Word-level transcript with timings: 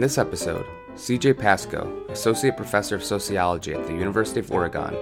In 0.00 0.02
this 0.02 0.16
episode, 0.16 0.64
CJ 0.94 1.36
Pascoe, 1.38 2.06
Associate 2.08 2.56
Professor 2.56 2.96
of 2.96 3.04
Sociology 3.04 3.74
at 3.74 3.86
the 3.86 3.92
University 3.92 4.40
of 4.40 4.50
Oregon, 4.50 4.96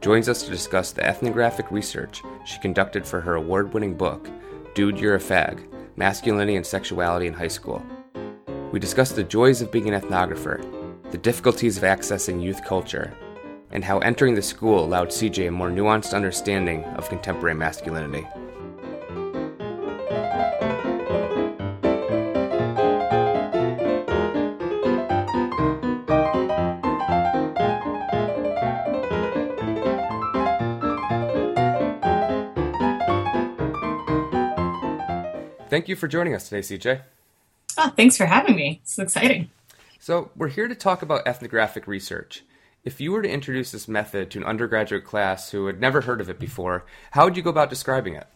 joins 0.00 0.28
us 0.28 0.44
to 0.44 0.50
discuss 0.52 0.92
the 0.92 1.04
ethnographic 1.04 1.72
research 1.72 2.22
she 2.46 2.60
conducted 2.60 3.04
for 3.04 3.20
her 3.20 3.34
award 3.34 3.74
winning 3.74 3.96
book, 3.96 4.30
Dude, 4.76 5.00
You're 5.00 5.16
a 5.16 5.18
Fag 5.18 5.66
Masculinity 5.96 6.54
and 6.54 6.64
Sexuality 6.64 7.26
in 7.26 7.34
High 7.34 7.48
School. 7.48 7.84
We 8.70 8.78
discuss 8.78 9.10
the 9.10 9.24
joys 9.24 9.60
of 9.60 9.72
being 9.72 9.92
an 9.92 10.00
ethnographer, 10.00 10.62
the 11.10 11.18
difficulties 11.18 11.76
of 11.76 11.82
accessing 11.82 12.40
youth 12.40 12.64
culture, 12.64 13.12
and 13.72 13.82
how 13.82 13.98
entering 13.98 14.36
the 14.36 14.40
school 14.42 14.84
allowed 14.84 15.08
CJ 15.08 15.48
a 15.48 15.50
more 15.50 15.70
nuanced 15.70 16.14
understanding 16.14 16.84
of 16.94 17.08
contemporary 17.08 17.56
masculinity. 17.56 18.24
Thank 35.74 35.88
you 35.88 35.96
for 35.96 36.06
joining 36.06 36.36
us 36.36 36.48
today, 36.48 36.60
CJ. 36.60 37.00
Oh, 37.78 37.92
thanks 37.96 38.16
for 38.16 38.26
having 38.26 38.54
me. 38.54 38.78
It's 38.84 38.96
exciting. 38.96 39.50
So, 39.98 40.30
we're 40.36 40.46
here 40.46 40.68
to 40.68 40.74
talk 40.76 41.02
about 41.02 41.26
ethnographic 41.26 41.88
research. 41.88 42.44
If 42.84 43.00
you 43.00 43.10
were 43.10 43.22
to 43.22 43.28
introduce 43.28 43.72
this 43.72 43.88
method 43.88 44.30
to 44.30 44.38
an 44.38 44.44
undergraduate 44.44 45.04
class 45.04 45.50
who 45.50 45.66
had 45.66 45.80
never 45.80 46.02
heard 46.02 46.20
of 46.20 46.30
it 46.30 46.38
before, 46.38 46.86
how 47.10 47.24
would 47.24 47.36
you 47.36 47.42
go 47.42 47.50
about 47.50 47.70
describing 47.70 48.14
it? 48.14 48.28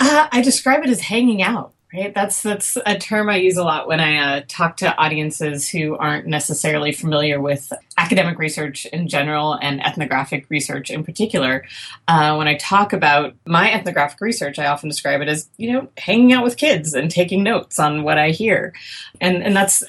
Uh, 0.00 0.26
I 0.32 0.42
describe 0.42 0.82
it 0.82 0.90
as 0.90 1.02
hanging 1.02 1.42
out 1.42 1.74
right? 1.92 2.14
That's 2.14 2.42
that's 2.42 2.76
a 2.84 2.98
term 2.98 3.28
i 3.28 3.36
use 3.36 3.56
a 3.56 3.64
lot 3.64 3.88
when 3.88 4.00
i 4.00 4.16
uh, 4.18 4.42
talk 4.48 4.76
to 4.78 4.96
audiences 4.96 5.68
who 5.68 5.96
aren't 5.96 6.26
necessarily 6.26 6.92
familiar 6.92 7.40
with 7.40 7.72
academic 7.96 8.38
research 8.38 8.86
in 8.86 9.08
general 9.08 9.54
and 9.54 9.84
ethnographic 9.84 10.46
research 10.50 10.90
in 10.90 11.02
particular. 11.04 11.64
Uh, 12.06 12.34
when 12.36 12.48
i 12.48 12.56
talk 12.56 12.92
about 12.92 13.34
my 13.46 13.72
ethnographic 13.72 14.20
research 14.20 14.58
i 14.58 14.66
often 14.66 14.88
describe 14.88 15.20
it 15.20 15.28
as 15.28 15.48
you 15.56 15.72
know 15.72 15.88
hanging 15.96 16.32
out 16.32 16.44
with 16.44 16.56
kids 16.56 16.94
and 16.94 17.10
taking 17.10 17.42
notes 17.42 17.78
on 17.78 18.02
what 18.02 18.18
i 18.18 18.30
hear. 18.30 18.74
And 19.20 19.42
and 19.42 19.56
that's 19.56 19.82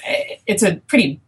it's 0.46 0.62
a 0.62 0.76
pretty 0.86 1.20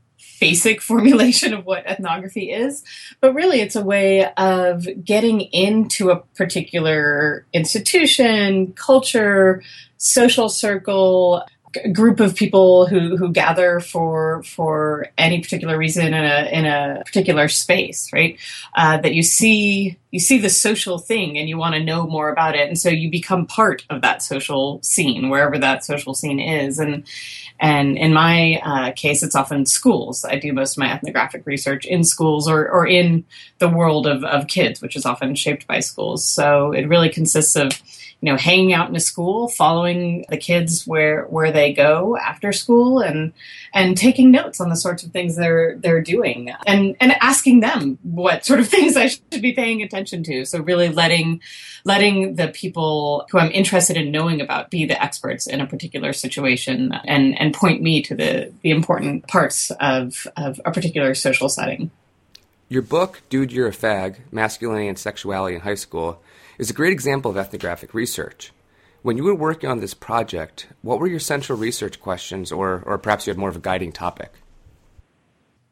basic 0.43 0.81
formulation 0.91 1.55
of 1.55 1.65
what 1.65 1.87
ethnography 1.87 2.51
is, 2.51 2.83
but 3.21 3.33
really 3.33 3.61
it's 3.61 3.77
a 3.77 3.85
way 3.85 4.27
of 4.35 4.87
getting 5.05 5.41
into 5.41 6.11
a 6.11 6.21
particular 6.35 7.47
institution, 7.53 8.73
culture, 8.73 9.63
social 9.98 10.48
circle, 10.48 11.47
group 11.92 12.20
of 12.20 12.37
people 12.37 12.87
who, 12.87 13.17
who 13.17 13.31
gather 13.31 13.81
for 13.81 14.42
for 14.42 15.09
any 15.19 15.41
particular 15.41 15.77
reason 15.79 16.06
in 16.06 16.14
a 16.14 16.48
in 16.53 16.64
a 16.64 17.03
particular 17.05 17.48
space, 17.48 18.12
right? 18.12 18.39
Uh, 18.75 18.98
that 18.98 19.14
you 19.14 19.23
see 19.23 19.98
you 20.11 20.20
see 20.20 20.39
the 20.39 20.51
social 20.51 20.98
thing 20.98 21.39
and 21.39 21.48
you 21.48 21.56
want 21.56 21.75
to 21.75 21.83
know 21.83 22.06
more 22.06 22.31
about 22.31 22.55
it, 22.55 22.69
and 22.69 22.79
so 22.79 22.89
you 22.89 23.11
become 23.11 23.47
part 23.47 23.84
of 23.91 24.03
that 24.03 24.23
social 24.23 24.81
scene 24.83 25.31
wherever 25.31 25.59
that 25.59 25.84
social 25.84 26.14
scene 26.14 26.41
is. 26.41 26.79
And 26.79 27.05
and 27.59 27.97
in 27.97 28.12
my 28.12 28.61
uh, 28.64 28.92
case, 28.92 29.23
it's 29.23 29.36
often 29.36 29.67
schools. 29.67 30.25
I 30.25 30.36
do 30.36 30.53
most 30.53 30.73
of 30.73 30.79
my 30.79 30.92
ethnographic 30.92 31.47
research 31.47 31.86
in 31.86 32.05
schools 32.05 32.48
or 32.48 32.69
or 32.69 32.86
in 32.86 33.25
the 33.59 33.69
world 33.69 34.07
of 34.07 34.25
of 34.25 34.48
kids, 34.48 34.83
which 34.83 34.97
is 34.97 35.07
often 35.07 35.34
shaped 35.34 35.67
by 35.67 35.81
schools. 35.81 36.25
So 36.25 36.73
it 36.73 36.89
really 36.89 37.09
consists 37.09 37.57
of 37.57 37.81
you 38.23 38.31
know, 38.31 38.39
hanging 38.39 38.73
out 38.73 38.89
in 38.89 38.95
a 38.95 39.01
school, 39.01 39.48
following 39.48 40.25
the 40.28 40.37
kids 40.37 40.87
where 40.87 41.25
where 41.25 41.51
they 41.51 41.73
go 41.73 42.17
after 42.17 42.53
school, 42.53 43.01
and 43.01 43.33
and 43.75 43.97
taking 43.97 44.30
notes 44.30 44.61
on 44.61 44.69
the 44.69 44.77
sorts 44.77 45.02
of 45.02 45.11
things 45.11 45.35
they're 45.35 45.77
they're 45.79 46.01
doing, 46.01 46.52
and 46.64 46.96
and 47.01 47.17
asking 47.20 47.61
them 47.61 47.98
what 48.02 48.46
sort 48.46 48.61
of 48.61 48.69
things 48.74 48.96
I 48.96 49.08
should 49.08 49.42
be 49.42 49.52
paying 49.52 49.83
attention 49.83 50.23
to. 50.24 50.45
So 50.45 50.61
really 50.61 50.89
letting 50.89 51.41
letting 51.85 52.36
the 52.36 52.46
people 52.46 53.27
who 53.33 53.39
I'm 53.39 53.51
interested 53.51 53.96
in 53.96 54.13
knowing 54.13 54.41
about 54.41 54.70
be 54.70 54.86
the 54.86 55.02
experts 55.02 55.48
in 55.48 55.61
a 55.61 55.67
particular 55.67 56.13
situation, 56.13 56.92
and 57.05 57.36
and 57.41 57.52
point 57.52 57.83
me 57.83 58.02
to 58.02 58.14
the 58.14 58.52
the 58.63 58.70
important 58.70 59.27
parts 59.27 59.73
of 59.80 60.29
of 60.36 60.61
a 60.64 60.70
particular 60.70 61.17
social 61.17 61.48
setting. 61.48 61.91
Your 62.69 62.83
book, 62.83 63.20
Dude, 63.29 63.51
You're 63.51 63.67
a 63.67 63.73
Fag 63.73 64.19
Masculinity 64.30 64.89
and 64.89 64.98
Sexuality 64.98 65.57
in 65.57 65.61
High 65.61 65.75
School, 65.75 66.23
is 66.62 66.70
a 66.70 66.73
great 66.73 66.92
example 66.92 67.28
of 67.28 67.36
ethnographic 67.36 67.92
research. 67.92 68.52
When 69.02 69.17
you 69.17 69.24
were 69.24 69.34
working 69.34 69.68
on 69.68 69.80
this 69.80 69.95
project, 69.95 70.68
what 70.83 71.00
were 71.00 71.08
your 71.08 71.18
central 71.18 71.58
research 71.58 72.00
questions, 72.00 72.52
or, 72.52 72.84
or 72.86 72.98
perhaps 72.98 73.27
you 73.27 73.33
had 73.33 73.39
more 73.39 73.48
of 73.48 73.56
a 73.56 73.61
guiding 73.61 73.90
topic? 73.90 74.33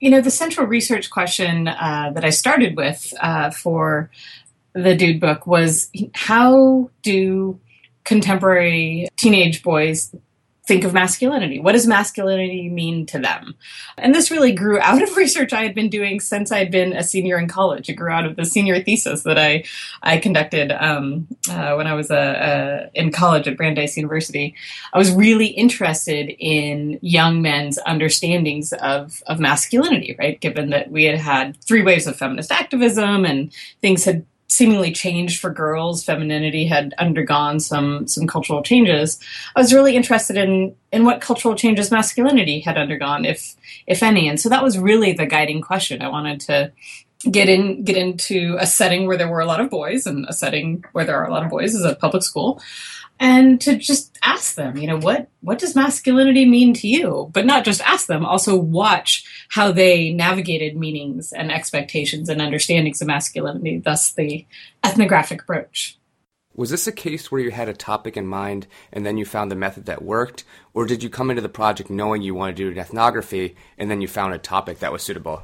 You 0.01 0.11
know, 0.11 0.21
the 0.21 0.33
central 0.33 0.67
research 0.67 1.09
question 1.09 1.69
uh, 1.69 2.11
that 2.13 2.25
I 2.25 2.31
started 2.31 2.77
with 2.77 3.15
uh, 3.21 3.51
for 3.51 4.11
the 4.73 4.97
Dude 4.97 5.21
book 5.21 5.47
was 5.47 5.93
how 6.13 6.91
do 7.03 7.61
contemporary 8.03 9.09
teenage 9.17 9.63
boys 9.63 10.13
think 10.71 10.85
of 10.85 10.95
masculinity. 10.95 11.59
What 11.59 11.73
does 11.73 11.89
masculinity 11.89 12.69
mean 12.69 13.05
to 13.07 13.19
them? 13.19 13.57
And 13.99 14.15
this 14.15 14.31
really 14.31 14.53
grew 14.53 14.79
out 14.89 15.03
of 15.03 15.17
research 15.17 15.53
I 15.53 15.65
had 15.65 15.75
been 15.75 15.91
doing 15.91 16.21
since 16.21 16.53
I'd 16.53 16.71
been 16.71 16.93
a 16.93 17.03
senior 17.03 17.39
in 17.39 17.49
college. 17.49 17.89
It 17.89 17.95
grew 17.95 18.13
out 18.13 18.25
of 18.25 18.37
the 18.37 18.45
senior 18.45 18.81
thesis 18.81 19.25
that 19.25 19.37
I 19.37 19.65
I 20.05 20.19
conducted 20.19 20.71
um, 20.71 21.27
uh, 21.51 21.75
when 21.75 21.89
I 21.89 21.95
was 21.95 22.13
uh, 22.13 22.89
in 22.95 23.11
college 23.11 23.49
at 23.49 23.57
Brandeis 23.57 23.97
University. 23.97 24.55
I 24.93 24.99
was 24.99 25.11
really 25.11 25.49
interested 25.49 26.33
in 26.39 27.01
young 27.03 27.43
men's 27.43 27.81
understandings 27.85 28.73
of 28.75 29.25
of 29.27 29.41
masculinity, 29.41 30.15
right? 30.21 30.41
Given 30.41 30.71
that 30.71 30.93
we 30.93 31.03
had 31.05 31.19
had 31.19 31.61
three 31.65 31.83
waves 31.83 32.07
of 32.07 32.15
feminist 32.17 32.53
activism 32.53 33.25
and 33.25 33.53
things 33.81 34.05
had 34.05 34.25
seemingly 34.51 34.93
changed 34.93 35.41
for 35.41 35.51
girls. 35.51 36.05
Femininity 36.05 36.67
had 36.67 36.95
undergone 36.99 37.61
some 37.61 38.07
some 38.07 38.27
cultural 38.27 38.63
changes. 38.63 39.19
I 39.55 39.61
was 39.61 39.73
really 39.73 39.97
interested 39.97 40.37
in 40.37 40.75
in 40.93 41.05
what 41.05 41.21
cultural 41.21 41.55
changes 41.55 41.91
masculinity 41.91 42.61
had 42.61 42.77
undergone, 42.77 43.25
if 43.25 43.55
if 43.87 44.03
any. 44.03 44.29
And 44.29 44.41
so 44.41 44.49
that 44.49 44.63
was 44.63 44.79
really 44.79 45.13
the 45.13 45.27
guiding 45.27 45.61
question. 45.61 46.03
I 46.03 46.09
wanted 46.09 46.41
to 46.41 46.73
get 47.31 47.49
in 47.49 47.85
get 47.85 47.97
into 47.97 48.57
a 48.59 48.67
setting 48.67 49.07
where 49.07 49.17
there 49.17 49.29
were 49.29 49.41
a 49.41 49.47
lot 49.47 49.61
of 49.61 49.71
boys 49.71 50.07
and 50.07 50.27
a 50.29 50.33
setting 50.33 50.85
where 50.93 51.05
there 51.05 51.17
are 51.17 51.27
a 51.27 51.31
lot 51.31 51.45
of 51.45 51.51
boys 51.51 51.75
is 51.75 51.85
a 51.85 51.95
public 51.95 52.23
school 52.23 52.61
and 53.21 53.61
to 53.61 53.77
just 53.77 54.19
ask 54.23 54.55
them, 54.55 54.79
you 54.79 54.87
know, 54.87 54.99
what 54.99 55.29
what 55.43 55.59
does 55.59 55.77
masculinity 55.77 56.47
mean 56.47 56.73
to 56.75 56.89
you? 56.89 57.31
But 57.33 57.45
not 57.45 57.65
just 57.65 57.83
ask 57.83 58.07
them, 58.07 58.25
also 58.25 58.57
watch 58.57 59.25
how 59.51 59.71
they 59.71 60.11
navigated 60.13 60.77
meanings 60.77 61.33
and 61.33 61.53
expectations 61.53 62.31
and 62.31 62.41
understandings 62.41 63.01
of 63.03 63.07
masculinity, 63.07 63.79
thus 63.79 64.13
the 64.13 64.47
ethnographic 64.83 65.43
approach. 65.43 65.99
Was 66.57 66.71
this 66.71 66.87
a 66.87 66.93
case 66.93 67.31
where 67.31 67.41
you 67.41 67.51
had 67.51 67.69
a 67.69 67.75
topic 67.75 68.17
in 68.17 68.27
mind 68.27 68.67
and 68.93 69.07
then 69.07 69.19
you 69.19 69.25
found 69.25 69.51
the 69.51 69.57
method 69.57 69.87
that 69.87 70.03
worked? 70.03 70.45
Or 70.75 70.87
did 70.87 71.03
you 71.03 71.11
come 71.11 71.31
into 71.31 71.43
the 71.43 71.49
project 71.49 71.91
knowing 71.91 72.23
you 72.23 72.35
wanted 72.35 72.57
to 72.57 72.65
do 72.65 72.73
an 72.73 72.79
ethnography 72.79 73.55
and 73.79 73.91
then 73.91 74.01
you 74.01 74.09
found 74.09 74.35
a 74.35 74.39
topic 74.39 74.81
that 74.81 74.93
was 74.93 75.03
suitable? 75.03 75.43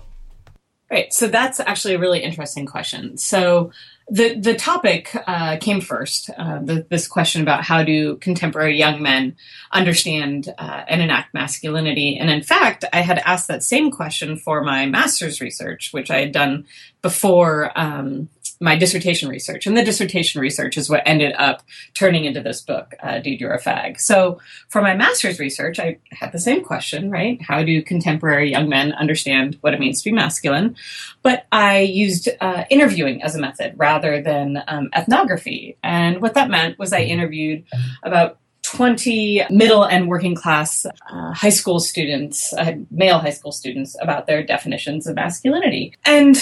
Right. 0.90 1.12
So 1.12 1.28
that's 1.28 1.60
actually 1.60 1.94
a 1.94 1.98
really 1.98 2.22
interesting 2.22 2.66
question. 2.66 3.18
So 3.18 3.72
the 4.08 4.34
the 4.38 4.54
topic 4.54 5.10
uh, 5.26 5.56
came 5.58 5.80
first. 5.80 6.30
Uh, 6.30 6.60
the, 6.60 6.86
this 6.88 7.08
question 7.08 7.42
about 7.42 7.64
how 7.64 7.82
do 7.82 8.16
contemporary 8.16 8.76
young 8.76 9.02
men 9.02 9.36
understand 9.72 10.52
uh, 10.58 10.84
and 10.86 11.02
enact 11.02 11.34
masculinity, 11.34 12.16
and 12.16 12.30
in 12.30 12.42
fact, 12.42 12.84
I 12.92 13.00
had 13.00 13.18
asked 13.24 13.48
that 13.48 13.64
same 13.64 13.90
question 13.90 14.36
for 14.36 14.62
my 14.62 14.86
master's 14.86 15.40
research, 15.40 15.92
which 15.92 16.10
I 16.10 16.20
had 16.20 16.32
done 16.32 16.66
before 17.02 17.72
um, 17.74 18.28
my 18.60 18.76
dissertation 18.76 19.28
research, 19.28 19.66
and 19.66 19.76
the 19.76 19.84
dissertation 19.84 20.40
research 20.40 20.76
is 20.76 20.88
what 20.88 21.02
ended 21.06 21.34
up 21.38 21.62
turning 21.94 22.24
into 22.24 22.40
this 22.40 22.60
book, 22.60 22.94
uh, 23.02 23.18
Dude, 23.18 23.40
You're 23.40 23.52
a 23.52 23.60
Fag. 23.60 24.00
So 24.00 24.40
for 24.68 24.80
my 24.80 24.94
master's 24.94 25.38
research, 25.38 25.78
I 25.78 25.98
had 26.12 26.32
the 26.32 26.38
same 26.38 26.64
question, 26.64 27.10
right? 27.10 27.40
How 27.42 27.62
do 27.62 27.82
contemporary 27.82 28.50
young 28.50 28.68
men 28.68 28.92
understand 28.92 29.58
what 29.60 29.74
it 29.74 29.80
means 29.80 30.02
to 30.02 30.10
be 30.10 30.14
masculine? 30.14 30.76
But 31.22 31.46
I 31.52 31.80
used 31.80 32.28
uh, 32.40 32.64
interviewing 32.70 33.22
as 33.22 33.34
a 33.34 33.40
method 33.40 33.74
rather 33.76 34.22
than 34.22 34.62
um, 34.66 34.90
ethnography. 34.96 35.76
And 35.82 36.22
what 36.22 36.34
that 36.34 36.48
meant 36.48 36.78
was 36.78 36.92
I 36.92 37.00
interviewed 37.00 37.64
about 38.02 38.38
20 38.66 39.44
middle 39.50 39.84
and 39.84 40.08
working 40.08 40.34
class 40.34 40.86
uh, 40.86 41.32
high 41.32 41.50
school 41.50 41.78
students, 41.78 42.52
uh, 42.54 42.72
male 42.90 43.18
high 43.20 43.30
school 43.30 43.52
students, 43.52 43.96
about 44.00 44.26
their 44.26 44.42
definitions 44.42 45.06
of 45.06 45.14
masculinity. 45.14 45.94
And 46.04 46.36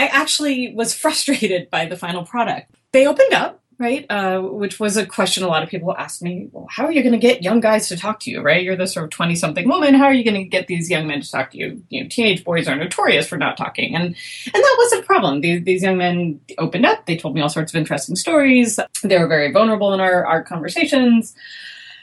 I 0.00 0.06
actually 0.06 0.72
was 0.74 0.94
frustrated 0.94 1.68
by 1.68 1.84
the 1.84 1.96
final 1.96 2.24
product. 2.24 2.74
They 2.92 3.06
opened 3.06 3.34
up, 3.34 3.62
right? 3.78 4.06
Uh, 4.08 4.40
which 4.40 4.80
was 4.80 4.96
a 4.96 5.04
question 5.04 5.44
a 5.44 5.46
lot 5.46 5.62
of 5.62 5.68
people 5.68 5.94
asked 5.94 6.22
me. 6.22 6.48
Well, 6.52 6.66
how 6.70 6.86
are 6.86 6.92
you 6.92 7.02
going 7.02 7.12
to 7.12 7.18
get 7.18 7.42
young 7.42 7.60
guys 7.60 7.86
to 7.88 7.98
talk 7.98 8.18
to 8.20 8.30
you, 8.30 8.40
right? 8.40 8.62
You're 8.62 8.76
this 8.76 8.94
sort 8.94 9.04
of 9.04 9.10
20 9.10 9.34
something 9.34 9.68
woman. 9.68 9.92
How 9.92 10.06
are 10.06 10.14
you 10.14 10.24
going 10.24 10.42
to 10.42 10.44
get 10.44 10.68
these 10.68 10.88
young 10.88 11.06
men 11.06 11.20
to 11.20 11.30
talk 11.30 11.50
to 11.50 11.58
you? 11.58 11.84
You 11.90 12.02
know, 12.02 12.08
teenage 12.08 12.44
boys 12.44 12.66
are 12.66 12.76
notorious 12.76 13.28
for 13.28 13.36
not 13.36 13.58
talking. 13.58 13.94
And, 13.94 14.06
and 14.06 14.54
that 14.54 14.76
was 14.78 14.92
a 14.94 15.02
problem. 15.02 15.42
These, 15.42 15.64
these 15.64 15.82
young 15.82 15.98
men 15.98 16.40
opened 16.56 16.86
up. 16.86 17.04
They 17.04 17.18
told 17.18 17.34
me 17.34 17.42
all 17.42 17.50
sorts 17.50 17.74
of 17.74 17.78
interesting 17.78 18.16
stories. 18.16 18.80
They 19.02 19.18
were 19.18 19.28
very 19.28 19.52
vulnerable 19.52 19.92
in 19.92 20.00
our, 20.00 20.24
our 20.24 20.42
conversations. 20.42 21.34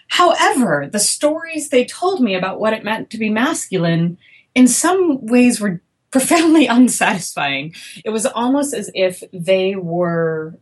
However, 0.09 0.87
the 0.91 0.99
stories 0.99 1.69
they 1.69 1.85
told 1.85 2.21
me 2.21 2.35
about 2.35 2.59
what 2.59 2.73
it 2.73 2.83
meant 2.83 3.09
to 3.09 3.17
be 3.17 3.31
masculine 3.31 4.19
in 4.53 4.67
some 4.67 5.25
ways 5.25 5.59
were 5.59 5.81
profoundly 6.11 6.67
unsatisfying. 6.69 7.73
It 8.03 8.09
was 8.09 8.25
almost 8.25 8.73
as 8.73 8.89
if 8.93 9.23
they 9.33 9.75
were 9.75 10.57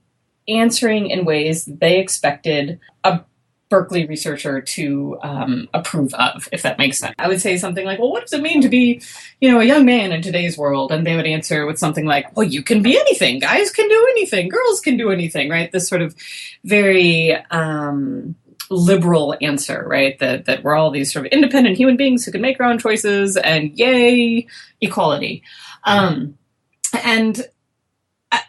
answering 0.48 1.10
in 1.10 1.26
ways 1.26 1.66
they 1.66 2.00
expected 2.00 2.80
a 3.04 3.22
Berkeley 3.70 4.06
researcher 4.06 4.62
to 4.62 5.18
um, 5.24 5.68
approve 5.74 6.14
of, 6.14 6.48
if 6.52 6.62
that 6.62 6.78
makes 6.78 7.00
sense. 7.00 7.16
I 7.18 7.28
would 7.28 7.42
say 7.42 7.58
something 7.58 7.84
like, 7.84 8.00
"Well, 8.00 8.12
what 8.12 8.22
does 8.22 8.34
it 8.34 8.42
mean 8.42 8.62
to 8.62 8.70
be, 8.70 9.02
you 9.42 9.52
know, 9.52 9.60
a 9.60 9.64
young 9.66 9.86
man 9.86 10.12
in 10.12 10.22
today's 10.22 10.58
world?" 10.58 10.92
And 10.92 11.06
they 11.06 11.16
would 11.16 11.26
answer 11.26 11.66
with 11.66 11.80
something 11.80 12.06
like, 12.06 12.36
"Well, 12.38 12.46
you 12.46 12.62
can 12.62 12.84
be 12.84 12.98
anything. 12.98 13.40
Guys 13.40 13.72
can 13.72 13.90
do 13.90 14.08
anything. 14.12 14.50
Girls 14.50 14.82
can 14.82 14.98
do 14.98 15.10
anything." 15.10 15.50
Right? 15.50 15.72
This 15.72 15.88
sort 15.88 16.04
of 16.04 16.16
very 16.64 17.36
um, 17.50 18.36
liberal 18.70 19.36
answer, 19.42 19.86
right? 19.88 20.18
That 20.20 20.46
that 20.46 20.64
we're 20.64 20.76
all 20.76 20.92
these 20.92 21.12
sort 21.12 21.26
of 21.26 21.32
independent 21.32 21.78
human 21.78 21.98
beings 21.98 22.26
who 22.26 22.32
can 22.32 22.42
make 22.42 22.60
our 22.60 22.68
own 22.68 22.80
choices, 22.80 23.38
and 23.38 23.78
yay, 23.78 24.48
equality. 24.82 25.44
Um, 25.84 26.38
and 27.04 27.48
I, 28.32 28.42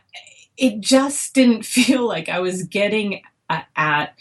it 0.57 0.81
just 0.81 1.35
didn't 1.35 1.65
feel 1.67 2.07
like 2.07 2.29
I 2.29 2.41
was 2.41 2.65
getting 2.65 3.23
at 3.49 4.15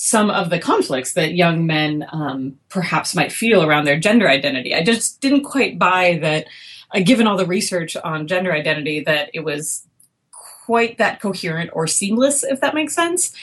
some 0.00 0.30
of 0.30 0.48
the 0.48 0.60
conflicts 0.60 1.14
that 1.14 1.34
young 1.34 1.66
men 1.66 2.06
um, 2.12 2.56
perhaps 2.68 3.16
might 3.16 3.32
feel 3.32 3.64
around 3.64 3.84
their 3.84 3.98
gender 3.98 4.28
identity. 4.28 4.72
I 4.72 4.84
just 4.84 5.20
didn't 5.20 5.42
quite 5.42 5.76
buy 5.76 6.20
that, 6.22 6.46
uh, 6.94 7.00
given 7.00 7.26
all 7.26 7.36
the 7.36 7.46
research 7.46 7.96
on 7.96 8.28
gender 8.28 8.52
identity, 8.52 9.00
that 9.00 9.30
it 9.34 9.40
was 9.40 9.84
quite 10.30 10.98
that 10.98 11.20
coherent 11.20 11.70
or 11.72 11.88
seamless, 11.88 12.44
if 12.44 12.60
that 12.60 12.74
makes 12.74 12.94
sense. 12.94 13.34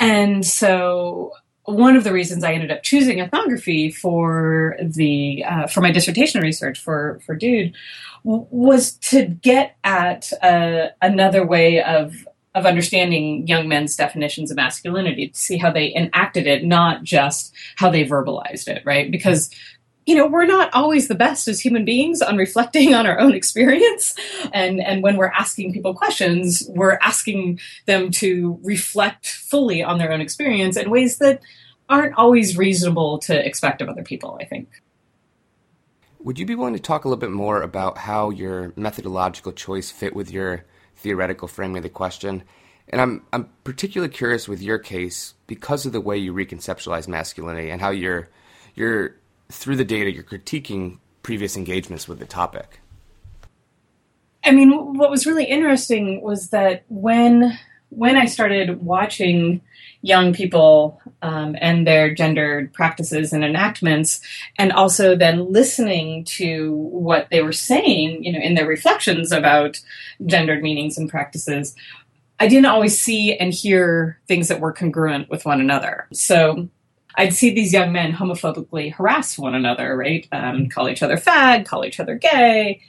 And 0.00 0.44
so 0.44 1.32
one 1.70 1.96
of 1.96 2.04
the 2.04 2.12
reasons 2.12 2.44
I 2.44 2.52
ended 2.52 2.70
up 2.70 2.82
choosing 2.82 3.20
ethnography 3.20 3.90
for 3.90 4.76
the 4.80 5.44
uh, 5.44 5.66
for 5.66 5.80
my 5.80 5.90
dissertation 5.90 6.40
research 6.40 6.80
for 6.80 7.20
for 7.24 7.34
Dude 7.34 7.74
was 8.22 8.92
to 8.92 9.26
get 9.26 9.76
at 9.84 10.32
uh, 10.42 10.88
another 11.00 11.46
way 11.46 11.82
of 11.82 12.26
of 12.54 12.66
understanding 12.66 13.46
young 13.46 13.68
men's 13.68 13.94
definitions 13.94 14.50
of 14.50 14.56
masculinity 14.56 15.28
to 15.28 15.38
see 15.38 15.56
how 15.56 15.70
they 15.70 15.94
enacted 15.94 16.46
it, 16.46 16.64
not 16.64 17.04
just 17.04 17.54
how 17.76 17.88
they 17.88 18.04
verbalized 18.04 18.66
it, 18.66 18.82
right? 18.84 19.10
Because 19.10 19.50
you 20.06 20.16
know 20.16 20.26
we're 20.26 20.46
not 20.46 20.72
always 20.72 21.06
the 21.08 21.14
best 21.14 21.46
as 21.46 21.60
human 21.60 21.84
beings 21.84 22.20
on 22.20 22.36
reflecting 22.36 22.94
on 22.98 23.06
our 23.06 23.20
own 23.20 23.34
experience 23.34 24.16
and 24.52 24.80
and 24.80 25.02
when 25.02 25.16
we're 25.16 25.30
asking 25.30 25.72
people 25.72 25.94
questions 25.94 26.64
we're 26.70 26.98
asking 27.02 27.60
them 27.86 28.10
to 28.10 28.58
reflect 28.62 29.26
fully 29.26 29.82
on 29.82 29.98
their 29.98 30.10
own 30.10 30.20
experience 30.20 30.76
in 30.76 30.90
ways 30.90 31.18
that 31.18 31.40
aren't 31.90 32.14
always 32.14 32.56
reasonable 32.56 33.18
to 33.18 33.46
expect 33.46 33.82
of 33.82 33.88
other 33.88 34.02
people 34.02 34.38
i 34.40 34.44
think 34.44 34.68
would 36.22 36.38
you 36.38 36.44
be 36.44 36.54
willing 36.54 36.74
to 36.74 36.80
talk 36.80 37.04
a 37.04 37.08
little 37.08 37.20
bit 37.20 37.30
more 37.30 37.62
about 37.62 37.96
how 37.98 38.30
your 38.30 38.72
methodological 38.76 39.52
choice 39.52 39.90
fit 39.90 40.14
with 40.14 40.30
your 40.30 40.64
theoretical 41.00 41.48
framing 41.48 41.78
of 41.78 41.82
the 41.82 41.88
question. 41.88 42.42
And 42.88 43.00
I'm 43.00 43.26
I'm 43.32 43.48
particularly 43.64 44.12
curious 44.12 44.48
with 44.48 44.60
your 44.60 44.78
case 44.78 45.34
because 45.46 45.86
of 45.86 45.92
the 45.92 46.00
way 46.00 46.18
you 46.18 46.32
reconceptualize 46.32 47.08
masculinity 47.08 47.70
and 47.70 47.80
how 47.80 47.90
you're 47.90 48.28
you're 48.74 49.16
through 49.50 49.76
the 49.76 49.84
data 49.84 50.12
you're 50.12 50.22
critiquing 50.22 50.98
previous 51.22 51.56
engagements 51.56 52.08
with 52.08 52.18
the 52.18 52.26
topic. 52.26 52.80
I 54.44 54.52
mean, 54.52 54.96
what 54.96 55.10
was 55.10 55.26
really 55.26 55.44
interesting 55.44 56.22
was 56.22 56.50
that 56.50 56.84
when 56.88 57.58
when 57.90 58.16
I 58.16 58.24
started 58.26 58.82
watching 58.82 59.60
young 60.02 60.32
people 60.32 61.00
um, 61.20 61.54
and 61.60 61.86
their 61.86 62.14
gendered 62.14 62.72
practices 62.72 63.32
and 63.32 63.44
enactments, 63.44 64.20
and 64.58 64.72
also 64.72 65.14
then 65.14 65.52
listening 65.52 66.24
to 66.24 66.72
what 66.74 67.28
they 67.30 67.42
were 67.42 67.52
saying, 67.52 68.24
you 68.24 68.32
know, 68.32 68.38
in 68.38 68.54
their 68.54 68.66
reflections 68.66 69.30
about 69.30 69.78
gendered 70.24 70.62
meanings 70.62 70.96
and 70.96 71.10
practices, 71.10 71.74
I 72.38 72.48
didn't 72.48 72.66
always 72.66 72.98
see 72.98 73.36
and 73.36 73.52
hear 73.52 74.18
things 74.26 74.48
that 74.48 74.60
were 74.60 74.72
congruent 74.72 75.28
with 75.28 75.44
one 75.44 75.60
another. 75.60 76.08
So 76.12 76.70
I'd 77.16 77.34
see 77.34 77.52
these 77.52 77.72
young 77.72 77.92
men 77.92 78.12
homophobically 78.12 78.94
harass 78.94 79.38
one 79.38 79.54
another, 79.54 79.94
right? 79.94 80.26
Um, 80.32 80.70
call 80.70 80.88
each 80.88 81.02
other 81.02 81.18
fag, 81.18 81.66
call 81.66 81.84
each 81.84 82.00
other 82.00 82.14
gay. 82.14 82.80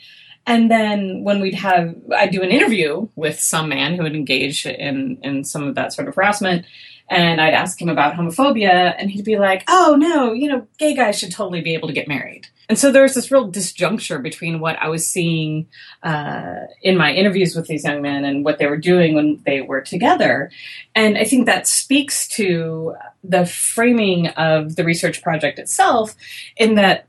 And 0.48 0.72
then 0.72 1.24
when 1.24 1.40
we'd 1.40 1.56
have, 1.56 1.96
I'd 2.16 2.32
do 2.32 2.42
an 2.42 2.50
interview 2.50 3.08
with 3.16 3.40
some 3.40 3.70
man 3.70 3.96
who 3.96 4.04
would 4.04 4.16
engage 4.16 4.66
in, 4.66 5.18
in 5.22 5.44
some 5.44 5.68
of 5.68 5.76
that 5.76 5.94
sort 5.94 6.08
of 6.08 6.16
harassment 6.16 6.66
and 7.12 7.42
I'd 7.42 7.54
ask 7.54 7.80
him 7.80 7.90
about 7.90 8.14
homophobia, 8.14 8.96
and 8.98 9.12
he'd 9.12 9.26
be 9.26 9.38
like, 9.38 9.66
"Oh 9.68 9.96
no, 10.00 10.32
you 10.32 10.48
know, 10.48 10.66
gay 10.78 10.96
guys 10.96 11.20
should 11.20 11.34
totally 11.34 11.60
be 11.60 11.74
able 11.74 11.90
to 11.90 11.94
get 11.94 12.08
married." 12.08 12.48
And 12.70 12.80
so 12.80 12.90
there's 12.90 13.14
this 13.14 13.30
real 13.30 13.52
disjuncture 13.52 14.24
between 14.24 14.62
what 14.62 14.78
I 14.82 14.88
was 14.88 15.06
seeing 15.06 15.68
uh, 16.04 16.56
in 16.82 16.96
my 16.96 17.12
interviews 17.12 17.54
with 17.54 17.68
these 17.68 17.84
young 17.84 18.02
men 18.02 18.24
and 18.24 18.46
what 18.46 18.60
they 18.60 18.66
were 18.66 18.78
doing 18.78 19.14
when 19.14 19.42
they 19.46 19.60
were 19.60 19.82
together. 19.82 20.50
And 20.96 21.18
I 21.18 21.26
think 21.26 21.48
that 21.48 21.68
speaks 21.68 22.30
to 22.30 22.96
the 23.26 23.46
framing 23.46 24.28
of 24.30 24.78
the 24.78 24.86
research 24.86 25.22
project 25.22 25.60
itself, 25.60 26.16
in 26.56 26.76
that, 26.76 27.08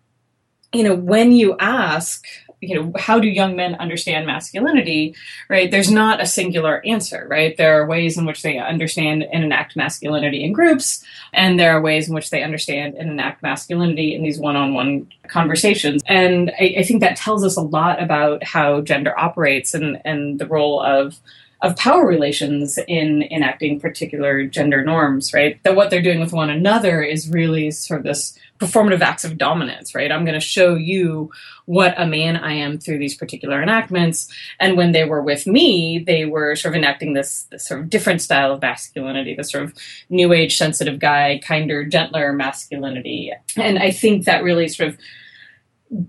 you 0.73 0.83
know, 0.83 0.97
when 0.97 1.31
you 1.31 1.57
ask 1.61 2.27
you 2.63 2.75
know 2.75 2.93
how 2.99 3.19
do 3.19 3.29
young 3.29 3.57
men 3.57 3.75
understand 3.75 4.27
masculinity 4.27 5.15
right? 5.49 5.71
There's 5.71 5.91
not 5.91 6.23
a 6.23 6.27
singular 6.27 6.81
answer 6.87 7.27
right? 7.29 7.57
There 7.57 7.81
are 7.81 7.87
ways 7.87 8.17
in 8.17 8.25
which 8.25 8.43
they 8.43 8.59
understand 8.59 9.25
and 9.25 9.45
enact 9.45 9.77
masculinity 9.77 10.45
in 10.45 10.53
groups 10.53 11.05
and 11.33 11.59
there 11.59 11.77
are 11.77 11.83
ways 11.83 12.09
in 12.09 12.15
which 12.15 12.31
they 12.31 12.43
understand 12.43 12.95
and 12.95 13.11
enact 13.11 13.43
masculinity 13.43 14.15
in 14.15 14.23
these 14.23 14.39
one-on-one 14.39 15.11
conversations. 15.29 16.03
And 16.07 16.51
I, 16.59 16.77
I 16.79 16.83
think 16.83 17.01
that 17.01 17.17
tells 17.17 17.45
us 17.45 17.57
a 17.57 17.63
lot 17.63 18.03
about 18.03 18.45
how 18.45 18.81
gender 18.81 19.19
operates 19.19 19.75
and 19.75 20.01
and 20.05 20.39
the 20.39 20.47
role 20.47 20.81
of 20.81 21.19
of 21.63 21.77
power 21.77 22.05
relations 22.05 22.77
in 22.89 23.23
enacting 23.31 23.79
particular 23.79 24.45
gender 24.45 24.85
norms, 24.85 25.33
right? 25.33 25.63
That 25.63 25.77
what 25.77 25.91
they're 25.91 26.03
doing 26.03 26.19
with 26.19 26.33
one 26.33 26.51
another 26.51 27.03
is 27.03 27.31
really 27.31 27.71
sort 27.71 28.01
of 28.01 28.05
this 28.05 28.37
performative 28.63 29.01
acts 29.01 29.25
of 29.25 29.37
dominance, 29.37 29.93
right? 29.93 30.13
I'm 30.13 30.25
going 30.25 30.39
to 30.39 30.47
show 30.47 30.77
you 30.77 31.33
what 31.65 31.95
a 32.01 32.07
man 32.07 32.37
I 32.37 32.53
am 32.53 32.79
through 32.79 32.99
these 32.99 33.17
particular 33.17 33.61
enactments. 33.61 34.33
And 34.61 34.77
when 34.77 34.93
they 34.93 35.05
were 35.05 35.21
with 35.21 35.49
me, 35.49 35.99
they 35.99 36.27
were 36.27 36.55
sort 36.55 36.75
of 36.75 36.79
enacting 36.79 37.15
this, 37.15 37.43
this 37.51 37.67
sort 37.67 37.81
of 37.81 37.91
different 37.91 38.23
style 38.23 38.53
of 38.53 38.63
masculinity, 38.63 39.35
this 39.35 39.51
sort 39.51 39.65
of 39.65 39.75
new 40.11 40.33
age 40.33 40.57
sensitive 40.57 41.01
guy, 41.01 41.41
kinder, 41.45 41.85
gentler 41.85 42.33
masculinity. 42.33 43.33
And 43.57 43.81
I 43.81 43.91
think 43.91 44.27
that 44.27 44.45
really 44.45 44.69
sort 44.69 44.91
of 44.91 44.99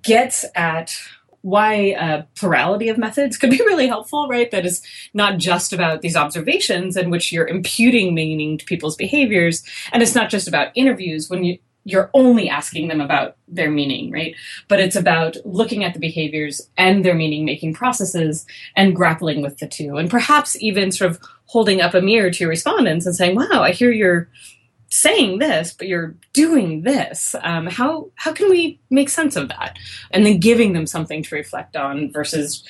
gets 0.04 0.46
at 0.54 0.96
why 1.42 1.74
a 2.00 2.24
plurality 2.36 2.88
of 2.88 2.98
methods 3.00 3.36
could 3.36 3.50
be 3.50 3.58
really 3.66 3.88
helpful, 3.88 4.28
right? 4.28 4.52
That 4.52 4.66
is 4.66 4.82
not 5.16 5.40
just 5.40 5.74
about 5.74 6.02
these 6.02 6.16
observations 6.16 6.96
in 6.96 7.10
which 7.10 7.32
you're 7.32 7.48
imputing 7.48 8.14
meaning 8.14 8.60
to 8.60 8.66
people's 8.66 8.96
behaviors. 8.96 9.64
And 9.92 10.04
it's 10.04 10.16
not 10.16 10.30
just 10.30 10.48
about 10.48 10.72
interviews 10.76 11.32
when 11.32 11.44
you, 11.44 11.58
you're 11.86 12.10
only 12.14 12.50
asking 12.50 12.88
them 12.88 13.02
about 13.02 13.36
their 13.48 13.70
meaning, 13.70 14.12
right? 14.12 14.36
But 14.68 14.80
it's 14.80 14.96
about 14.96 15.36
looking 15.46 15.84
at 15.84 15.94
the 15.94 16.00
behaviors 16.00 16.62
and 16.78 17.04
their 17.04 17.14
meaning 17.14 17.44
making 17.46 17.74
processes 17.74 18.46
and 18.76 18.96
grappling 18.96 19.42
with 19.42 19.58
the 19.58 19.68
two. 19.68 19.98
And 19.98 20.10
perhaps 20.10 20.62
even 20.62 20.92
sort 20.92 21.12
of 21.12 21.20
holding 21.46 21.82
up 21.82 21.94
a 21.94 22.02
mirror 22.02 22.32
to 22.32 22.40
your 22.40 22.50
respondents 22.50 23.06
and 23.06 23.16
saying, 23.16 23.36
wow, 23.36 23.62
I 23.62 23.72
hear 23.72 23.92
you're 23.92 24.30
saying 24.90 25.40
this, 25.40 25.74
but 25.74 25.88
you're 25.88 26.16
doing 26.34 26.84
this. 26.84 27.36
Um, 27.42 27.68
how 27.68 28.12
how 28.16 28.32
can 28.32 28.50
we 28.50 28.80
make 28.90 29.10
sense 29.10 29.36
of 29.36 29.50
that? 29.50 29.78
And 30.12 30.26
then 30.26 30.40
giving 30.40 30.74
them 30.74 30.86
something 30.86 31.24
to 31.24 31.36
reflect 31.36 31.76
on 31.76 32.12
versus 32.12 32.64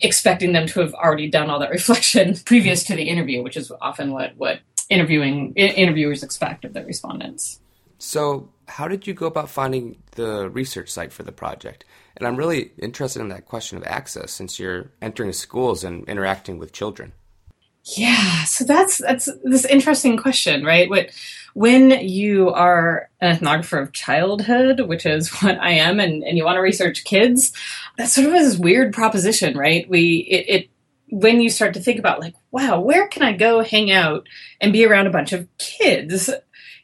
expecting 0.00 0.52
them 0.52 0.66
to 0.68 0.80
have 0.80 0.94
already 0.94 1.28
done 1.28 1.50
all 1.50 1.60
that 1.60 1.70
reflection 1.78 2.34
previous 2.46 2.82
to 2.84 2.96
the 2.96 3.04
interview, 3.04 3.42
which 3.42 3.56
is 3.56 3.70
often 3.80 4.10
what 4.12 4.32
what 4.36 4.60
interviewing 4.88 5.52
interviewers 5.54 6.22
expect 6.22 6.64
of 6.64 6.72
their 6.72 6.84
respondents. 6.84 7.60
So, 8.00 8.48
how 8.66 8.88
did 8.88 9.06
you 9.06 9.12
go 9.12 9.26
about 9.26 9.50
finding 9.50 10.02
the 10.12 10.48
research 10.48 10.88
site 10.88 11.12
for 11.12 11.22
the 11.22 11.32
project? 11.32 11.84
And 12.16 12.26
I'm 12.26 12.36
really 12.36 12.72
interested 12.78 13.20
in 13.20 13.28
that 13.28 13.44
question 13.44 13.76
of 13.76 13.84
access 13.84 14.32
since 14.32 14.58
you're 14.58 14.90
entering 15.02 15.34
schools 15.34 15.84
and 15.84 16.08
interacting 16.08 16.58
with 16.58 16.72
children. 16.72 17.12
Yeah, 17.84 18.44
so 18.44 18.64
that's 18.64 18.98
that's 18.98 19.28
this 19.44 19.66
interesting 19.66 20.16
question, 20.16 20.64
right? 20.64 20.88
What 20.88 21.10
when 21.52 21.90
you 21.90 22.48
are 22.50 23.10
an 23.20 23.36
ethnographer 23.36 23.82
of 23.82 23.92
childhood, 23.92 24.80
which 24.80 25.04
is 25.04 25.28
what 25.42 25.58
I 25.60 25.72
am, 25.72 26.00
and, 26.00 26.22
and 26.22 26.38
you 26.38 26.44
want 26.44 26.56
to 26.56 26.62
research 26.62 27.04
kids, 27.04 27.52
that's 27.98 28.14
sort 28.14 28.28
of 28.28 28.32
this 28.32 28.56
weird 28.56 28.94
proposition, 28.94 29.58
right? 29.58 29.88
We 29.90 30.26
it, 30.30 30.48
it 30.48 30.70
when 31.10 31.42
you 31.42 31.50
start 31.50 31.74
to 31.74 31.80
think 31.80 31.98
about 31.98 32.20
like, 32.20 32.34
wow, 32.50 32.80
where 32.80 33.08
can 33.08 33.22
I 33.22 33.32
go 33.32 33.62
hang 33.62 33.90
out 33.90 34.26
and 34.58 34.72
be 34.72 34.86
around 34.86 35.06
a 35.06 35.10
bunch 35.10 35.34
of 35.34 35.46
kids? 35.58 36.30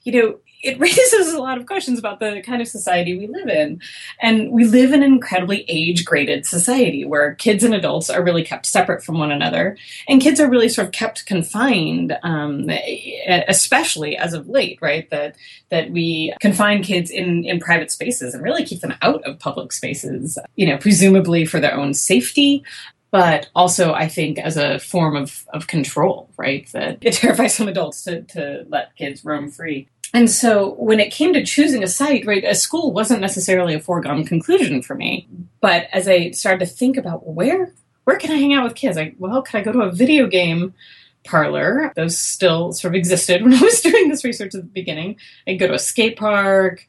You 0.04 0.12
know, 0.12 0.38
it 0.66 0.80
raises 0.80 1.32
a 1.32 1.38
lot 1.38 1.58
of 1.58 1.66
questions 1.66 1.98
about 1.98 2.18
the 2.18 2.42
kind 2.44 2.60
of 2.60 2.68
society 2.68 3.16
we 3.16 3.26
live 3.28 3.48
in. 3.48 3.80
And 4.20 4.50
we 4.50 4.64
live 4.64 4.92
in 4.92 5.02
an 5.02 5.12
incredibly 5.12 5.64
age 5.68 6.04
graded 6.04 6.44
society 6.44 7.04
where 7.04 7.34
kids 7.34 7.62
and 7.62 7.74
adults 7.74 8.10
are 8.10 8.22
really 8.22 8.42
kept 8.42 8.66
separate 8.66 9.04
from 9.04 9.18
one 9.18 9.30
another. 9.30 9.76
And 10.08 10.20
kids 10.20 10.40
are 10.40 10.50
really 10.50 10.68
sort 10.68 10.88
of 10.88 10.92
kept 10.92 11.26
confined, 11.26 12.18
um, 12.22 12.68
especially 13.48 14.16
as 14.16 14.32
of 14.32 14.48
late, 14.48 14.78
right? 14.82 15.08
That, 15.10 15.36
that 15.70 15.90
we 15.90 16.34
confine 16.40 16.82
kids 16.82 17.10
in, 17.10 17.44
in 17.44 17.60
private 17.60 17.90
spaces 17.90 18.34
and 18.34 18.42
really 18.42 18.64
keep 18.64 18.80
them 18.80 18.94
out 19.02 19.22
of 19.24 19.38
public 19.38 19.72
spaces, 19.72 20.38
you 20.56 20.66
know, 20.66 20.78
presumably 20.78 21.44
for 21.44 21.60
their 21.60 21.74
own 21.74 21.94
safety, 21.94 22.64
but 23.10 23.48
also 23.54 23.92
I 23.94 24.08
think 24.08 24.38
as 24.38 24.56
a 24.56 24.78
form 24.78 25.16
of, 25.16 25.46
of 25.54 25.66
control, 25.68 26.28
right? 26.36 26.70
That 26.72 26.98
it 27.00 27.14
terrifies 27.22 27.54
some 27.54 27.68
adults 27.68 28.04
to, 28.04 28.22
to 28.22 28.66
let 28.68 28.96
kids 28.96 29.24
roam 29.24 29.50
free. 29.50 29.88
And 30.14 30.30
so 30.30 30.74
when 30.74 31.00
it 31.00 31.12
came 31.12 31.32
to 31.32 31.44
choosing 31.44 31.82
a 31.82 31.88
site, 31.88 32.26
right, 32.26 32.44
a 32.44 32.54
school 32.54 32.92
wasn't 32.92 33.20
necessarily 33.20 33.74
a 33.74 33.80
foregone 33.80 34.24
conclusion 34.24 34.82
for 34.82 34.94
me. 34.94 35.28
But 35.60 35.88
as 35.92 36.08
I 36.08 36.30
started 36.30 36.64
to 36.64 36.72
think 36.72 36.96
about 36.96 37.26
where 37.26 37.72
where 38.04 38.16
can 38.16 38.30
I 38.30 38.36
hang 38.36 38.54
out 38.54 38.62
with 38.62 38.76
kids? 38.76 38.96
Like, 38.96 39.16
well, 39.18 39.42
could 39.42 39.56
I 39.56 39.62
go 39.64 39.72
to 39.72 39.80
a 39.80 39.90
video 39.90 40.28
game 40.28 40.74
parlor? 41.24 41.92
Those 41.96 42.16
still 42.16 42.72
sort 42.72 42.94
of 42.94 42.98
existed 42.98 43.42
when 43.44 43.52
I 43.52 43.60
was 43.60 43.80
doing 43.80 44.08
this 44.08 44.24
research 44.24 44.54
at 44.54 44.60
the 44.60 44.68
beginning. 44.68 45.16
I'd 45.46 45.58
go 45.58 45.66
to 45.66 45.74
a 45.74 45.78
skate 45.78 46.16
park, 46.16 46.86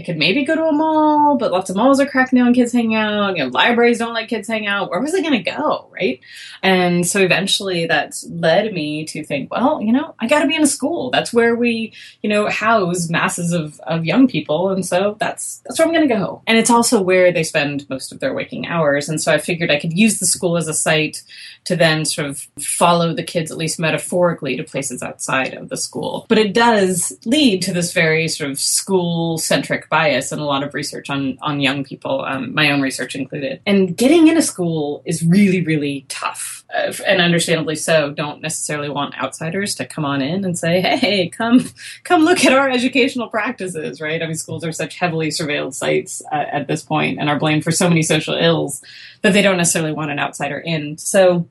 I 0.00 0.02
could 0.02 0.16
maybe 0.16 0.44
go 0.44 0.56
to 0.56 0.64
a 0.64 0.72
mall, 0.72 1.36
but 1.36 1.52
lots 1.52 1.68
of 1.68 1.76
malls 1.76 2.00
are 2.00 2.06
cracking 2.06 2.38
down 2.38 2.54
kids 2.54 2.72
hang 2.72 2.94
out. 2.94 3.36
You 3.36 3.44
know, 3.44 3.50
libraries 3.50 3.98
don't 3.98 4.14
let 4.14 4.28
kids 4.28 4.48
hang 4.48 4.66
out. 4.66 4.88
Where 4.88 5.00
was 5.00 5.14
I 5.14 5.20
going 5.20 5.44
to 5.44 5.50
go, 5.50 5.90
right? 5.90 6.20
And 6.62 7.06
so 7.06 7.20
eventually 7.20 7.86
that's 7.86 8.26
led 8.30 8.72
me 8.72 9.04
to 9.06 9.22
think, 9.22 9.52
well, 9.52 9.82
you 9.82 9.92
know, 9.92 10.14
I 10.18 10.26
got 10.26 10.40
to 10.40 10.48
be 10.48 10.56
in 10.56 10.62
a 10.62 10.66
school. 10.66 11.10
That's 11.10 11.34
where 11.34 11.54
we, 11.54 11.92
you 12.22 12.30
know, 12.30 12.48
house 12.48 13.10
masses 13.10 13.52
of, 13.52 13.78
of 13.80 14.06
young 14.06 14.26
people, 14.26 14.70
and 14.70 14.86
so 14.86 15.16
that's 15.20 15.58
that's 15.66 15.78
where 15.78 15.86
I'm 15.86 15.92
going 15.92 16.08
to 16.08 16.14
go. 16.14 16.42
And 16.46 16.56
it's 16.56 16.70
also 16.70 17.02
where 17.02 17.30
they 17.30 17.42
spend 17.42 17.88
most 17.90 18.10
of 18.10 18.20
their 18.20 18.32
waking 18.32 18.66
hours. 18.66 19.10
And 19.10 19.20
so 19.20 19.32
I 19.32 19.38
figured 19.38 19.70
I 19.70 19.78
could 19.78 19.92
use 19.98 20.18
the 20.18 20.26
school 20.26 20.56
as 20.56 20.66
a 20.66 20.74
site 20.74 21.22
to 21.64 21.76
then 21.76 22.06
sort 22.06 22.26
of 22.26 22.48
follow 22.58 23.12
the 23.12 23.22
kids, 23.22 23.50
at 23.50 23.58
least 23.58 23.78
metaphorically, 23.78 24.56
to 24.56 24.64
places 24.64 25.02
outside 25.02 25.52
of 25.52 25.68
the 25.68 25.76
school. 25.76 26.24
But 26.28 26.38
it 26.38 26.54
does 26.54 27.12
lead 27.26 27.60
to 27.62 27.74
this 27.74 27.92
very 27.92 28.28
sort 28.28 28.50
of 28.50 28.58
school 28.58 29.36
centric 29.36 29.89
bias 29.90 30.32
and 30.32 30.40
a 30.40 30.44
lot 30.44 30.62
of 30.62 30.72
research 30.72 31.10
on, 31.10 31.36
on 31.42 31.60
young 31.60 31.84
people, 31.84 32.24
um, 32.24 32.54
my 32.54 32.70
own 32.70 32.80
research 32.80 33.14
included. 33.14 33.60
And 33.66 33.94
getting 33.96 34.28
into 34.28 34.40
school 34.40 35.02
is 35.04 35.22
really, 35.22 35.62
really 35.62 36.06
tough. 36.08 36.64
Uh, 36.74 36.92
and 37.04 37.20
understandably 37.20 37.74
so, 37.74 38.12
don't 38.12 38.40
necessarily 38.40 38.88
want 38.88 39.20
outsiders 39.20 39.74
to 39.74 39.84
come 39.84 40.04
on 40.04 40.22
in 40.22 40.44
and 40.44 40.56
say, 40.56 40.80
hey, 40.80 41.28
come, 41.28 41.68
come 42.04 42.24
look 42.24 42.44
at 42.44 42.52
our 42.52 42.70
educational 42.70 43.28
practices, 43.28 44.00
right? 44.00 44.22
I 44.22 44.26
mean, 44.26 44.36
schools 44.36 44.64
are 44.64 44.72
such 44.72 44.96
heavily 44.96 45.28
surveilled 45.28 45.74
sites 45.74 46.22
uh, 46.32 46.46
at 46.52 46.68
this 46.68 46.82
point 46.82 47.18
and 47.18 47.28
are 47.28 47.38
blamed 47.38 47.64
for 47.64 47.72
so 47.72 47.88
many 47.88 48.02
social 48.02 48.34
ills 48.34 48.82
that 49.22 49.32
they 49.32 49.42
don't 49.42 49.56
necessarily 49.56 49.92
want 49.92 50.12
an 50.12 50.20
outsider 50.20 50.58
in. 50.58 50.96
So 50.96 51.48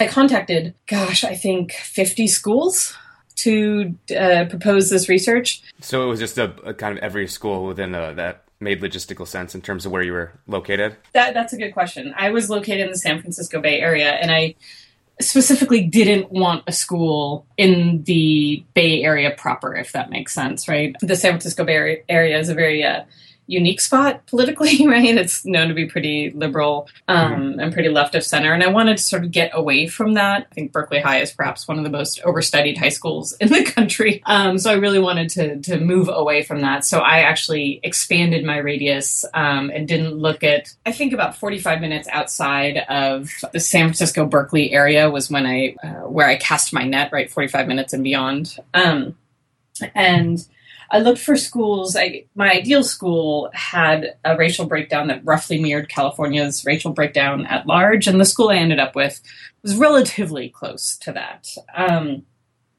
I 0.00 0.08
contacted, 0.08 0.74
gosh, 0.86 1.22
I 1.22 1.36
think 1.36 1.72
50 1.72 2.26
schools 2.26 2.96
to 3.38 3.94
uh, 4.16 4.44
propose 4.48 4.90
this 4.90 5.08
research. 5.08 5.62
So 5.80 6.02
it 6.04 6.06
was 6.06 6.18
just 6.18 6.38
a, 6.38 6.54
a 6.64 6.74
kind 6.74 6.96
of 6.96 7.02
every 7.04 7.28
school 7.28 7.66
within 7.66 7.94
a, 7.94 7.98
uh, 7.98 8.12
that 8.14 8.44
made 8.60 8.80
logistical 8.80 9.26
sense 9.26 9.54
in 9.54 9.60
terms 9.60 9.86
of 9.86 9.92
where 9.92 10.02
you 10.02 10.12
were 10.12 10.32
located? 10.46 10.96
That, 11.12 11.34
that's 11.34 11.52
a 11.52 11.56
good 11.56 11.72
question. 11.72 12.14
I 12.16 12.30
was 12.30 12.50
located 12.50 12.80
in 12.80 12.90
the 12.90 12.98
San 12.98 13.20
Francisco 13.20 13.60
Bay 13.60 13.80
Area, 13.80 14.10
and 14.10 14.30
I 14.30 14.56
specifically 15.20 15.82
didn't 15.84 16.30
want 16.30 16.64
a 16.66 16.72
school 16.72 17.46
in 17.56 18.02
the 18.04 18.64
Bay 18.74 19.02
Area 19.02 19.30
proper, 19.36 19.74
if 19.74 19.92
that 19.92 20.10
makes 20.10 20.32
sense, 20.32 20.68
right? 20.68 20.94
The 21.00 21.16
San 21.16 21.32
Francisco 21.32 21.64
Bay 21.64 22.02
Area 22.08 22.38
is 22.38 22.48
a 22.48 22.54
very 22.54 22.84
uh, 22.84 23.04
unique 23.48 23.80
spot 23.80 24.24
politically, 24.26 24.86
right? 24.86 25.16
It's 25.16 25.44
known 25.44 25.68
to 25.68 25.74
be 25.74 25.86
pretty 25.86 26.30
liberal 26.30 26.88
um, 27.08 27.32
mm-hmm. 27.32 27.60
and 27.60 27.72
pretty 27.72 27.88
left 27.88 28.14
of 28.14 28.22
center. 28.22 28.52
And 28.52 28.62
I 28.62 28.68
wanted 28.68 28.98
to 28.98 29.02
sort 29.02 29.24
of 29.24 29.32
get 29.32 29.50
away 29.54 29.88
from 29.88 30.14
that. 30.14 30.46
I 30.50 30.54
think 30.54 30.70
Berkeley 30.70 31.00
High 31.00 31.20
is 31.20 31.32
perhaps 31.32 31.66
one 31.66 31.78
of 31.78 31.84
the 31.84 31.90
most 31.90 32.22
overstudied 32.22 32.76
high 32.76 32.90
schools 32.90 33.32
in 33.40 33.48
the 33.48 33.64
country. 33.74 34.22
Um, 34.26 34.58
so 34.58 34.70
I 34.70 34.74
really 34.74 35.00
wanted 35.00 35.30
to, 35.30 35.60
to 35.60 35.80
move 35.80 36.08
away 36.08 36.42
from 36.42 36.60
that. 36.60 36.84
So 36.84 37.00
I 37.00 37.20
actually 37.20 37.80
expanded 37.82 38.44
my 38.44 38.58
radius 38.58 39.24
um, 39.34 39.70
and 39.70 39.88
didn't 39.88 40.14
look 40.14 40.44
at, 40.44 40.74
I 40.86 40.92
think 40.92 41.12
about 41.12 41.36
45 41.36 41.80
minutes 41.80 42.06
outside 42.12 42.84
of 42.88 43.30
the 43.52 43.60
San 43.60 43.86
Francisco 43.86 44.26
Berkeley 44.26 44.72
area 44.72 45.10
was 45.10 45.30
when 45.30 45.46
I, 45.46 45.74
uh, 45.82 46.08
where 46.08 46.28
I 46.28 46.36
cast 46.36 46.72
my 46.72 46.84
net, 46.84 47.10
right? 47.12 47.30
45 47.30 47.66
minutes 47.66 47.92
and 47.94 48.04
beyond. 48.04 48.56
Um, 48.74 49.16
and 49.94 50.46
I 50.90 51.00
looked 51.00 51.20
for 51.20 51.36
schools. 51.36 51.96
I, 51.96 52.24
my 52.34 52.50
ideal 52.50 52.82
school 52.82 53.50
had 53.52 54.16
a 54.24 54.36
racial 54.36 54.66
breakdown 54.66 55.08
that 55.08 55.24
roughly 55.24 55.60
mirrored 55.60 55.88
California's 55.88 56.64
racial 56.64 56.92
breakdown 56.92 57.46
at 57.46 57.66
large, 57.66 58.06
and 58.06 58.20
the 58.20 58.24
school 58.24 58.48
I 58.48 58.56
ended 58.56 58.80
up 58.80 58.94
with 58.94 59.20
was 59.62 59.76
relatively 59.76 60.48
close 60.48 60.96
to 60.98 61.12
that. 61.12 61.48
Um, 61.74 62.24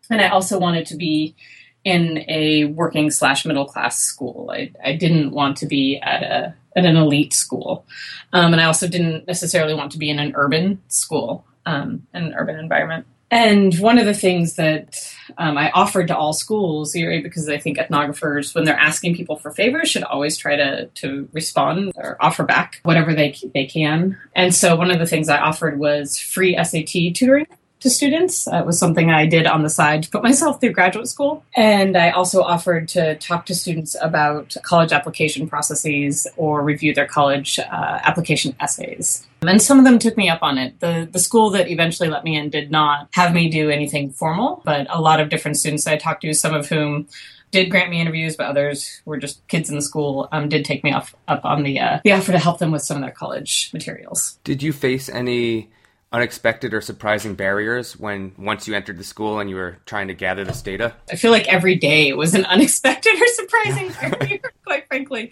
and 0.09 0.21
I 0.21 0.29
also 0.29 0.57
wanted 0.57 0.87
to 0.87 0.95
be 0.95 1.35
in 1.83 2.25
a 2.27 2.65
working 2.65 3.11
slash 3.11 3.45
middle 3.45 3.65
class 3.65 3.99
school. 3.99 4.49
I, 4.51 4.71
I 4.83 4.95
didn't 4.95 5.31
want 5.31 5.57
to 5.57 5.65
be 5.65 5.97
at 5.97 6.23
a 6.23 6.55
at 6.75 6.85
an 6.85 6.95
elite 6.95 7.33
school, 7.33 7.85
um, 8.31 8.53
and 8.53 8.61
I 8.61 8.65
also 8.65 8.87
didn't 8.87 9.27
necessarily 9.27 9.73
want 9.73 9.91
to 9.93 9.97
be 9.97 10.09
in 10.09 10.19
an 10.19 10.33
urban 10.35 10.81
school, 10.87 11.45
um, 11.65 12.07
an 12.13 12.33
urban 12.35 12.57
environment. 12.57 13.05
And 13.31 13.77
one 13.79 14.00
of 14.00 14.05
the 14.05 14.13
things 14.13 14.55
that 14.55 14.98
um, 15.38 15.57
I 15.57 15.69
offered 15.71 16.07
to 16.07 16.17
all 16.17 16.33
schools, 16.33 16.93
because 16.93 17.48
I 17.48 17.59
think 17.59 17.77
ethnographers, 17.77 18.55
when 18.55 18.63
they're 18.63 18.75
asking 18.75 19.15
people 19.15 19.36
for 19.36 19.51
favors, 19.51 19.89
should 19.89 20.03
always 20.03 20.36
try 20.36 20.55
to, 20.55 20.88
to 20.88 21.29
respond 21.31 21.91
or 21.95 22.17
offer 22.19 22.43
back 22.43 22.79
whatever 22.83 23.13
they, 23.13 23.36
they 23.53 23.67
can. 23.67 24.17
And 24.36 24.53
so 24.53 24.75
one 24.75 24.89
of 24.89 24.98
the 24.98 25.05
things 25.05 25.29
I 25.29 25.38
offered 25.38 25.77
was 25.77 26.17
free 26.17 26.57
SAT 26.63 27.13
tutoring 27.15 27.45
to 27.79 27.89
students. 27.89 28.48
It 28.48 28.65
was 28.65 28.77
something 28.77 29.09
I 29.09 29.25
did 29.25 29.48
on 29.48 29.63
the 29.63 29.69
side 29.69 30.03
to 30.03 30.09
put 30.09 30.24
myself 30.24 30.59
through 30.59 30.71
graduate 30.71 31.07
school. 31.07 31.43
And 31.55 31.98
I 31.98 32.12
also 32.12 32.41
offered 32.41 32.88
to 32.89 33.15
talk 33.15 33.45
to 33.48 33.55
students 33.55 33.95
about 34.01 34.55
college 34.63 34.91
application 34.91 35.48
processes 35.48 36.27
or 36.38 36.63
review 36.63 36.93
their 36.93 37.07
college 37.07 37.59
uh, 37.59 38.00
application 38.03 38.55
essays. 38.59 39.25
And 39.41 39.62
some 39.62 39.79
of 39.79 39.86
them 39.86 40.00
took 40.00 40.17
me 40.17 40.29
up 40.29 40.43
on 40.43 40.57
it. 40.57 40.79
The 40.81 41.07
the 41.09 41.19
school 41.19 41.50
that 41.51 41.69
eventually 41.69 42.09
let 42.09 42.24
me 42.24 42.36
in 42.36 42.50
did 42.50 42.71
not 42.71 43.07
have 43.12 43.33
me 43.33 43.50
do 43.50 43.69
anything 43.69 44.12
formal, 44.12 44.62
but 44.65 44.88
a 44.89 45.00
lot 45.00 45.21
of 45.21 45.29
different 45.29 45.57
students 45.57 45.88
I 45.88 45.95
talked 45.95 46.21
to, 46.24 46.33
some 46.33 46.53
of 46.53 46.67
whom 46.67 47.07
did 47.51 47.71
grant 47.71 47.89
me 47.89 48.00
interviews, 48.00 48.36
but 48.36 48.48
others 48.48 49.01
were 49.05 49.17
just 49.17 49.45
kids 49.48 49.69
in 49.69 49.75
the 49.75 49.81
school. 49.81 50.27
Um, 50.31 50.50
did 50.50 50.65
take 50.65 50.83
me 50.83 50.91
off 50.91 51.15
up 51.27 51.45
on 51.45 51.63
the 51.63 51.79
uh, 51.79 52.00
the 52.03 52.12
offer 52.12 52.31
to 52.31 52.39
help 52.39 52.59
them 52.59 52.71
with 52.71 52.81
some 52.81 52.98
of 52.98 53.01
their 53.01 53.12
college 53.12 53.71
materials. 53.74 54.38
Did 54.43 54.62
you 54.62 54.74
face 54.74 55.07
any 55.07 55.69
unexpected 56.11 56.73
or 56.73 56.81
surprising 56.81 57.35
barriers 57.35 57.99
when 57.99 58.33
once 58.37 58.67
you 58.67 58.73
entered 58.73 58.97
the 58.97 59.03
school 59.03 59.39
and 59.39 59.49
you 59.49 59.55
were 59.55 59.77
trying 59.85 60.07
to 60.07 60.13
gather 60.13 60.43
this 60.43 60.61
data? 60.61 60.95
I 61.11 61.15
feel 61.15 61.31
like 61.31 61.47
every 61.47 61.75
day 61.75 62.13
was 62.13 62.33
an 62.33 62.45
unexpected 62.49 63.13
or 63.13 63.27
surprising 63.27 63.91
barrier, 64.01 64.39
quite 64.65 64.87
frankly. 64.87 65.31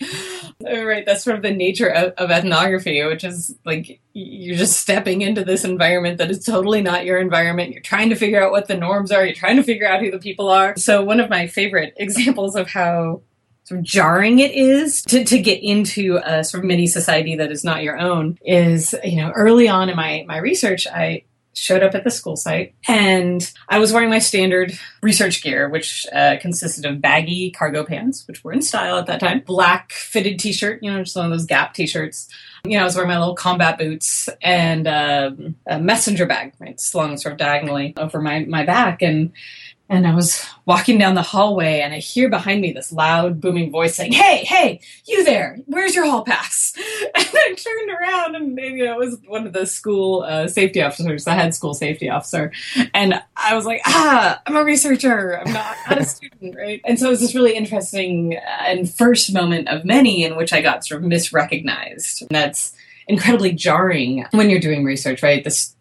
Right, 0.62 1.05
that's 1.05 1.24
sort 1.24 1.36
of 1.36 1.41
the 1.41 1.51
nature 1.51 1.89
of, 1.89 2.13
of, 2.13 2.29
ethnography, 2.29 3.03
which 3.03 3.24
is 3.24 3.55
like 3.65 4.00
you're 4.13 4.57
just 4.57 4.79
stepping 4.79 5.22
into 5.22 5.43
this 5.43 5.63
environment 5.63 6.19
that 6.19 6.29
is 6.29 6.43
totally 6.43 6.81
not 6.81 7.05
your 7.05 7.19
environment. 7.19 7.72
You're 7.72 7.81
trying 7.81 8.10
to 8.10 8.15
figure 8.15 8.43
out 8.43 8.51
what 8.51 8.67
the 8.67 8.77
norms 8.77 9.12
are. 9.12 9.25
You're 9.25 9.36
trying 9.36 9.57
to 9.57 9.63
figure 9.63 9.88
out 9.88 10.01
who 10.01 10.12
the 10.12 10.19
people 10.19 10.50
are. 10.50 10.75
So 10.77 11.03
one 11.03 11.19
of 11.19 11.29
my 11.29 11.48
favorite 11.48 11.93
examples 11.98 12.55
of 12.55 12.67
how 12.69 13.22
sort 13.67 13.79
of 13.79 13.86
jarring 13.86 14.39
it 14.39 14.51
is 14.51 15.01
to, 15.01 15.25
to 15.25 15.39
get 15.39 15.62
into 15.62 16.21
a 16.24 16.41
sort 16.41 16.63
of 16.63 16.67
mini 16.67 16.88
society 16.88 17.36
that 17.36 17.51
is 17.51 17.65
not 17.65 17.83
your 17.83 18.00
own 18.00 18.38
is, 18.45 18.95
you 19.03 19.17
know, 19.17 19.29
early 19.31 19.67
on 19.67 19.89
in 19.89 19.97
my, 19.97 20.24
my 20.25 20.38
research, 20.38 20.88
I 20.88 21.24
showed 21.53 21.83
up 21.83 21.93
at 21.93 22.05
the 22.05 22.12
school 22.12 22.38
site 22.38 22.75
and 22.88 23.51
I 23.67 23.79
was 23.79 23.91
wearing 23.91 24.09
my 24.09 24.19
standard 24.19 24.79
research 25.01 25.43
gear, 25.43 25.67
which 25.67 26.05
uh, 26.13 26.38
consisted 26.39 26.86
of 26.86 27.01
baggy 27.01 27.51
cargo 27.51 27.83
pants, 27.83 28.25
which 28.25 28.41
were 28.41 28.53
in 28.53 28.62
style 28.62 29.00
at 29.00 29.07
that 29.07 29.19
time, 29.19 29.41
black 29.45 29.91
fitted 29.91 30.39
t-shirt, 30.39 30.81
you 30.81 30.89
know, 30.89 31.03
just 31.03 31.17
one 31.17 31.25
of 31.25 31.31
those 31.31 31.45
Gap 31.45 31.74
t-shirts. 31.74 32.29
You 32.63 32.77
know, 32.77 32.81
I 32.81 32.83
was 32.86 32.95
wearing 32.95 33.09
my 33.09 33.19
little 33.19 33.36
combat 33.36 33.77
boots 33.77 34.29
and 34.41 34.88
uh, 34.88 35.31
a 35.65 35.79
messenger 35.79 36.25
bag, 36.25 36.53
right, 36.59 36.79
slung 36.79 37.17
sort 37.17 37.33
of 37.33 37.39
diagonally 37.39 37.93
over 37.97 38.21
my, 38.21 38.45
my 38.45 38.63
back. 38.63 39.01
And 39.01 39.33
and 39.89 40.06
I 40.06 40.13
was 40.13 40.46
walking 40.65 40.98
down 40.98 41.15
the 41.15 41.22
hallway 41.22 41.79
and 41.79 41.94
I 41.94 42.00
hear 42.00 42.29
behind 42.29 42.62
me 42.62 42.72
this 42.74 42.91
loud 42.91 43.39
booming 43.39 43.72
voice 43.72 43.96
saying, 43.96 44.12
Hey, 44.12 44.44
hey, 44.44 44.82
you 45.06 45.24
there, 45.24 45.58
where's 45.65 45.96
your 45.96 46.06
hall 46.06 46.24
pass? 46.24 46.74
And 47.17 47.25
I 47.34 47.56
turned 47.56 47.89
around 47.89 48.36
and 48.36 48.56
know, 48.56 48.94
it 48.94 48.98
was 48.98 49.17
one 49.27 49.48
of 49.48 49.53
the 49.53 49.65
school 49.65 50.24
uh, 50.27 50.48
safety 50.48 50.82
officers, 50.82 51.25
the 51.25 51.34
head 51.34 51.56
school 51.56 51.74
safety 51.74 52.10
officer. 52.10 52.51
And 52.94 53.22
I 53.36 53.56
was 53.56 53.65
like, 53.65 53.82
ah, 53.86 54.41
I'm 54.46 54.56
a 54.56 54.63
researcher. 54.63 55.39
I'm 55.39 55.51
not, 55.51 55.75
not 55.89 56.01
a 56.01 56.06
student, 56.06 56.56
right? 56.56 56.82
And 56.86 57.00
so 57.00 57.08
it 57.08 57.12
was 57.12 57.22
this 57.22 57.36
really 57.36 57.56
interesting 57.56 58.36
and 58.36 58.91
first 58.91 59.34
moment 59.34 59.67
of 59.67 59.86
many 59.86 60.24
in 60.24 60.36
which 60.36 60.53
I 60.53 60.62
got 60.62 60.86
sort 60.86 61.03
of 61.03 61.10
misrecognized. 61.10 62.22
And 62.22 62.29
that's 62.29 62.74
incredibly 63.08 63.53
jarring 63.53 64.25
when 64.32 64.50
you're 64.50 64.60
doing 64.60 64.84
research, 64.84 65.24
right? 65.24 65.44
This 65.44 65.75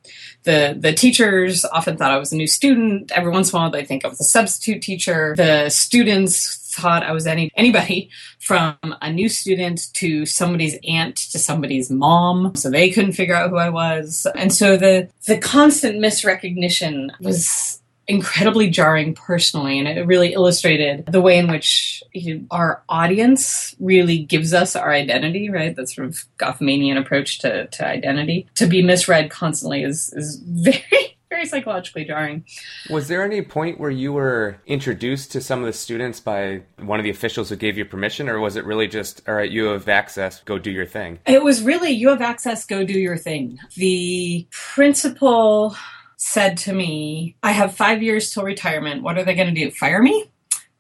the 0.46 0.76
the 0.78 0.94
teachers 0.94 1.64
often 1.66 1.98
thought 1.98 2.12
I 2.12 2.16
was 2.16 2.32
a 2.32 2.36
new 2.36 2.46
student. 2.46 3.12
Every 3.12 3.30
once 3.30 3.52
in 3.52 3.56
a 3.56 3.60
while, 3.60 3.70
they 3.70 3.84
think 3.84 4.04
I 4.04 4.08
was 4.08 4.20
a 4.20 4.24
substitute 4.24 4.80
teacher. 4.80 5.34
The 5.36 5.68
students 5.68 6.62
thought 6.72 7.02
I 7.02 7.12
was 7.12 7.26
any 7.26 7.50
anybody 7.56 8.08
from 8.38 8.76
a 9.02 9.12
new 9.12 9.28
student 9.28 9.92
to 9.94 10.24
somebody's 10.24 10.78
aunt 10.88 11.16
to 11.32 11.38
somebody's 11.38 11.90
mom. 11.90 12.54
So 12.54 12.70
they 12.70 12.90
couldn't 12.90 13.12
figure 13.12 13.34
out 13.34 13.50
who 13.50 13.56
I 13.56 13.70
was. 13.70 14.26
And 14.34 14.52
so 14.52 14.76
the 14.76 15.08
the 15.26 15.36
constant 15.36 15.96
misrecognition 15.98 17.10
was 17.20 17.82
incredibly 18.08 18.70
jarring 18.70 19.14
personally 19.14 19.78
and 19.78 19.88
it 19.88 20.06
really 20.06 20.32
illustrated 20.32 21.04
the 21.06 21.20
way 21.20 21.38
in 21.38 21.48
which 21.48 22.02
our 22.50 22.82
audience 22.88 23.74
really 23.80 24.18
gives 24.18 24.54
us 24.54 24.76
our 24.76 24.92
identity 24.92 25.50
right 25.50 25.74
that 25.74 25.88
sort 25.88 26.06
of 26.06 26.24
goffmanian 26.38 26.98
approach 26.98 27.40
to, 27.40 27.66
to 27.68 27.86
identity 27.86 28.46
to 28.54 28.66
be 28.66 28.82
misread 28.82 29.30
constantly 29.30 29.82
is 29.82 30.12
is 30.12 30.36
very 30.46 31.16
very 31.28 31.44
psychologically 31.44 32.04
jarring. 32.04 32.44
Was 32.88 33.08
there 33.08 33.22
any 33.24 33.42
point 33.42 33.78
where 33.80 33.90
you 33.90 34.12
were 34.12 34.58
introduced 34.66 35.32
to 35.32 35.40
some 35.40 35.60
of 35.60 35.66
the 35.66 35.72
students 35.72 36.20
by 36.20 36.62
one 36.78 36.98
of 36.98 37.04
the 37.04 37.10
officials 37.10 37.48
who 37.48 37.56
gave 37.56 37.76
you 37.76 37.84
permission, 37.84 38.28
or 38.28 38.38
was 38.40 38.56
it 38.56 38.64
really 38.64 38.86
just, 38.86 39.22
all 39.28 39.34
right, 39.34 39.50
you 39.50 39.64
have 39.66 39.88
access, 39.88 40.40
go 40.44 40.58
do 40.58 40.70
your 40.70 40.86
thing? 40.86 41.18
It 41.26 41.42
was 41.42 41.62
really, 41.62 41.90
you 41.90 42.08
have 42.08 42.22
access, 42.22 42.64
go 42.64 42.84
do 42.84 42.98
your 42.98 43.18
thing. 43.18 43.58
The 43.74 44.46
principal 44.50 45.76
said 46.16 46.56
to 46.58 46.72
me, 46.72 47.36
I 47.42 47.52
have 47.52 47.74
five 47.74 48.02
years 48.02 48.30
till 48.30 48.42
retirement. 48.42 49.02
What 49.02 49.18
are 49.18 49.24
they 49.24 49.34
going 49.34 49.54
to 49.54 49.64
do? 49.64 49.70
Fire 49.70 50.02
me? 50.02 50.30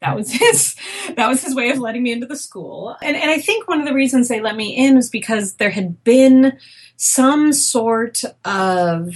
That 0.00 0.16
was 0.16 0.30
his 0.32 0.74
that 1.16 1.28
was 1.28 1.42
his 1.42 1.54
way 1.54 1.70
of 1.70 1.78
letting 1.78 2.02
me 2.02 2.12
into 2.12 2.26
the 2.26 2.36
school. 2.36 2.96
And 3.02 3.16
and 3.16 3.30
I 3.30 3.38
think 3.38 3.68
one 3.68 3.80
of 3.80 3.86
the 3.86 3.94
reasons 3.94 4.28
they 4.28 4.40
let 4.40 4.56
me 4.56 4.76
in 4.76 4.96
was 4.96 5.10
because 5.10 5.54
there 5.54 5.70
had 5.70 6.02
been 6.04 6.58
some 6.96 7.52
sort 7.52 8.22
of 8.44 9.14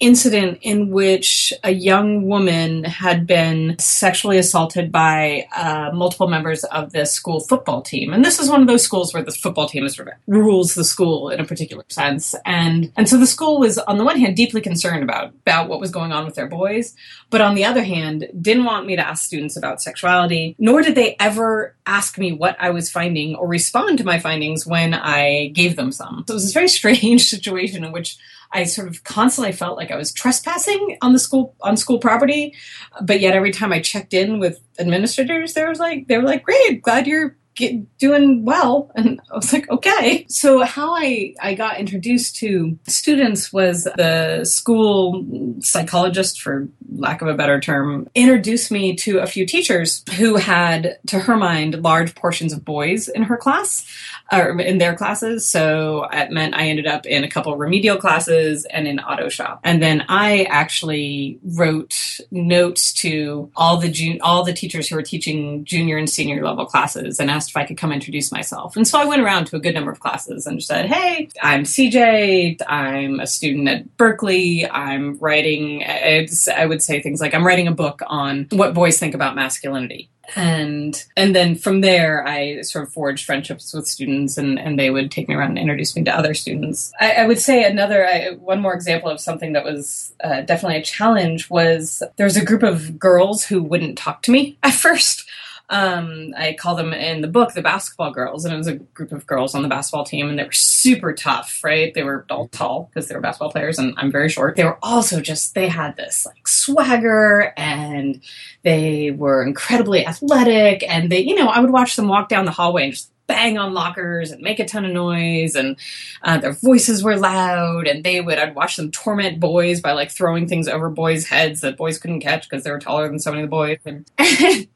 incident 0.00 0.58
in 0.62 0.90
which 0.90 1.52
a 1.64 1.70
young 1.70 2.26
woman 2.26 2.84
had 2.84 3.26
been 3.26 3.76
sexually 3.78 4.38
assaulted 4.38 4.92
by 4.92 5.46
uh, 5.56 5.90
multiple 5.92 6.28
members 6.28 6.64
of 6.64 6.92
the 6.92 7.06
school 7.06 7.40
football 7.40 7.82
team. 7.82 8.12
And 8.12 8.24
this 8.24 8.38
is 8.38 8.50
one 8.50 8.60
of 8.60 8.66
those 8.66 8.82
schools 8.82 9.14
where 9.14 9.22
the 9.22 9.32
football 9.32 9.68
team 9.68 9.84
is, 9.84 10.00
rules 10.26 10.74
the 10.74 10.84
school 10.84 11.30
in 11.30 11.40
a 11.40 11.44
particular 11.44 11.84
sense. 11.88 12.34
And, 12.44 12.92
and 12.96 13.08
so 13.08 13.16
the 13.16 13.26
school 13.26 13.58
was, 13.58 13.78
on 13.78 13.98
the 13.98 14.04
one 14.04 14.18
hand, 14.18 14.36
deeply 14.36 14.60
concerned 14.60 15.02
about, 15.02 15.28
about 15.28 15.68
what 15.68 15.80
was 15.80 15.90
going 15.90 16.12
on 16.12 16.24
with 16.24 16.34
their 16.34 16.48
boys, 16.48 16.94
but 17.30 17.40
on 17.40 17.54
the 17.54 17.64
other 17.64 17.82
hand, 17.82 18.28
didn't 18.40 18.64
want 18.64 18.86
me 18.86 18.96
to 18.96 19.06
ask 19.06 19.24
students 19.24 19.56
about 19.56 19.82
sexuality, 19.82 20.54
nor 20.58 20.82
did 20.82 20.94
they 20.94 21.16
ever 21.18 21.74
ask 21.86 22.18
me 22.18 22.32
what 22.32 22.56
I 22.60 22.70
was 22.70 22.90
finding 22.90 23.34
or 23.34 23.48
respond 23.48 23.98
to 23.98 24.04
my 24.04 24.18
findings 24.18 24.66
when 24.66 24.94
I 24.94 25.48
gave 25.48 25.76
them 25.76 25.92
some. 25.92 26.24
So 26.26 26.32
it 26.32 26.36
was 26.36 26.44
this 26.44 26.52
very 26.52 26.68
strange 26.76 27.24
situation 27.24 27.84
in 27.84 27.92
which 27.92 28.18
I 28.52 28.64
sort 28.64 28.88
of 28.88 29.04
constantly 29.04 29.52
felt 29.52 29.76
like 29.76 29.90
I 29.90 29.96
was 29.96 30.12
trespassing 30.12 30.98
on 31.02 31.12
the 31.12 31.18
school 31.18 31.54
on 31.60 31.76
school 31.76 31.98
property, 31.98 32.54
but 33.02 33.20
yet 33.20 33.34
every 33.34 33.50
time 33.50 33.72
I 33.72 33.80
checked 33.80 34.14
in 34.14 34.38
with 34.38 34.60
administrators, 34.78 35.54
there 35.54 35.68
was 35.68 35.78
like 35.78 36.08
they 36.08 36.16
were 36.16 36.24
like, 36.24 36.44
"Great, 36.44 36.82
glad 36.82 37.06
you're 37.06 37.36
get, 37.56 37.98
doing 37.98 38.44
well. 38.44 38.90
And 38.94 39.20
i 39.32 39.36
was 39.36 39.52
like 39.52 39.68
okay. 39.68 40.26
So 40.28 40.62
how 40.62 40.94
i 40.94 41.34
i 41.40 41.54
got 41.54 41.80
introduced 41.80 42.36
to 42.36 42.78
students 42.86 43.52
was 43.52 43.84
the 43.84 44.44
school 44.44 45.24
psychologist 45.60 46.40
for 46.40 46.68
lack 46.94 47.22
of 47.22 47.28
a 47.28 47.34
better 47.34 47.58
term 47.60 48.08
introduced 48.14 48.70
me 48.70 48.94
to 48.94 49.18
a 49.18 49.26
few 49.26 49.46
teachers 49.46 50.04
who 50.16 50.36
had 50.36 50.98
to 51.06 51.18
her 51.18 51.36
mind 51.36 51.82
large 51.82 52.14
portions 52.14 52.52
of 52.52 52.64
boys 52.64 53.08
in 53.08 53.22
her 53.22 53.36
class 53.36 53.86
or 54.32 54.60
in 54.60 54.78
their 54.78 54.94
classes. 54.94 55.46
So 55.46 56.06
it 56.12 56.30
meant 56.30 56.54
i 56.54 56.68
ended 56.68 56.86
up 56.86 57.06
in 57.06 57.24
a 57.24 57.30
couple 57.30 57.56
remedial 57.56 57.96
classes 57.96 58.64
and 58.66 58.86
in 58.86 59.00
auto 59.00 59.28
shop. 59.28 59.60
And 59.64 59.82
then 59.82 60.04
i 60.08 60.44
actually 60.44 61.38
wrote 61.42 62.20
notes 62.30 62.92
to 62.92 63.50
all 63.56 63.78
the 63.78 63.88
jun- 63.88 64.20
all 64.20 64.44
the 64.44 64.52
teachers 64.52 64.88
who 64.88 64.96
were 64.96 65.02
teaching 65.02 65.64
junior 65.64 65.96
and 65.96 66.08
senior 66.08 66.44
level 66.44 66.66
classes 66.66 67.18
and 67.18 67.30
asked 67.30 67.45
asked 67.46 67.52
if 67.52 67.56
I 67.56 67.66
could 67.66 67.76
come 67.76 67.92
introduce 67.92 68.32
myself. 68.32 68.76
And 68.76 68.86
so 68.86 68.98
I 68.98 69.04
went 69.04 69.22
around 69.22 69.46
to 69.46 69.56
a 69.56 69.60
good 69.60 69.74
number 69.74 69.90
of 69.90 70.00
classes 70.00 70.46
and 70.46 70.62
said, 70.62 70.86
Hey, 70.86 71.28
I'm 71.42 71.62
CJ. 71.62 72.60
I'm 72.66 73.20
a 73.20 73.26
student 73.26 73.68
at 73.68 73.96
Berkeley. 73.96 74.68
I'm 74.68 75.18
writing, 75.18 75.84
I 75.84 76.66
would 76.66 76.82
say 76.82 77.00
things 77.00 77.20
like, 77.20 77.34
I'm 77.34 77.46
writing 77.46 77.68
a 77.68 77.72
book 77.72 78.02
on 78.06 78.46
what 78.50 78.74
boys 78.74 78.98
think 78.98 79.14
about 79.14 79.34
masculinity 79.34 80.10
and 80.34 81.04
and 81.16 81.36
then 81.36 81.54
from 81.54 81.82
there 81.82 82.26
i 82.26 82.60
sort 82.62 82.84
of 82.84 82.92
forged 82.92 83.24
friendships 83.24 83.72
with 83.72 83.86
students 83.86 84.36
and 84.36 84.58
and 84.58 84.76
they 84.76 84.90
would 84.90 85.08
take 85.08 85.28
me 85.28 85.36
around 85.36 85.50
and 85.50 85.58
introduce 85.60 85.94
me 85.94 86.02
to 86.02 86.10
other 86.10 86.34
students 86.34 86.92
i, 86.98 87.12
I 87.12 87.26
would 87.28 87.38
say 87.38 87.62
another 87.62 88.04
I, 88.04 88.30
one 88.40 88.60
more 88.60 88.74
example 88.74 89.08
of 89.08 89.20
something 89.20 89.52
that 89.52 89.62
was 89.62 90.12
uh, 90.24 90.40
definitely 90.40 90.78
a 90.78 90.82
challenge 90.82 91.48
was 91.48 92.02
there 92.16 92.26
was 92.26 92.36
a 92.36 92.44
group 92.44 92.64
of 92.64 92.98
girls 92.98 93.44
who 93.44 93.62
wouldn't 93.62 93.96
talk 93.96 94.22
to 94.22 94.32
me 94.32 94.58
at 94.64 94.74
first 94.74 95.24
um, 95.68 96.32
I 96.36 96.54
call 96.54 96.76
them 96.76 96.92
in 96.92 97.22
the 97.22 97.28
book 97.28 97.52
the 97.52 97.62
basketball 97.62 98.12
girls, 98.12 98.44
and 98.44 98.54
it 98.54 98.56
was 98.56 98.68
a 98.68 98.76
group 98.76 99.10
of 99.10 99.26
girls 99.26 99.54
on 99.54 99.62
the 99.62 99.68
basketball 99.68 100.04
team, 100.04 100.28
and 100.28 100.38
they 100.38 100.44
were 100.44 100.52
super 100.52 101.12
tough, 101.12 101.60
right? 101.64 101.92
They 101.92 102.04
were 102.04 102.24
all 102.30 102.48
tall 102.48 102.88
because 102.92 103.08
they 103.08 103.14
were 103.14 103.20
basketball 103.20 103.50
players, 103.50 103.78
and 103.78 103.94
I'm 103.96 104.12
very 104.12 104.28
short. 104.28 104.56
They 104.56 104.64
were 104.64 104.78
also 104.82 105.20
just 105.20 105.54
they 105.54 105.68
had 105.68 105.96
this 105.96 106.24
like 106.24 106.46
swagger, 106.46 107.52
and 107.56 108.20
they 108.62 109.10
were 109.10 109.44
incredibly 109.44 110.06
athletic, 110.06 110.84
and 110.88 111.10
they, 111.10 111.20
you 111.20 111.34
know, 111.34 111.48
I 111.48 111.60
would 111.60 111.70
watch 111.70 111.96
them 111.96 112.08
walk 112.08 112.28
down 112.28 112.44
the 112.44 112.52
hallway 112.52 112.84
and 112.84 112.92
just 112.92 113.10
bang 113.26 113.58
on 113.58 113.72
lockers 113.72 114.30
and 114.30 114.42
make 114.42 114.60
a 114.60 114.64
ton 114.64 114.84
of 114.84 114.92
noise 114.92 115.54
and 115.54 115.76
uh, 116.22 116.38
their 116.38 116.52
voices 116.52 117.02
were 117.02 117.16
loud 117.16 117.86
and 117.86 118.04
they 118.04 118.20
would 118.20 118.38
i'd 118.38 118.54
watch 118.54 118.76
them 118.76 118.90
torment 118.90 119.40
boys 119.40 119.80
by 119.80 119.92
like 119.92 120.10
throwing 120.10 120.46
things 120.46 120.68
over 120.68 120.90
boys 120.90 121.26
heads 121.26 121.62
that 121.62 121.76
boys 121.76 121.98
couldn't 121.98 122.20
catch 122.20 122.48
because 122.48 122.64
they 122.64 122.70
were 122.70 122.78
taller 122.78 123.08
than 123.08 123.18
so 123.18 123.30
many 123.30 123.42
of 123.42 123.48
the 123.48 123.50
boys 123.50 123.78
and, 123.84 124.08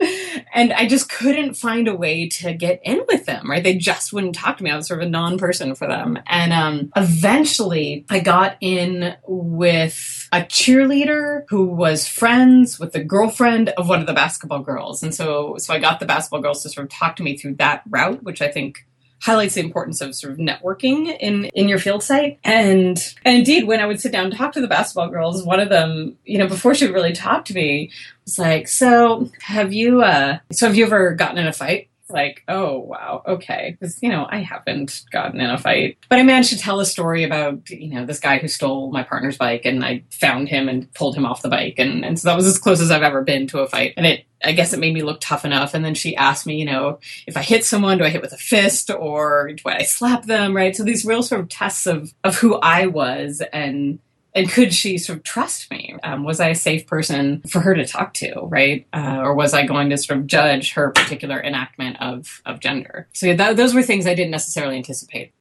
and 0.55 0.73
i 0.73 0.87
just 0.87 1.11
couldn't 1.11 1.55
find 1.55 1.87
a 1.87 1.95
way 1.95 2.29
to 2.29 2.53
get 2.55 2.81
in 2.85 3.01
with 3.09 3.27
them 3.27 3.51
right? 3.51 3.63
They 3.63 3.75
just 3.75 4.13
wouldn't 4.13 4.35
talk 4.35 4.59
to 4.59 4.65
me. 4.65 4.71
I 4.71 4.77
was 4.77 4.87
sort 4.87 5.03
of 5.03 5.09
a 5.09 5.11
non-person 5.11 5.75
for 5.75 5.87
them. 5.87 6.19
And 6.27 6.53
um, 6.53 6.93
eventually 6.97 8.07
i 8.09 8.21
got 8.21 8.57
in 8.61 9.17
with 9.27 10.20
a 10.33 10.43
cheerleader 10.43 11.45
who 11.49 11.67
was 11.67 12.07
friends 12.07 12.79
with 12.79 12.93
the 12.93 13.03
girlfriend 13.03 13.71
of 13.71 13.89
one 13.89 14.01
of 14.01 14.07
the 14.07 14.13
basketball 14.13 14.61
girls. 14.61 15.03
And 15.03 15.15
so 15.15 15.57
so 15.59 15.75
i 15.75 15.79
got 15.79 16.01
the 16.01 16.07
basketball 16.07 16.41
girls 16.41 16.63
to 16.63 16.69
sort 16.69 16.85
of 16.85 16.91
talk 16.91 17.17
to 17.17 17.23
me 17.23 17.37
through 17.37 17.55
that 17.55 17.83
route 17.89 18.23
which 18.23 18.41
I 18.41 18.49
think 18.49 18.87
highlights 19.23 19.55
the 19.55 19.61
importance 19.61 20.01
of 20.01 20.15
sort 20.15 20.33
of 20.33 20.39
networking 20.39 21.15
in 21.21 21.47
in 21.47 21.69
your 21.69 21.79
field 21.79 22.03
site. 22.03 22.39
And 22.45 22.99
and 23.25 23.39
indeed 23.39 23.67
when 23.67 23.81
i 23.81 23.87
would 23.87 24.01
sit 24.01 24.13
down 24.13 24.27
and 24.27 24.37
talk 24.37 24.53
to 24.53 24.61
the 24.61 24.69
basketball 24.69 25.09
girls 25.09 25.45
one 25.45 25.61
of 25.61 25.69
them 25.69 26.17
you 26.25 26.39
know 26.39 26.47
before 26.47 26.75
she 26.75 26.87
really 26.87 27.13
talked 27.13 27.49
to 27.49 27.55
me 27.55 27.91
was 28.25 28.39
like 28.39 28.69
so 28.69 29.31
have 29.41 29.73
you 29.73 30.03
uh 30.03 30.39
so 30.53 30.67
have 30.67 30.77
you 30.77 30.85
ever 30.85 31.13
gotten 31.13 31.39
in 31.39 31.47
a 31.47 31.53
fight 31.53 31.90
like, 32.11 32.43
oh 32.49 32.79
wow, 32.79 33.23
okay, 33.27 33.77
because 33.79 34.03
you 34.03 34.09
know 34.09 34.27
I 34.29 34.39
haven't 34.39 35.03
gotten 35.11 35.41
in 35.41 35.51
a 35.51 35.59
fight, 35.59 35.99
but 36.09 36.19
I 36.19 36.23
managed 36.23 36.51
to 36.51 36.59
tell 36.59 36.81
a 36.81 36.87
story 36.87 37.25
about 37.25 37.69
you 37.71 37.95
know 37.95 38.07
this 38.07 38.21
guy 38.21 38.39
who 38.39 38.49
stole 38.49 38.91
my 38.91 39.03
partner's 39.03 39.37
bike, 39.37 39.65
and 39.65 39.85
I 39.85 40.03
found 40.11 40.49
him 40.49 40.69
and 40.69 40.93
pulled 40.95 41.17
him 41.17 41.27
off 41.27 41.43
the 41.43 41.49
bike, 41.49 41.75
and 41.79 42.05
and 42.05 42.19
so 42.19 42.29
that 42.29 42.37
was 42.37 42.47
as 42.47 42.59
close 42.59 42.81
as 42.81 42.91
I've 42.91 43.03
ever 43.03 43.23
been 43.23 43.47
to 43.49 43.61
a 43.61 43.69
fight, 43.69 43.95
and 43.97 44.07
it. 44.07 44.25
I 44.43 44.53
guess 44.53 44.73
it 44.73 44.81
made 44.81 44.95
me 44.95 45.03
look 45.03 45.21
tough 45.21 45.45
enough. 45.45 45.75
And 45.75 45.85
then 45.85 45.95
she 45.95 46.17
asked 46.17 46.47
me, 46.47 46.57
you 46.57 46.65
know, 46.65 46.99
if 47.27 47.37
I 47.37 47.43
hit 47.43 47.63
someone, 47.63 47.99
do 47.99 48.05
I 48.05 48.09
hit 48.09 48.23
with 48.23 48.33
a 48.33 48.39
fist 48.39 48.91
or 48.91 49.53
do 49.53 49.63
I 49.67 49.83
slap 49.83 50.25
them? 50.25 50.57
Right. 50.57 50.75
So 50.75 50.83
these 50.83 51.05
real 51.05 51.23
sort 51.23 51.43
of 51.43 51.51
tests 51.51 51.87
of, 51.87 52.15
of 52.25 52.37
who 52.37 52.55
I 52.55 52.87
was 52.87 53.43
and 53.53 53.99
and 54.35 54.51
could 54.51 54.73
she 54.73 54.99
sort 54.99 55.19
of 55.19 55.25
trust 55.25 55.71
me? 55.71 55.97
Um, 56.03 56.25
was 56.25 56.41
I 56.41 56.49
a 56.49 56.55
safe 56.55 56.87
person 56.87 57.43
for 57.49 57.61
her 57.61 57.75
to 57.75 57.87
talk 57.87 58.15
to, 58.15 58.41
right? 58.43 58.87
Uh, 58.93 59.19
or 59.23 59.35
was 59.35 59.55
I 59.55 59.67
going 59.67 59.91
to 59.91 59.97
sort 59.97 60.21
of 60.21 60.27
judge 60.27 60.73
her 60.75 60.91
particular 60.91 61.41
enactment 61.43 62.01
of 62.01 62.41
of 62.47 62.61
gender? 62.61 63.09
So 63.13 63.27
yeah, 63.27 63.37
th- 63.37 63.57
those 63.57 63.75
were 63.75 63.83
things 63.83 64.07
I 64.07 64.15
didn't 64.15 64.31
necessarily 64.31 64.77
anticipate. 64.77 65.33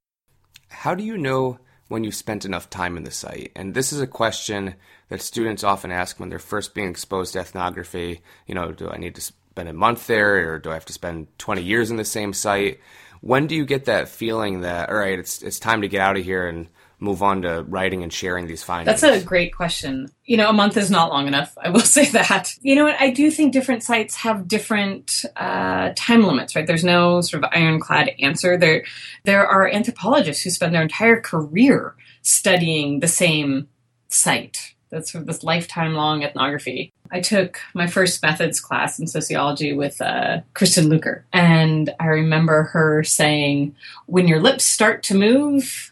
How 0.70 0.96
do 0.96 1.04
you 1.04 1.18
know 1.18 1.60
when 1.88 2.04
you've 2.04 2.16
spent 2.16 2.46
enough 2.46 2.70
time 2.70 2.98
in 2.98 3.04
the 3.04 3.12
site? 3.12 3.52
And 3.56 3.74
this 3.74 3.92
is 3.94 4.02
a 4.02 4.08
question 4.08 4.76
that 5.10 5.22
students 5.22 5.64
often 5.64 5.92
ask 5.92 6.20
when 6.20 6.30
they're 6.30 6.40
first 6.40 6.74
being 6.74 6.90
exposed 6.90 7.34
to 7.34 7.40
ethnography. 7.40 8.22
You 8.48 8.56
know, 8.56 8.72
do 8.72 8.90
I 8.90 8.98
need 8.98 9.16
to 9.16 9.22
spend 9.22 9.70
a 9.70 9.74
month 9.74 10.08
there, 10.08 10.54
or 10.54 10.60
do 10.60 10.72
I 10.72 10.76
have 10.76 10.86
to 10.86 10.94
spend 10.94 11.28
20 11.38 11.62
years 11.62 11.92
in 11.92 11.98
the 11.98 12.06
same 12.06 12.34
site? 12.34 12.80
When 13.22 13.48
do 13.48 13.56
you 13.56 13.66
get 13.66 13.86
that 13.86 14.08
feeling 14.08 14.62
that 14.62 14.90
all 14.90 14.96
right, 14.96 15.20
it's 15.20 15.44
it's 15.44 15.60
time 15.60 15.82
to 15.82 15.88
get 15.88 16.02
out 16.02 16.18
of 16.18 16.24
here 16.24 16.48
and 16.48 16.70
move 17.00 17.24
on 17.24 17.42
to 17.44 17.64
writing 17.64 18.04
and 18.04 18.12
sharing 18.12 18.48
these 18.48 18.64
findings? 18.64 19.02
That's 19.02 19.24
a 19.24 19.26
great 19.26 19.56
question. 19.56 20.10
You 20.26 20.38
know, 20.38 20.50
a 20.50 20.54
month 20.54 20.78
is 20.78 20.92
not 20.92 21.10
long 21.10 21.28
enough. 21.28 21.58
I 21.62 21.70
will 21.70 21.80
say 21.82 22.06
that. 22.12 22.56
You 22.62 22.76
know 22.76 22.86
what? 22.86 23.00
I 23.00 23.10
do 23.10 23.32
think 23.32 23.54
different 23.54 23.84
sites 23.84 24.16
have 24.16 24.48
different 24.48 25.26
uh, 25.36 25.92
time 25.96 26.24
limits, 26.24 26.56
right? 26.56 26.68
There's 26.68 26.84
no 26.84 27.22
sort 27.22 27.44
of 27.44 27.50
ironclad 27.54 28.12
answer. 28.20 28.58
There, 28.58 28.84
there 29.24 29.48
are 29.48 29.68
anthropologists 29.68 30.44
who 30.44 30.50
spend 30.50 30.74
their 30.74 30.82
entire 30.82 31.20
career 31.20 31.96
studying 32.22 33.00
the 33.00 33.08
same 33.08 33.68
site. 34.10 34.76
That's 34.90 35.12
sort 35.12 35.22
of 35.22 35.28
this 35.28 35.44
lifetime 35.44 35.94
long 35.94 36.24
ethnography. 36.24 36.92
I 37.12 37.22
took 37.22 37.60
my 37.74 37.88
first 37.88 38.22
methods 38.22 38.60
class 38.60 39.00
in 39.00 39.08
sociology 39.08 39.74
with 39.74 40.00
uh, 40.02 40.42
Kristin 40.54 40.90
Luker, 40.90 41.26
and 41.34 41.94
I 42.00 42.06
remember 42.06 42.64
her 42.64 43.04
saying, 43.04 43.76
"When 44.06 44.28
your 44.28 44.40
lips 44.40 44.64
start 44.64 45.02
to 45.04 45.16
move, 45.16 45.89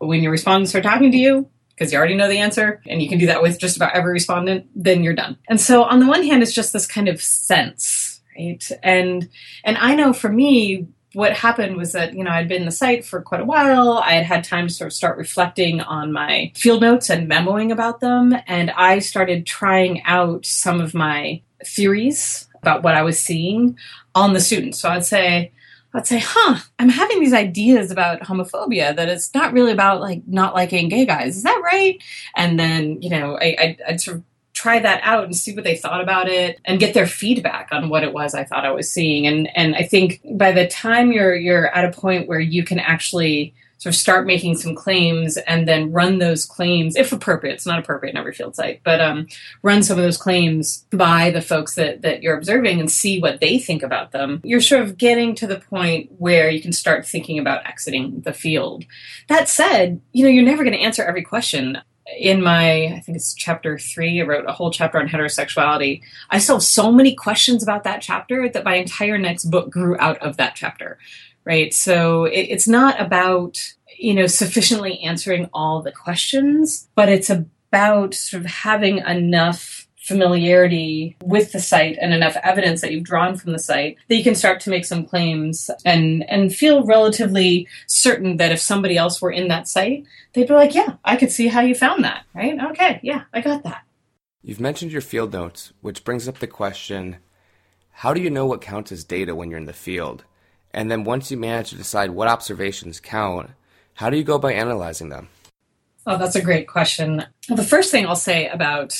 when 0.00 0.22
your 0.22 0.32
respondents 0.32 0.74
are 0.74 0.82
talking 0.82 1.12
to 1.12 1.18
you, 1.18 1.48
because 1.70 1.92
you 1.92 1.98
already 1.98 2.16
know 2.16 2.28
the 2.28 2.38
answer, 2.38 2.82
and 2.86 3.00
you 3.02 3.08
can 3.08 3.18
do 3.18 3.26
that 3.26 3.42
with 3.42 3.58
just 3.58 3.76
about 3.76 3.94
every 3.94 4.12
respondent, 4.12 4.66
then 4.74 5.02
you're 5.02 5.14
done. 5.14 5.38
And 5.48 5.60
so, 5.60 5.84
on 5.84 6.00
the 6.00 6.06
one 6.06 6.22
hand, 6.22 6.42
it's 6.42 6.52
just 6.52 6.72
this 6.72 6.86
kind 6.86 7.08
of 7.08 7.22
sense, 7.22 8.20
right? 8.36 8.70
And 8.82 9.28
and 9.64 9.78
I 9.78 9.94
know 9.94 10.12
for 10.12 10.30
me, 10.30 10.88
what 11.12 11.32
happened 11.32 11.76
was 11.76 11.92
that 11.92 12.14
you 12.14 12.24
know 12.24 12.30
I'd 12.30 12.48
been 12.48 12.62
in 12.62 12.66
the 12.66 12.72
site 12.72 13.04
for 13.04 13.22
quite 13.22 13.40
a 13.40 13.46
while. 13.46 14.02
I 14.04 14.12
had 14.12 14.26
had 14.26 14.44
time 14.44 14.68
to 14.68 14.74
sort 14.74 14.88
of 14.88 14.92
start 14.94 15.18
reflecting 15.18 15.80
on 15.80 16.12
my 16.12 16.52
field 16.54 16.82
notes 16.82 17.10
and 17.10 17.30
memoing 17.30 17.72
about 17.72 18.00
them, 18.00 18.34
and 18.46 18.70
I 18.72 18.98
started 18.98 19.46
trying 19.46 20.02
out 20.04 20.46
some 20.46 20.80
of 20.80 20.94
my 20.94 21.42
theories 21.64 22.48
about 22.62 22.82
what 22.82 22.94
I 22.94 23.02
was 23.02 23.18
seeing 23.18 23.78
on 24.14 24.34
the 24.34 24.40
students. 24.40 24.78
So 24.78 24.88
I'd 24.88 25.04
say, 25.04 25.52
I'd 25.92 26.06
say, 26.06 26.20
huh, 26.22 26.60
I'm 26.78 26.88
having 26.88 27.20
these 27.20 27.32
ideas 27.32 27.90
about 27.90 28.20
homophobia 28.20 28.94
that 28.94 29.08
it's 29.08 29.34
not 29.34 29.52
really 29.52 29.72
about 29.72 30.00
like 30.00 30.22
not 30.26 30.54
liking 30.54 30.88
gay 30.88 31.04
guys. 31.04 31.36
Is 31.36 31.42
that 31.42 31.60
right? 31.64 32.00
And 32.36 32.58
then, 32.60 33.02
you 33.02 33.10
know, 33.10 33.36
I, 33.38 33.56
I'd, 33.58 33.82
I'd 33.88 34.00
sort 34.00 34.18
of 34.18 34.24
try 34.52 34.78
that 34.78 35.00
out 35.02 35.24
and 35.24 35.34
see 35.34 35.54
what 35.54 35.64
they 35.64 35.76
thought 35.76 36.00
about 36.00 36.28
it 36.28 36.60
and 36.64 36.78
get 36.78 36.92
their 36.94 37.06
feedback 37.06 37.68
on 37.72 37.88
what 37.88 38.04
it 38.04 38.12
was 38.12 38.34
I 38.34 38.44
thought 38.44 38.66
I 38.66 38.70
was 38.72 38.90
seeing. 38.90 39.26
And 39.26 39.48
and 39.56 39.74
I 39.74 39.82
think 39.82 40.20
by 40.34 40.52
the 40.52 40.66
time 40.66 41.12
you're 41.12 41.34
you're 41.34 41.74
at 41.74 41.84
a 41.84 41.98
point 41.98 42.28
where 42.28 42.40
you 42.40 42.62
can 42.64 42.78
actually 42.78 43.54
sort 43.80 43.94
of 43.94 43.98
start 43.98 44.26
making 44.26 44.54
some 44.58 44.74
claims 44.74 45.38
and 45.38 45.66
then 45.66 45.90
run 45.90 46.18
those 46.18 46.44
claims, 46.44 46.96
if 46.96 47.12
appropriate. 47.12 47.54
It's 47.54 47.64
not 47.64 47.78
appropriate 47.78 48.12
in 48.12 48.18
every 48.18 48.34
field 48.34 48.54
site, 48.54 48.82
but 48.84 49.00
um, 49.00 49.26
run 49.62 49.82
some 49.82 49.96
of 49.96 50.04
those 50.04 50.18
claims 50.18 50.84
by 50.90 51.30
the 51.30 51.40
folks 51.40 51.76
that, 51.76 52.02
that 52.02 52.22
you're 52.22 52.36
observing 52.36 52.78
and 52.78 52.90
see 52.90 53.20
what 53.20 53.40
they 53.40 53.58
think 53.58 53.82
about 53.82 54.12
them. 54.12 54.42
You're 54.44 54.60
sort 54.60 54.82
of 54.82 54.98
getting 54.98 55.34
to 55.36 55.46
the 55.46 55.60
point 55.60 56.12
where 56.18 56.50
you 56.50 56.60
can 56.60 56.72
start 56.72 57.06
thinking 57.06 57.38
about 57.38 57.66
exiting 57.66 58.20
the 58.20 58.34
field. 58.34 58.84
That 59.28 59.48
said, 59.48 60.02
you 60.12 60.24
know, 60.24 60.30
you're 60.30 60.44
never 60.44 60.62
going 60.62 60.76
to 60.76 60.84
answer 60.84 61.02
every 61.02 61.22
question 61.22 61.78
in 62.18 62.42
my 62.42 62.86
i 62.86 63.00
think 63.00 63.14
it's 63.14 63.34
chapter 63.34 63.78
three 63.78 64.20
i 64.20 64.24
wrote 64.24 64.44
a 64.48 64.52
whole 64.52 64.72
chapter 64.72 64.98
on 64.98 65.06
heterosexuality 65.06 66.02
i 66.30 66.38
still 66.38 66.56
have 66.56 66.62
so 66.62 66.90
many 66.90 67.14
questions 67.14 67.62
about 67.62 67.84
that 67.84 68.02
chapter 68.02 68.48
that 68.48 68.64
my 68.64 68.74
entire 68.74 69.16
next 69.16 69.44
book 69.44 69.70
grew 69.70 69.96
out 70.00 70.18
of 70.18 70.36
that 70.36 70.56
chapter 70.56 70.98
right? 71.50 71.74
So 71.74 72.26
it, 72.26 72.42
it's 72.42 72.68
not 72.68 73.00
about, 73.00 73.58
you 73.98 74.14
know, 74.14 74.28
sufficiently 74.28 75.00
answering 75.00 75.50
all 75.52 75.82
the 75.82 75.90
questions, 75.90 76.88
but 76.94 77.08
it's 77.08 77.28
about 77.28 78.14
sort 78.14 78.44
of 78.44 78.48
having 78.48 78.98
enough 78.98 79.88
familiarity 79.96 81.16
with 81.24 81.50
the 81.50 81.58
site 81.58 81.98
and 82.00 82.14
enough 82.14 82.36
evidence 82.44 82.82
that 82.82 82.92
you've 82.92 83.02
drawn 83.02 83.36
from 83.36 83.50
the 83.52 83.58
site 83.58 83.96
that 84.08 84.14
you 84.14 84.22
can 84.22 84.36
start 84.36 84.60
to 84.60 84.70
make 84.70 84.84
some 84.84 85.04
claims 85.04 85.70
and 85.84 86.28
and 86.30 86.54
feel 86.54 86.84
relatively 86.84 87.68
certain 87.86 88.38
that 88.38 88.50
if 88.50 88.58
somebody 88.60 88.96
else 88.96 89.20
were 89.20 89.30
in 89.30 89.48
that 89.48 89.68
site 89.68 90.04
they'd 90.32 90.48
be 90.48 90.54
like 90.54 90.74
yeah 90.74 90.94
i 91.04 91.14
could 91.16 91.30
see 91.30 91.48
how 91.48 91.60
you 91.60 91.74
found 91.74 92.02
that 92.02 92.24
right? 92.34 92.58
Okay 92.70 92.98
yeah 93.02 93.24
i 93.34 93.40
got 93.40 93.62
that. 93.62 93.82
You've 94.42 94.58
mentioned 94.58 94.90
your 94.90 95.02
field 95.02 95.32
notes 95.32 95.72
which 95.82 96.02
brings 96.02 96.26
up 96.26 96.38
the 96.38 96.46
question 96.46 97.18
how 97.90 98.14
do 98.14 98.20
you 98.22 98.30
know 98.30 98.46
what 98.46 98.62
counts 98.62 98.90
as 98.90 99.04
data 99.04 99.34
when 99.34 99.50
you're 99.50 99.60
in 99.60 99.66
the 99.66 99.72
field 99.74 100.24
and 100.72 100.90
then 100.90 101.04
once 101.04 101.30
you 101.30 101.36
manage 101.36 101.70
to 101.70 101.76
decide 101.76 102.10
what 102.10 102.28
observations 102.28 103.00
count, 103.00 103.50
how 103.94 104.10
do 104.10 104.16
you 104.16 104.24
go 104.24 104.38
by 104.38 104.52
analyzing 104.52 105.08
them? 105.08 105.28
Oh, 106.06 106.16
that's 106.16 106.36
a 106.36 106.42
great 106.42 106.66
question. 106.66 107.24
Well, 107.48 107.56
the 107.56 107.62
first 107.62 107.90
thing 107.90 108.06
I'll 108.06 108.16
say 108.16 108.48
about 108.48 108.98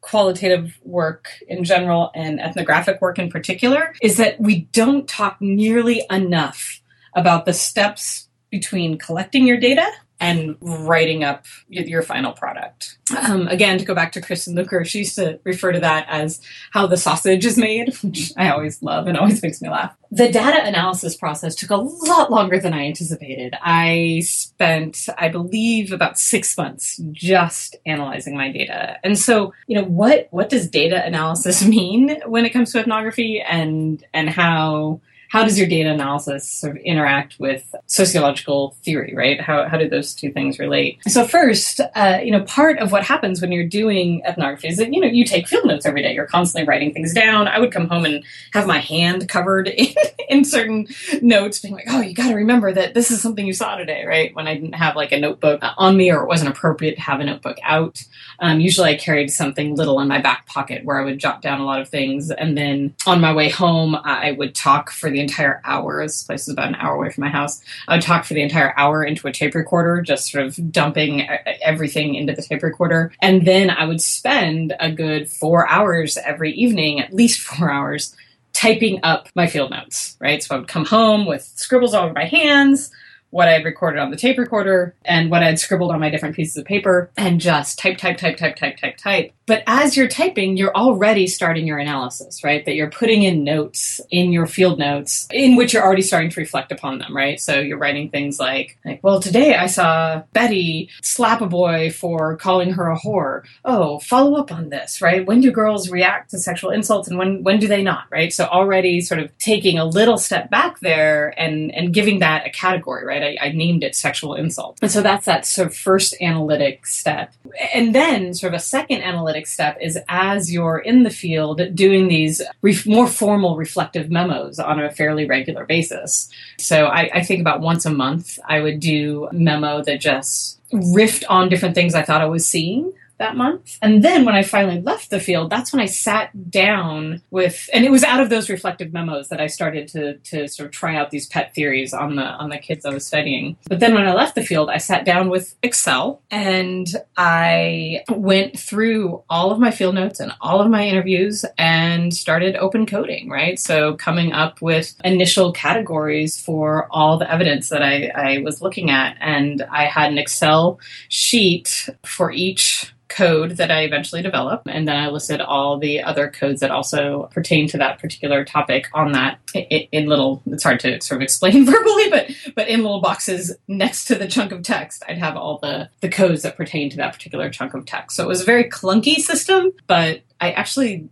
qualitative 0.00 0.78
work 0.84 1.28
in 1.48 1.64
general 1.64 2.10
and 2.14 2.40
ethnographic 2.40 3.00
work 3.00 3.18
in 3.18 3.28
particular 3.30 3.94
is 4.00 4.16
that 4.18 4.40
we 4.40 4.60
don't 4.72 5.08
talk 5.08 5.40
nearly 5.40 6.02
enough 6.10 6.80
about 7.14 7.46
the 7.46 7.52
steps 7.52 8.28
between 8.50 8.96
collecting 8.96 9.46
your 9.46 9.58
data 9.58 9.90
and 10.18 10.56
writing 10.60 11.24
up 11.24 11.44
your 11.68 12.02
final 12.02 12.32
product. 12.32 12.96
Um, 13.16 13.48
again, 13.48 13.78
to 13.78 13.84
go 13.84 13.94
back 13.94 14.12
to 14.12 14.20
Kristin 14.20 14.54
Luker, 14.54 14.84
she 14.84 15.00
used 15.00 15.14
to 15.16 15.38
refer 15.44 15.72
to 15.72 15.80
that 15.80 16.06
as 16.08 16.40
how 16.72 16.86
the 16.86 16.96
sausage 16.96 17.44
is 17.44 17.58
made, 17.58 17.94
which 18.02 18.32
I 18.36 18.50
always 18.50 18.82
love 18.82 19.06
and 19.06 19.16
always 19.16 19.42
makes 19.42 19.60
me 19.60 19.68
laugh. 19.68 19.94
The 20.10 20.30
data 20.30 20.64
analysis 20.64 21.16
process 21.16 21.54
took 21.54 21.70
a 21.70 21.76
lot 21.76 22.30
longer 22.30 22.58
than 22.58 22.72
I 22.72 22.86
anticipated. 22.86 23.54
I 23.60 24.22
spent, 24.24 25.08
I 25.18 25.28
believe, 25.28 25.92
about 25.92 26.18
six 26.18 26.56
months 26.56 27.00
just 27.12 27.76
analyzing 27.84 28.36
my 28.36 28.50
data. 28.50 28.98
And 29.04 29.18
so, 29.18 29.52
you 29.66 29.76
know, 29.76 29.84
what 29.84 30.28
what 30.30 30.48
does 30.48 30.68
data 30.68 31.04
analysis 31.04 31.64
mean 31.66 32.20
when 32.24 32.46
it 32.46 32.50
comes 32.50 32.72
to 32.72 32.80
ethnography, 32.80 33.40
and 33.40 34.02
and 34.14 34.30
how 34.30 35.00
how 35.28 35.44
does 35.44 35.58
your 35.58 35.68
data 35.68 35.90
analysis 35.90 36.48
sort 36.48 36.76
of 36.76 36.82
interact 36.82 37.38
with 37.38 37.74
sociological 37.86 38.76
theory, 38.82 39.14
right? 39.14 39.40
How, 39.40 39.68
how 39.68 39.76
do 39.76 39.88
those 39.88 40.14
two 40.14 40.30
things 40.32 40.58
relate? 40.58 40.98
So 41.08 41.26
first, 41.26 41.80
uh, 41.94 42.18
you 42.22 42.30
know, 42.30 42.42
part 42.42 42.78
of 42.78 42.92
what 42.92 43.04
happens 43.04 43.40
when 43.40 43.52
you're 43.52 43.66
doing 43.66 44.22
ethnography 44.26 44.68
is 44.68 44.76
that, 44.78 44.92
you 44.92 45.00
know, 45.00 45.08
you 45.08 45.24
take 45.24 45.48
field 45.48 45.66
notes 45.66 45.86
every 45.86 46.02
day. 46.02 46.14
You're 46.14 46.26
constantly 46.26 46.66
writing 46.68 46.92
things 46.92 47.12
down. 47.12 47.48
I 47.48 47.58
would 47.58 47.72
come 47.72 47.88
home 47.88 48.04
and 48.04 48.24
have 48.52 48.66
my 48.66 48.78
hand 48.78 49.28
covered 49.28 49.68
in, 49.68 49.94
in 50.28 50.44
certain 50.44 50.86
notes 51.22 51.58
being 51.60 51.74
like, 51.74 51.86
oh, 51.88 52.00
you 52.00 52.14
got 52.14 52.28
to 52.28 52.34
remember 52.34 52.72
that 52.72 52.94
this 52.94 53.10
is 53.10 53.20
something 53.20 53.46
you 53.46 53.52
saw 53.52 53.76
today, 53.76 54.04
right? 54.04 54.34
When 54.34 54.46
I 54.46 54.54
didn't 54.54 54.74
have 54.74 54.96
like 54.96 55.12
a 55.12 55.20
notebook 55.20 55.60
on 55.76 55.96
me 55.96 56.10
or 56.10 56.22
it 56.22 56.28
wasn't 56.28 56.50
appropriate 56.50 56.96
to 56.96 57.00
have 57.00 57.20
a 57.20 57.24
notebook 57.24 57.58
out. 57.62 58.02
Um, 58.38 58.60
usually 58.60 58.90
I 58.90 58.96
carried 58.96 59.30
something 59.30 59.74
little 59.74 60.00
in 60.00 60.08
my 60.08 60.20
back 60.20 60.46
pocket 60.46 60.84
where 60.84 61.00
I 61.00 61.04
would 61.04 61.18
jot 61.18 61.42
down 61.42 61.60
a 61.60 61.64
lot 61.64 61.80
of 61.80 61.88
things. 61.88 62.30
And 62.30 62.56
then 62.56 62.94
on 63.06 63.20
my 63.20 63.32
way 63.32 63.48
home, 63.48 63.96
I 64.04 64.32
would 64.32 64.54
talk 64.54 64.90
for 64.90 65.10
the 65.16 65.22
entire 65.22 65.62
hour. 65.64 66.02
This 66.02 66.22
place 66.22 66.42
is 66.42 66.52
about 66.52 66.68
an 66.68 66.74
hour 66.74 66.94
away 66.94 67.10
from 67.10 67.24
my 67.24 67.30
house. 67.30 67.62
I 67.88 67.96
would 67.96 68.02
talk 68.02 68.24
for 68.24 68.34
the 68.34 68.42
entire 68.42 68.74
hour 68.76 69.02
into 69.02 69.26
a 69.26 69.32
tape 69.32 69.54
recorder, 69.54 70.02
just 70.02 70.30
sort 70.30 70.44
of 70.44 70.70
dumping 70.70 71.26
everything 71.62 72.14
into 72.14 72.34
the 72.34 72.42
tape 72.42 72.62
recorder. 72.62 73.12
And 73.20 73.46
then 73.46 73.70
I 73.70 73.86
would 73.86 74.02
spend 74.02 74.76
a 74.78 74.92
good 74.92 75.30
four 75.30 75.68
hours 75.68 76.18
every 76.18 76.52
evening, 76.52 77.00
at 77.00 77.14
least 77.14 77.40
four 77.46 77.70
hours, 77.70 78.14
typing 78.52 79.00
up 79.02 79.28
my 79.34 79.46
field 79.46 79.70
notes, 79.70 80.16
right? 80.20 80.42
So 80.42 80.54
I 80.54 80.58
would 80.58 80.68
come 80.68 80.84
home 80.84 81.26
with 81.26 81.50
scribbles 81.56 81.94
all 81.94 82.04
over 82.04 82.12
my 82.12 82.26
hands 82.26 82.90
what 83.30 83.48
I 83.48 83.52
had 83.52 83.64
recorded 83.64 83.98
on 83.98 84.10
the 84.10 84.16
tape 84.16 84.38
recorder 84.38 84.94
and 85.04 85.30
what 85.30 85.42
I 85.42 85.46
had 85.46 85.58
scribbled 85.58 85.90
on 85.90 86.00
my 86.00 86.10
different 86.10 86.36
pieces 86.36 86.56
of 86.56 86.64
paper 86.64 87.10
and 87.16 87.40
just 87.40 87.78
type, 87.78 87.98
type, 87.98 88.16
type, 88.16 88.36
type, 88.36 88.56
type, 88.56 88.76
type, 88.78 88.96
type. 88.96 89.32
But 89.46 89.62
as 89.66 89.96
you're 89.96 90.08
typing, 90.08 90.56
you're 90.56 90.74
already 90.74 91.28
starting 91.28 91.66
your 91.66 91.78
analysis, 91.78 92.42
right? 92.42 92.64
That 92.64 92.74
you're 92.74 92.90
putting 92.90 93.22
in 93.22 93.44
notes 93.44 94.00
in 94.10 94.32
your 94.32 94.46
field 94.46 94.78
notes 94.78 95.28
in 95.30 95.54
which 95.54 95.72
you're 95.72 95.84
already 95.84 96.02
starting 96.02 96.30
to 96.30 96.40
reflect 96.40 96.72
upon 96.72 96.98
them, 96.98 97.16
right? 97.16 97.40
So 97.40 97.60
you're 97.60 97.78
writing 97.78 98.10
things 98.10 98.40
like, 98.40 98.76
like, 98.84 99.02
well, 99.04 99.20
today 99.20 99.54
I 99.54 99.66
saw 99.66 100.22
Betty 100.32 100.90
slap 101.00 101.40
a 101.40 101.46
boy 101.46 101.90
for 101.90 102.36
calling 102.36 102.72
her 102.72 102.90
a 102.90 102.98
whore. 102.98 103.44
Oh, 103.64 104.00
follow 104.00 104.36
up 104.36 104.50
on 104.50 104.68
this, 104.68 105.00
right? 105.00 105.24
When 105.24 105.40
do 105.40 105.52
girls 105.52 105.90
react 105.90 106.30
to 106.30 106.38
sexual 106.38 106.70
insults 106.70 107.08
and 107.08 107.16
when 107.16 107.44
when 107.44 107.60
do 107.60 107.68
they 107.68 107.82
not, 107.82 108.06
right? 108.10 108.32
So 108.32 108.46
already 108.46 109.00
sort 109.00 109.20
of 109.20 109.36
taking 109.38 109.78
a 109.78 109.84
little 109.84 110.18
step 110.18 110.50
back 110.50 110.80
there 110.80 111.32
and 111.38 111.72
and 111.72 111.94
giving 111.94 112.18
that 112.18 112.46
a 112.46 112.50
category, 112.50 113.04
right? 113.04 113.38
I, 113.40 113.46
I 113.46 113.52
named 113.52 113.84
it 113.84 113.94
sexual 113.94 114.34
insult. 114.34 114.78
And 114.82 114.90
so 114.90 115.02
that's 115.02 115.26
that 115.26 115.46
sort 115.46 115.68
of 115.68 115.76
first 115.76 116.16
analytic 116.20 116.86
step. 116.86 117.32
And 117.72 117.94
then 117.94 118.34
sort 118.34 118.52
of 118.52 118.58
a 118.58 118.62
second 118.62 119.02
analytic 119.02 119.35
analytic 119.36 119.46
step 119.46 119.76
is 119.80 119.98
as 120.08 120.52
you're 120.52 120.78
in 120.78 121.02
the 121.02 121.10
field 121.10 121.60
doing 121.74 122.08
these 122.08 122.42
more 122.86 123.06
formal 123.06 123.56
reflective 123.56 124.10
memos 124.10 124.58
on 124.58 124.80
a 124.80 124.90
fairly 124.90 125.26
regular 125.26 125.66
basis. 125.66 126.30
So 126.58 126.86
I, 126.86 127.10
I 127.14 127.22
think 127.22 127.40
about 127.40 127.60
once 127.60 127.84
a 127.86 127.90
month, 127.90 128.38
I 128.48 128.60
would 128.60 128.80
do 128.80 129.28
memo 129.32 129.82
that 129.82 130.00
just 130.00 130.58
riffed 130.72 131.24
on 131.28 131.48
different 131.48 131.74
things 131.74 131.94
I 131.94 132.02
thought 132.02 132.22
I 132.22 132.26
was 132.26 132.48
seeing 132.48 132.92
that 133.18 133.36
month. 133.36 133.78
And 133.82 134.02
then 134.02 134.24
when 134.24 134.34
I 134.34 134.42
finally 134.42 134.80
left 134.80 135.10
the 135.10 135.20
field, 135.20 135.50
that's 135.50 135.72
when 135.72 135.80
I 135.80 135.86
sat 135.86 136.50
down 136.50 137.22
with, 137.30 137.68
and 137.72 137.84
it 137.84 137.90
was 137.90 138.04
out 138.04 138.20
of 138.20 138.30
those 138.30 138.50
reflective 138.50 138.92
memos 138.92 139.28
that 139.28 139.40
I 139.40 139.46
started 139.46 139.88
to, 139.88 140.16
to 140.18 140.48
sort 140.48 140.66
of 140.66 140.72
try 140.72 140.96
out 140.96 141.10
these 141.10 141.26
pet 141.26 141.54
theories 141.54 141.94
on 141.94 142.16
the, 142.16 142.24
on 142.24 142.50
the 142.50 142.58
kids 142.58 142.84
I 142.84 142.90
was 142.90 143.06
studying. 143.06 143.56
But 143.68 143.80
then 143.80 143.94
when 143.94 144.06
I 144.06 144.12
left 144.12 144.34
the 144.34 144.44
field, 144.44 144.70
I 144.70 144.78
sat 144.78 145.04
down 145.04 145.30
with 145.30 145.54
Excel 145.62 146.22
and 146.30 146.86
I 147.16 148.04
went 148.08 148.58
through 148.58 149.22
all 149.30 149.50
of 149.50 149.58
my 149.58 149.70
field 149.70 149.94
notes 149.94 150.20
and 150.20 150.32
all 150.40 150.60
of 150.60 150.70
my 150.70 150.86
interviews 150.86 151.44
and 151.58 152.14
started 152.14 152.56
open 152.56 152.86
coding, 152.86 153.28
right? 153.30 153.58
So 153.58 153.94
coming 153.94 154.32
up 154.32 154.60
with 154.60 154.94
initial 155.04 155.52
categories 155.52 156.40
for 156.40 156.86
all 156.90 157.18
the 157.18 157.30
evidence 157.30 157.68
that 157.70 157.82
I, 157.82 158.08
I 158.14 158.38
was 158.38 158.60
looking 158.60 158.90
at. 158.90 159.16
And 159.20 159.62
I 159.70 159.84
had 159.84 160.12
an 160.12 160.18
Excel 160.18 160.78
sheet 161.08 161.88
for 162.04 162.30
each 162.30 162.92
code 163.08 163.52
that 163.52 163.70
I 163.70 163.82
eventually 163.82 164.22
developed. 164.22 164.66
And 164.68 164.86
then 164.86 164.96
I 164.96 165.08
listed 165.08 165.40
all 165.40 165.78
the 165.78 166.02
other 166.02 166.28
codes 166.28 166.60
that 166.60 166.70
also 166.70 167.28
pertain 167.32 167.68
to 167.68 167.78
that 167.78 167.98
particular 167.98 168.44
topic 168.44 168.88
on 168.94 169.12
that 169.12 169.38
in 169.54 170.06
little, 170.06 170.42
it's 170.46 170.64
hard 170.64 170.80
to 170.80 171.00
sort 171.00 171.18
of 171.18 171.22
explain 171.22 171.64
verbally, 171.66 172.10
but, 172.10 172.30
but 172.54 172.68
in 172.68 172.82
little 172.82 173.00
boxes 173.00 173.54
next 173.68 174.06
to 174.06 174.14
the 174.14 174.26
chunk 174.26 174.52
of 174.52 174.62
text, 174.62 175.02
I'd 175.08 175.18
have 175.18 175.36
all 175.36 175.58
the, 175.58 175.88
the 176.00 176.08
codes 176.08 176.42
that 176.42 176.56
pertain 176.56 176.90
to 176.90 176.96
that 176.98 177.12
particular 177.12 177.50
chunk 177.50 177.74
of 177.74 177.86
text. 177.86 178.16
So 178.16 178.24
it 178.24 178.28
was 178.28 178.42
a 178.42 178.46
very 178.46 178.64
clunky 178.64 179.16
system, 179.16 179.72
but 179.86 180.22
I 180.40 180.52
actually 180.52 181.08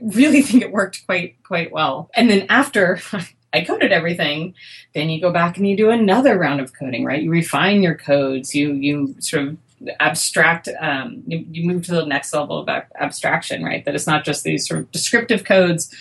really 0.00 0.42
think 0.42 0.62
it 0.62 0.72
worked 0.72 1.04
quite, 1.06 1.42
quite 1.42 1.72
well. 1.72 2.10
And 2.14 2.30
then 2.30 2.46
after 2.48 3.00
I 3.52 3.62
coded 3.64 3.92
everything, 3.92 4.54
then 4.94 5.10
you 5.10 5.20
go 5.20 5.30
back 5.30 5.58
and 5.58 5.68
you 5.68 5.76
do 5.76 5.90
another 5.90 6.38
round 6.38 6.60
of 6.60 6.72
coding, 6.72 7.04
right? 7.04 7.22
You 7.22 7.30
refine 7.30 7.82
your 7.82 7.96
codes, 7.96 8.54
you 8.54 8.72
you 8.72 9.14
sort 9.18 9.46
of 9.46 9.56
abstract 10.00 10.68
um, 10.80 11.22
you, 11.26 11.44
you, 11.50 11.66
move 11.66 11.84
to 11.84 11.92
the 11.92 12.06
next 12.06 12.32
level 12.32 12.58
of 12.58 12.68
abstraction 13.00 13.64
right? 13.64 13.84
That 13.84 13.94
it's 13.94 14.06
not 14.06 14.24
just 14.24 14.44
these 14.44 14.66
sort 14.66 14.80
of 14.80 14.90
descriptive 14.92 15.44
codes 15.44 15.94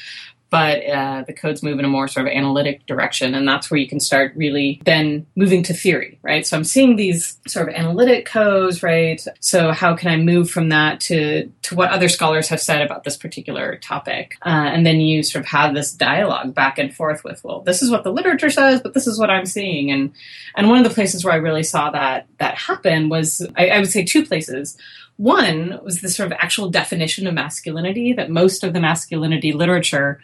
but 0.52 0.86
uh, 0.86 1.24
the 1.26 1.34
codes 1.34 1.64
move 1.64 1.80
in 1.80 1.86
a 1.86 1.88
more 1.88 2.10
sort 2.10 2.28
of 2.28 2.34
analytic 2.34 2.86
direction. 2.86 3.34
And 3.34 3.48
that's 3.48 3.72
where 3.72 3.80
you 3.80 3.88
can 3.88 4.02
start 4.02 4.34
really 4.36 4.82
then 4.84 5.26
moving 5.36 5.64
to 5.64 5.74
theory, 5.74 6.20
right? 6.22 6.46
So 6.46 6.58
I'm 6.58 6.66
seeing 6.66 6.98
these 6.98 7.40
sort 7.48 7.70
of 7.70 7.74
analytic 7.74 8.26
codes, 8.26 8.84
right? 8.84 9.26
So 9.40 9.72
how 9.72 9.96
can 9.96 10.12
I 10.12 10.18
move 10.18 10.52
from 10.52 10.68
that 10.70 11.00
to, 11.02 11.50
to 11.62 11.76
what 11.76 11.90
other 11.90 12.10
scholars 12.10 12.50
have 12.50 12.60
said 12.60 12.82
about 12.82 13.06
this 13.06 13.16
particular 13.16 13.78
topic? 13.78 14.36
Uh, 14.46 14.50
and 14.50 14.86
then 14.86 15.00
you 15.00 15.24
sort 15.24 15.46
of 15.46 15.50
have 15.50 15.74
this 15.74 15.94
dialogue 15.94 16.54
back 16.54 16.78
and 16.78 16.94
forth 16.94 17.24
with, 17.24 17.42
well, 17.46 17.62
this 17.62 17.82
is 17.82 17.90
what 17.90 18.04
the 18.04 18.12
literature 18.12 18.50
says, 18.50 18.82
but 18.82 18.94
this 18.94 19.08
is 19.08 19.18
what 19.18 19.30
I'm 19.30 19.46
seeing. 19.46 19.90
And, 19.90 20.12
and 20.56 20.68
one 20.68 20.80
of 20.80 20.84
the 20.84 20.94
places 20.94 21.24
where 21.24 21.34
I 21.34 21.38
really 21.38 21.64
saw 21.64 21.92
that, 21.92 22.28
that 22.40 22.56
happen 22.56 23.08
was, 23.08 23.42
I, 23.56 23.70
I 23.70 23.80
would 23.80 23.90
say 23.90 24.04
two 24.04 24.26
places. 24.26 24.78
One 25.22 25.80
was 25.84 26.02
the 26.02 26.10
sort 26.10 26.32
of 26.32 26.38
actual 26.42 26.72
definition 26.72 27.28
of 27.28 27.36
masculinity 27.36 28.12
that 28.14 28.32
most 28.32 28.64
of 28.64 28.74
the 28.74 28.80
masculinity 28.80 29.54
literature 29.54 30.20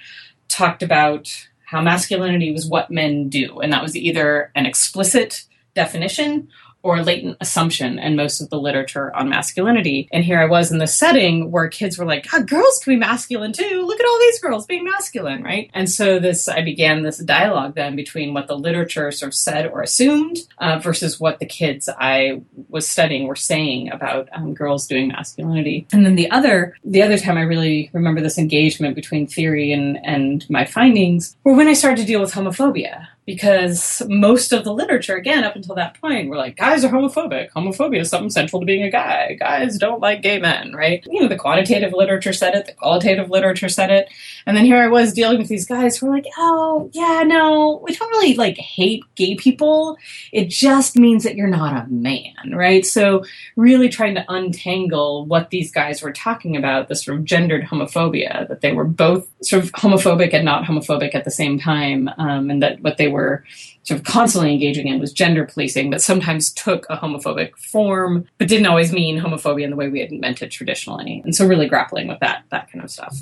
talked 0.48 0.82
about 0.82 1.48
how 1.66 1.82
masculinity 1.82 2.52
was 2.52 2.66
what 2.66 2.90
men 2.90 3.30
do, 3.30 3.60
and 3.60 3.72
that 3.72 3.84
was 3.84 3.96
either 3.96 4.52
an 4.56 4.66
explicit 4.66 5.46
definition 5.76 6.48
or 6.84 7.02
latent 7.04 7.38
assumption 7.42 8.00
in 8.00 8.16
most 8.16 8.42
of 8.42 8.50
the 8.50 8.60
literature 8.60 9.16
on 9.16 9.30
masculinity. 9.30 10.08
And 10.12 10.24
here 10.24 10.40
I 10.40 10.46
was 10.46 10.72
in 10.72 10.78
the 10.78 10.88
setting 10.88 11.52
where 11.52 11.68
kids 11.68 11.98
were 11.98 12.06
like, 12.06 12.30
God, 12.30 12.48
girls 12.48 12.80
can 12.84 12.94
be 12.94 12.98
masculine 12.98 13.54
too. 13.54 13.84
Look 13.86 14.00
at 14.00 14.06
all 14.06 14.20
these 14.20 14.40
girls 14.40 14.66
being 14.66 14.84
masculine, 14.84 15.44
right? 15.44 15.70
And 15.74 15.90
so 15.90 16.20
this, 16.20 16.48
I 16.48 16.62
began 16.62 17.04
this 17.04 17.18
dialogue 17.18 17.76
then 17.76 17.96
between 17.96 18.34
what 18.34 18.48
the 18.48 18.58
literature 18.58 19.12
sort 19.12 19.30
of 19.30 19.36
said 19.36 19.68
or 19.68 19.82
assumed 19.82 20.38
uh, 20.60 20.80
versus 20.80 21.20
what 21.20 21.40
the 21.40 21.46
kids 21.46 21.90
I 22.00 22.42
was 22.70 22.88
studying 22.88 23.28
were 23.28 23.36
saying 23.36 23.92
about 23.92 24.30
um, 24.32 24.54
girls 24.54 24.88
doing 24.88 25.10
masculinity. 25.10 25.88
And 25.92 26.06
then 26.06 26.16
the 26.16 26.32
other, 26.32 26.76
the 26.84 27.02
other 27.02 27.18
time 27.18 27.38
I 27.38 27.42
really 27.42 27.90
remember 27.94 28.22
this 28.22 28.38
engagement 28.38 28.96
between 28.96 29.28
theory 29.28 29.72
and, 29.72 30.00
and 30.06 30.48
my 30.50 30.66
findings 30.66 31.36
were 31.44 31.54
when 31.54 31.68
I 31.68 31.74
started 31.74 32.02
to 32.02 32.08
deal 32.08 32.22
with 32.22 32.34
homophobia 32.34 33.08
because 33.28 34.02
most 34.08 34.54
of 34.54 34.64
the 34.64 34.74
literature, 34.74 35.18
again, 35.18 35.44
up 35.44 35.54
until 35.54 35.76
that 35.76 36.00
point, 36.00 36.30
were 36.30 36.38
like, 36.38 36.56
guys 36.56 36.86
are 36.86 36.90
homophobic. 36.90 37.52
Homophobia 37.52 38.00
is 38.00 38.10
something 38.10 38.30
central 38.30 38.62
to 38.62 38.66
being 38.66 38.84
a 38.84 38.90
guy. 38.90 39.36
Guys 39.38 39.78
don't 39.78 40.00
like 40.00 40.22
gay 40.22 40.40
men, 40.40 40.74
right? 40.74 41.06
You 41.12 41.22
know, 41.22 41.28
the 41.28 41.36
quantitative 41.36 41.92
literature 41.92 42.32
said 42.32 42.56
it, 42.56 42.68
the 42.68 42.72
qualitative 42.72 43.30
literature 43.30 43.68
said 43.68 43.92
it. 43.92 44.08
And 44.46 44.56
then 44.56 44.64
here 44.64 44.78
I 44.78 44.88
was 44.88 45.12
dealing 45.12 45.40
with 45.40 45.50
these 45.50 45.66
guys 45.66 45.98
who 45.98 46.06
were 46.08 46.14
like, 46.14 46.26
oh, 46.38 46.90
yeah, 46.94 47.24
no, 47.26 47.82
we 47.84 47.94
don't 47.94 48.10
really 48.12 48.36
like 48.36 48.56
hate 48.58 49.04
gay 49.16 49.36
people. 49.36 49.98
It 50.32 50.48
just 50.48 50.96
means 50.96 51.26
that 51.26 51.36
you're 51.36 51.48
not 51.48 51.86
a 51.86 51.90
man, 51.90 52.54
right? 52.54 52.86
So 52.86 53.26
really 53.58 53.90
trying 53.90 54.16
to 54.16 54.26
untangle 54.30 55.26
what 55.26 55.50
these 55.50 55.70
guys 55.70 56.02
were 56.02 56.14
talking 56.14 56.56
about, 56.56 56.88
the 56.88 56.96
sort 56.96 57.18
of 57.18 57.26
gendered 57.26 57.66
homophobia, 57.66 58.48
that 58.48 58.62
they 58.62 58.72
were 58.72 58.86
both 58.86 59.28
sort 59.42 59.66
of 59.66 59.74
homophobic 59.74 60.34
and 60.34 60.46
not 60.46 60.64
homophobic 60.64 61.14
at 61.14 61.26
the 61.26 61.32
same 61.32 61.60
time, 61.60 62.10
um, 62.18 62.50
and 62.50 62.64
that 62.64 62.80
what 62.80 62.96
they 62.96 63.10
were 63.10 63.17
were 63.18 63.44
sort 63.84 64.00
of 64.00 64.06
constantly 64.06 64.54
engaging 64.54 64.88
in 64.88 65.00
was 65.00 65.12
gender 65.12 65.46
policing 65.46 65.90
that 65.90 66.02
sometimes 66.02 66.54
took 66.54 66.86
a 66.90 66.96
homophobic 66.98 67.58
form, 67.58 68.26
but 68.38 68.48
didn't 68.48 68.68
always 68.68 68.94
mean 68.94 69.20
homophobia 69.20 69.66
in 69.66 69.72
the 69.72 69.76
way 69.76 69.90
we 69.90 70.00
had 70.00 70.12
meant 70.12 70.42
it 70.42 70.52
traditionally. 70.52 71.22
And 71.26 71.36
so 71.36 71.46
really 71.46 71.68
grappling 71.68 72.08
with 72.08 72.20
that 72.20 72.46
that 72.52 72.72
kind 72.72 72.84
of 72.84 72.92
stuff. 72.92 73.18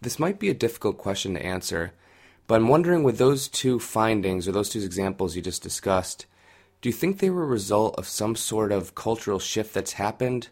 This 0.00 0.18
might 0.18 0.38
be 0.38 0.48
a 0.48 0.54
difficult 0.54 0.96
question 0.96 1.34
to 1.34 1.44
answer, 1.44 1.92
but 2.46 2.54
I'm 2.54 2.68
wondering 2.68 3.02
with 3.02 3.18
those 3.18 3.48
two 3.48 3.78
findings 3.78 4.48
or 4.48 4.52
those 4.52 4.70
two 4.70 4.80
examples 4.80 5.36
you 5.36 5.42
just 5.42 5.62
discussed, 5.62 6.26
do 6.80 6.88
you 6.88 6.92
think 6.92 7.18
they 7.18 7.30
were 7.30 7.42
a 7.42 7.46
result 7.46 7.94
of 7.98 8.08
some 8.08 8.34
sort 8.34 8.72
of 8.72 8.94
cultural 8.94 9.38
shift 9.38 9.74
that's 9.74 9.92
happened? 9.94 10.48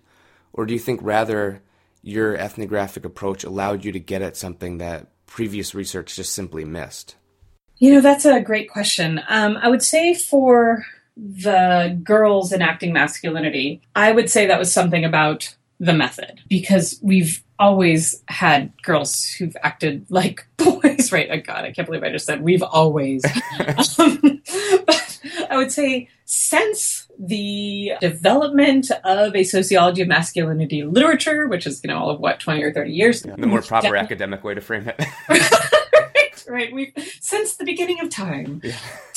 Or 0.52 0.66
do 0.66 0.74
you 0.74 0.78
think 0.78 1.00
rather 1.02 1.62
your 2.02 2.36
ethnographic 2.36 3.04
approach 3.04 3.44
allowed 3.44 3.84
you 3.84 3.92
to 3.92 3.98
get 3.98 4.22
at 4.22 4.36
something 4.36 4.78
that 4.78 5.08
previous 5.26 5.74
research 5.74 6.16
just 6.16 6.34
simply 6.34 6.64
missed? 6.64 7.16
You 7.78 7.94
know, 7.94 8.00
that's 8.00 8.24
a 8.24 8.40
great 8.40 8.70
question. 8.70 9.20
Um, 9.28 9.56
I 9.56 9.68
would 9.68 9.82
say 9.82 10.14
for 10.14 10.84
the 11.16 11.98
girls 12.02 12.52
enacting 12.52 12.92
masculinity, 12.92 13.82
I 13.94 14.12
would 14.12 14.30
say 14.30 14.46
that 14.46 14.58
was 14.58 14.72
something 14.72 15.04
about 15.04 15.54
the 15.80 15.92
method 15.92 16.40
because 16.48 16.98
we've 17.02 17.42
always 17.58 18.22
had 18.26 18.72
girls 18.82 19.24
who've 19.24 19.56
acted 19.62 20.06
like 20.08 20.46
boys, 20.56 21.12
right? 21.12 21.28
Oh 21.30 21.40
God, 21.40 21.64
I 21.64 21.72
can't 21.72 21.86
believe 21.86 22.02
I 22.02 22.10
just 22.10 22.26
said 22.26 22.42
we've 22.42 22.62
always. 22.62 23.24
um, 23.98 24.42
but 24.86 25.20
I 25.50 25.56
would 25.56 25.72
say 25.72 26.08
since 26.24 27.06
the 27.18 27.92
development 28.00 28.90
of 29.04 29.34
a 29.34 29.42
sociology 29.42 30.02
of 30.02 30.08
masculinity 30.08 30.84
literature, 30.84 31.48
which 31.48 31.66
is, 31.66 31.80
you 31.82 31.88
know, 31.88 31.98
all 31.98 32.10
of 32.10 32.20
what, 32.20 32.38
20 32.38 32.62
or 32.62 32.72
30 32.72 32.92
years. 32.92 33.24
Yeah, 33.24 33.34
the 33.36 33.46
more 33.46 33.62
proper 33.62 33.96
yeah. 33.96 34.02
academic 34.02 34.44
way 34.44 34.54
to 34.54 34.60
frame 34.60 34.88
it. 34.88 35.02
right? 36.48 36.72
We've 36.72 36.92
since 37.20 37.56
the 37.56 37.64
beginning 37.64 38.00
of 38.00 38.10
time. 38.10 38.60
Yeah. 38.64 38.76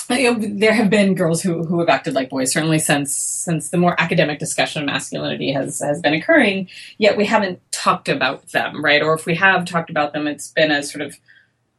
Uh, 0.09 0.15
you 0.15 0.33
know, 0.33 0.39
there 0.39 0.73
have 0.73 0.89
been 0.89 1.15
girls 1.15 1.41
who, 1.41 1.63
who 1.63 1.79
have 1.79 1.87
acted 1.87 2.13
like 2.13 2.29
boys, 2.29 2.51
certainly 2.51 2.79
since 2.79 3.15
since 3.15 3.69
the 3.69 3.77
more 3.77 3.99
academic 3.99 4.39
discussion 4.39 4.81
of 4.81 4.87
masculinity 4.87 5.53
has 5.53 5.79
has 5.79 6.01
been 6.01 6.13
occurring. 6.13 6.67
Yet 6.97 7.17
we 7.17 7.25
haven't 7.25 7.59
talked 7.71 8.09
about 8.09 8.51
them, 8.51 8.83
right? 8.83 9.01
Or 9.01 9.13
if 9.13 9.25
we 9.25 9.35
have 9.35 9.65
talked 9.65 9.89
about 9.89 10.13
them, 10.13 10.27
it's 10.27 10.49
been 10.49 10.71
as 10.71 10.91
sort 10.91 11.01
of 11.01 11.17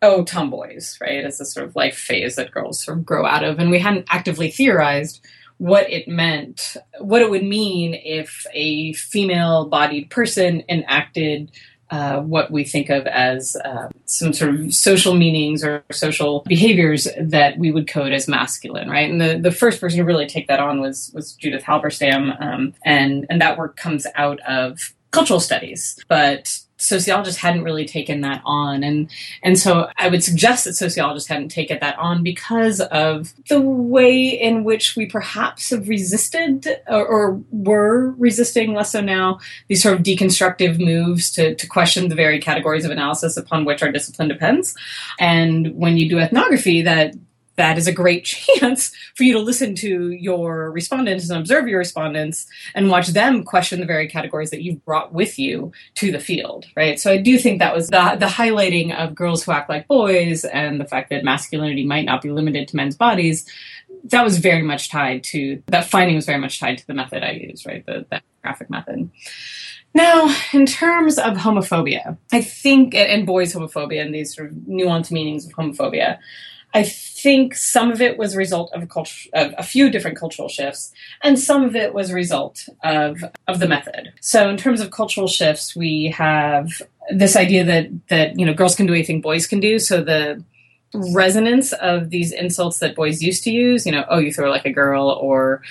oh 0.01 0.25
tomboys, 0.25 0.99
right? 1.01 1.25
As 1.25 1.41
a 1.41 1.45
sort 1.45 1.67
of 1.67 1.77
life 1.77 1.97
phase 1.97 2.37
that 2.37 2.53
girls 2.53 2.83
sort 2.83 2.99
of 2.99 3.05
grow 3.05 3.27
out 3.27 3.45
of, 3.45 3.59
and 3.59 3.71
we 3.71 3.81
hadn't 3.81 4.07
actively 4.09 4.51
theorized 4.51 5.21
what 5.59 5.89
it 5.89 6.09
meant, 6.09 6.77
what 6.99 7.23
it 7.23 7.31
would 7.31 7.45
mean 7.45 7.95
if 7.95 8.47
a 8.53 8.93
female 8.95 9.67
bodied 9.67 10.11
person 10.11 10.65
enacted 10.69 11.53
uh, 11.93 12.23
what 12.23 12.51
we 12.51 12.65
think 12.65 12.89
of 12.89 13.07
as 13.07 13.55
uh, 13.55 13.91
some 14.07 14.33
sort 14.33 14.55
of 14.55 14.75
social 14.75 15.15
meanings 15.15 15.63
or 15.63 15.85
social 15.93 16.43
behaviors 16.49 17.07
that 17.21 17.59
we 17.59 17.71
would 17.71 17.87
code 17.87 18.13
as 18.13 18.27
masculine, 18.27 18.89
right? 18.89 19.11
And 19.11 19.21
the, 19.21 19.39
the 19.39 19.53
first 19.53 19.79
person 19.79 19.99
to 19.99 20.05
really 20.05 20.27
take 20.27 20.49
that 20.49 20.59
on 20.59 20.81
was 20.81 21.11
was 21.15 21.35
Judith 21.35 21.63
Halberstam, 21.63 22.41
um, 22.41 22.73
and 22.83 23.27
and 23.29 23.43
that 23.43 23.59
work 23.59 23.77
comes 23.77 24.07
out 24.15 24.41
of 24.41 24.95
cultural 25.11 25.39
studies, 25.39 26.03
but 26.09 26.59
sociologists 26.83 27.41
hadn't 27.41 27.65
really 27.65 27.87
taken 27.87 28.21
that 28.23 28.43
on. 28.45 28.83
And 28.83 29.11
and 29.43 29.59
so 29.59 29.89
i 29.99 30.09
would 30.09 30.23
suggest 30.23 30.65
that 30.65 30.75
sociologists 30.75 31.29
hadn't 31.29 31.49
taken 31.49 31.79
that 31.81 31.99
on 31.99 32.23
because 32.23 32.81
of 32.81 33.33
the 33.49 33.61
way 33.61 34.29
in 34.29 34.65
which 34.65 34.97
we 34.97 35.07
perhaps 35.07 35.71
have 35.71 35.89
resisted 35.89 36.67
or, 36.89 37.07
or 37.07 37.41
were 37.51 38.11
resisting 38.19 38.75
less 38.75 38.93
so 38.93 39.01
now 39.01 39.39
these 39.69 39.83
sort 39.83 39.95
of 39.95 40.03
deconstructive 40.03 40.79
moves 40.79 41.31
to, 41.31 41.55
to 41.55 41.67
question 41.67 42.09
the 42.09 42.15
very 42.15 42.39
categories 42.39 42.85
of 42.85 42.91
analysis 42.91 43.37
upon 43.37 43.65
which 43.65 43.83
our 43.83 43.93
discipline 43.93 44.29
depends. 44.29 44.75
And 45.19 45.75
when 45.75 45.97
you 45.97 46.09
do 46.09 46.19
ethnography 46.19 46.83
that 46.83 47.15
that 47.57 47.79
is 47.79 47.87
a 47.87 47.93
great 47.93 48.25
chance 48.59 48.93
for 49.15 49.25
you 49.25 49.33
to 49.33 49.39
listen 49.39 49.75
to 49.77 50.11
your 50.11 50.71
respondents 50.71 51.29
and 51.29 51.39
observe 51.39 51.69
your 51.69 51.79
respondents 51.79 52.47
and 52.75 52.91
watch 52.91 53.09
them 53.09 53.45
question 53.45 53.81
the 53.81 53.87
very 53.87 54.09
categories 54.09 54.51
that 54.51 54.63
you've 54.63 54.85
brought 54.85 55.13
with 55.13 55.39
you 55.39 55.73
to 55.95 56.13
the 56.13 56.21
field, 56.21 56.67
right? 56.77 56.99
So 56.99 57.11
I 57.11 57.19
do 57.19 57.39
think 57.39 57.59
that 57.59 57.75
was 57.75 57.89
the, 57.89 58.17
the 58.19 58.27
highlighting 58.27 58.97
of 58.97 59.15
girls 59.15 59.45
who 59.45 59.53
act 59.53 59.69
like 59.69 59.89
boys 59.89 60.45
and 60.45 60.81
the 60.81 60.87
fact 60.87 61.11
that 61.11 61.25
masculinity 61.25 61.85
might 61.85 62.05
not 62.05 62.23
be 62.23 62.31
limited 62.31 62.69
to 62.69 62.77
men's 62.77 62.97
bodies. 62.97 63.47
That 64.05 64.25
was 64.25 64.39
very 64.39 64.63
much 64.63 64.91
tied 64.91 65.23
to 65.25 65.63
that 65.67 65.85
finding 65.85 66.17
was 66.17 66.27
very 66.27 66.39
much 66.41 66.59
tied 66.59 66.79
to 66.79 66.87
the 66.87 66.95
method 66.95 67.23
I 67.23 67.33
use, 67.33 67.65
right? 67.67 67.85
The, 67.87 68.07
the 68.11 68.21
graphic 68.43 68.69
method. 68.69 69.11
Now, 69.95 70.35
in 70.53 70.65
terms 70.65 71.19
of 71.19 71.35
homophobia, 71.35 72.17
I 72.33 72.41
think, 72.41 72.95
and 72.95 73.27
boys 73.27 73.55
homophobia 73.55 74.01
and 74.01 74.15
these 74.15 74.35
sort 74.35 74.51
of 74.51 74.57
nuanced 74.57 75.11
meanings 75.11 75.45
of 75.47 75.53
homophobia, 75.53 76.19
I 76.75 76.85
think 76.85 77.55
some 77.55 77.93
of 77.93 78.01
it 78.01 78.19
was 78.19 78.35
a 78.35 78.39
result 78.39 78.73
of 78.73 78.83
a, 78.83 79.01
of 79.35 79.55
a 79.59 79.63
few 79.63 79.91
different 79.91 80.17
cultural 80.17 80.49
shifts, 80.49 80.93
and 81.23 81.39
some 81.39 81.65
of 81.65 81.77
it 81.77 81.95
was 81.95 82.11
a 82.11 82.15
result 82.15 82.69
of 82.83 83.23
of 83.47 83.61
the 83.61 83.69
method. 83.69 84.13
So, 84.21 84.49
in 84.49 84.57
terms 84.57 84.81
of 84.81 84.91
cultural 84.91 85.29
shifts, 85.29 85.77
we 85.77 86.07
have 86.17 86.71
this 87.11 87.37
idea 87.37 87.65
that 87.65 87.91
that 88.09 88.39
you 88.39 88.47
know 88.47 88.55
girls 88.55 88.75
can 88.75 88.87
do 88.87 88.95
anything 88.95 89.21
boys 89.21 89.47
can 89.47 89.61
do. 89.61 89.79
So 89.79 90.03
the 90.03 90.43
resonance 90.95 91.73
of 91.75 92.11
these 92.11 92.33
insults 92.33 92.79
that 92.81 92.95
boys 92.95 93.23
used 93.23 93.45
to 93.45 93.51
use, 93.51 93.87
you 93.87 93.93
know, 93.93 94.05
oh, 94.09 94.19
you 94.19 94.33
throw 94.33 94.51
like 94.51 94.65
a 94.65 94.73
girl, 94.73 95.09
or 95.09 95.63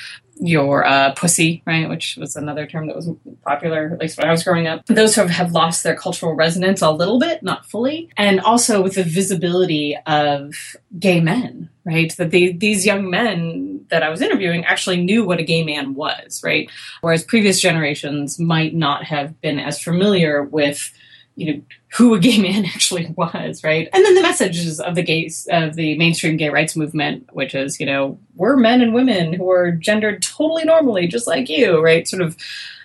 your 0.41 0.83
uh, 0.85 1.13
pussy, 1.13 1.61
right, 1.67 1.87
which 1.87 2.17
was 2.17 2.35
another 2.35 2.65
term 2.65 2.87
that 2.87 2.95
was 2.95 3.07
popular, 3.45 3.91
at 3.93 3.99
least 3.99 4.17
when 4.17 4.27
I 4.27 4.31
was 4.31 4.43
growing 4.43 4.65
up. 4.65 4.85
Those 4.87 5.13
sort 5.13 5.25
of 5.25 5.31
have 5.35 5.51
lost 5.51 5.83
their 5.83 5.95
cultural 5.95 6.33
resonance 6.33 6.81
a 6.81 6.89
little 6.89 7.19
bit, 7.19 7.43
not 7.43 7.65
fully. 7.67 8.09
And 8.17 8.39
also 8.41 8.81
with 8.81 8.95
the 8.95 9.03
visibility 9.03 9.95
of 10.07 10.55
gay 10.97 11.21
men, 11.21 11.69
right, 11.85 12.15
that 12.17 12.31
they, 12.31 12.53
these 12.53 12.87
young 12.87 13.09
men 13.09 13.85
that 13.91 14.01
I 14.01 14.09
was 14.09 14.21
interviewing 14.21 14.65
actually 14.65 15.03
knew 15.03 15.23
what 15.23 15.39
a 15.39 15.43
gay 15.43 15.63
man 15.63 15.93
was, 15.93 16.41
right? 16.43 16.69
Whereas 17.01 17.23
previous 17.23 17.61
generations 17.61 18.39
might 18.39 18.73
not 18.73 19.03
have 19.03 19.39
been 19.41 19.59
as 19.59 19.79
familiar 19.79 20.43
with 20.43 20.91
you 21.35 21.53
know 21.53 21.61
who 21.93 22.13
a 22.13 22.19
gay 22.19 22.37
man 22.41 22.65
actually 22.65 23.13
was, 23.15 23.63
right? 23.63 23.89
And 23.93 24.03
then 24.03 24.15
the 24.15 24.21
messages 24.21 24.79
of 24.79 24.95
the 24.95 25.03
gays 25.03 25.47
of 25.51 25.75
the 25.75 25.97
mainstream 25.97 26.37
gay 26.37 26.49
rights 26.49 26.75
movement, 26.75 27.29
which 27.33 27.55
is 27.55 27.79
you 27.79 27.85
know 27.85 28.17
we're 28.35 28.57
men 28.57 28.81
and 28.81 28.93
women 28.93 29.33
who 29.33 29.49
are 29.49 29.71
gendered 29.71 30.21
totally 30.21 30.63
normally, 30.63 31.07
just 31.07 31.27
like 31.27 31.49
you, 31.49 31.81
right? 31.81 32.07
Sort 32.07 32.21
of 32.21 32.37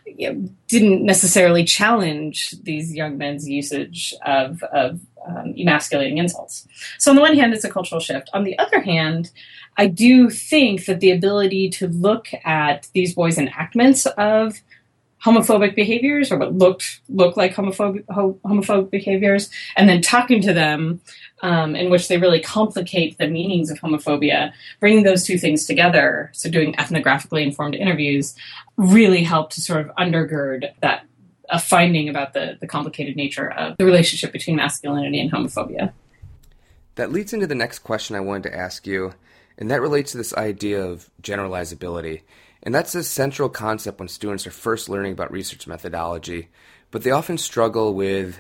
you 0.05 0.33
know, 0.33 0.49
didn't 0.69 1.05
necessarily 1.05 1.65
challenge 1.65 2.53
these 2.63 2.95
young 2.95 3.19
men's 3.19 3.49
usage 3.49 4.15
of 4.25 4.63
of 4.65 5.01
um, 5.27 5.55
emasculating 5.59 6.19
insults. 6.19 6.67
So 6.99 7.11
on 7.11 7.17
the 7.17 7.23
one 7.23 7.37
hand, 7.37 7.53
it's 7.53 7.65
a 7.65 7.71
cultural 7.71 8.01
shift. 8.01 8.31
On 8.33 8.45
the 8.45 8.59
other 8.59 8.81
hand, 8.81 9.31
I 9.77 9.89
do 9.89 10.31
think 10.31 10.87
that 10.87 11.01
the 11.01 11.11
ability 11.11 11.69
to 11.71 11.89
look 11.89 12.29
at 12.45 12.89
these 12.95 13.15
boys' 13.15 13.39
enactments 13.39 14.07
of 14.07 14.61
homophobic 15.27 15.75
behaviors 15.75 16.31
or 16.31 16.39
what 16.39 16.55
looked 16.55 17.01
looked 17.09 17.37
like 17.37 17.53
homophobic 17.53 18.05
homophobic 18.07 18.91
behaviors 18.91 19.51
and 19.77 19.89
then 19.89 20.01
talking 20.01 20.41
to 20.41 20.53
them 20.53 21.01
um, 21.43 21.75
in 21.75 21.91
which 21.91 22.07
they 22.07 22.17
really 22.17 22.41
complicate 22.41 23.19
the 23.19 23.27
meanings 23.27 23.69
of 23.69 23.79
homophobia 23.81 24.53
bringing 24.79 25.03
those 25.03 25.25
two 25.25 25.37
things 25.37 25.67
together 25.67 26.31
so 26.33 26.49
doing 26.49 26.75
ethnographically 26.75 27.43
informed 27.43 27.75
interviews 27.75 28.37
really 28.77 29.25
helped 29.25 29.53
to 29.53 29.61
sort 29.61 29.81
of 29.81 29.95
undergird 29.97 30.73
that 30.81 31.05
a 31.49 31.59
finding 31.59 32.09
about 32.09 32.33
the, 32.33 32.57
the 32.61 32.67
complicated 32.67 33.17
nature 33.17 33.51
of 33.53 33.77
the 33.79 33.85
relationship 33.85 34.33
between 34.33 34.57
masculinity 34.57 35.21
and 35.21 35.31
homophobia. 35.31 35.93
That 36.97 37.13
leads 37.13 37.33
into 37.33 37.47
the 37.47 37.55
next 37.55 37.81
question 37.81 38.15
i 38.15 38.21
wanted 38.21 38.51
to 38.51 38.57
ask 38.57 38.87
you 38.87 39.13
and 39.59 39.71
that 39.71 39.81
relates 39.81 40.13
to 40.13 40.19
this 40.19 40.35
idea 40.35 40.85
of 40.85 41.11
generalizability 41.21 42.23
and 42.63 42.75
that's 42.75 42.95
a 42.95 43.05
central 43.05 43.49
concept 43.49 43.99
when 43.99 44.09
students 44.09 44.47
are 44.47 44.51
first 44.51 44.89
learning 44.89 45.13
about 45.13 45.33
research 45.33 45.67
methodology, 45.67 46.49
but 46.91 47.03
they 47.03 47.11
often 47.11 47.39
struggle 47.39 47.95
with 47.95 48.39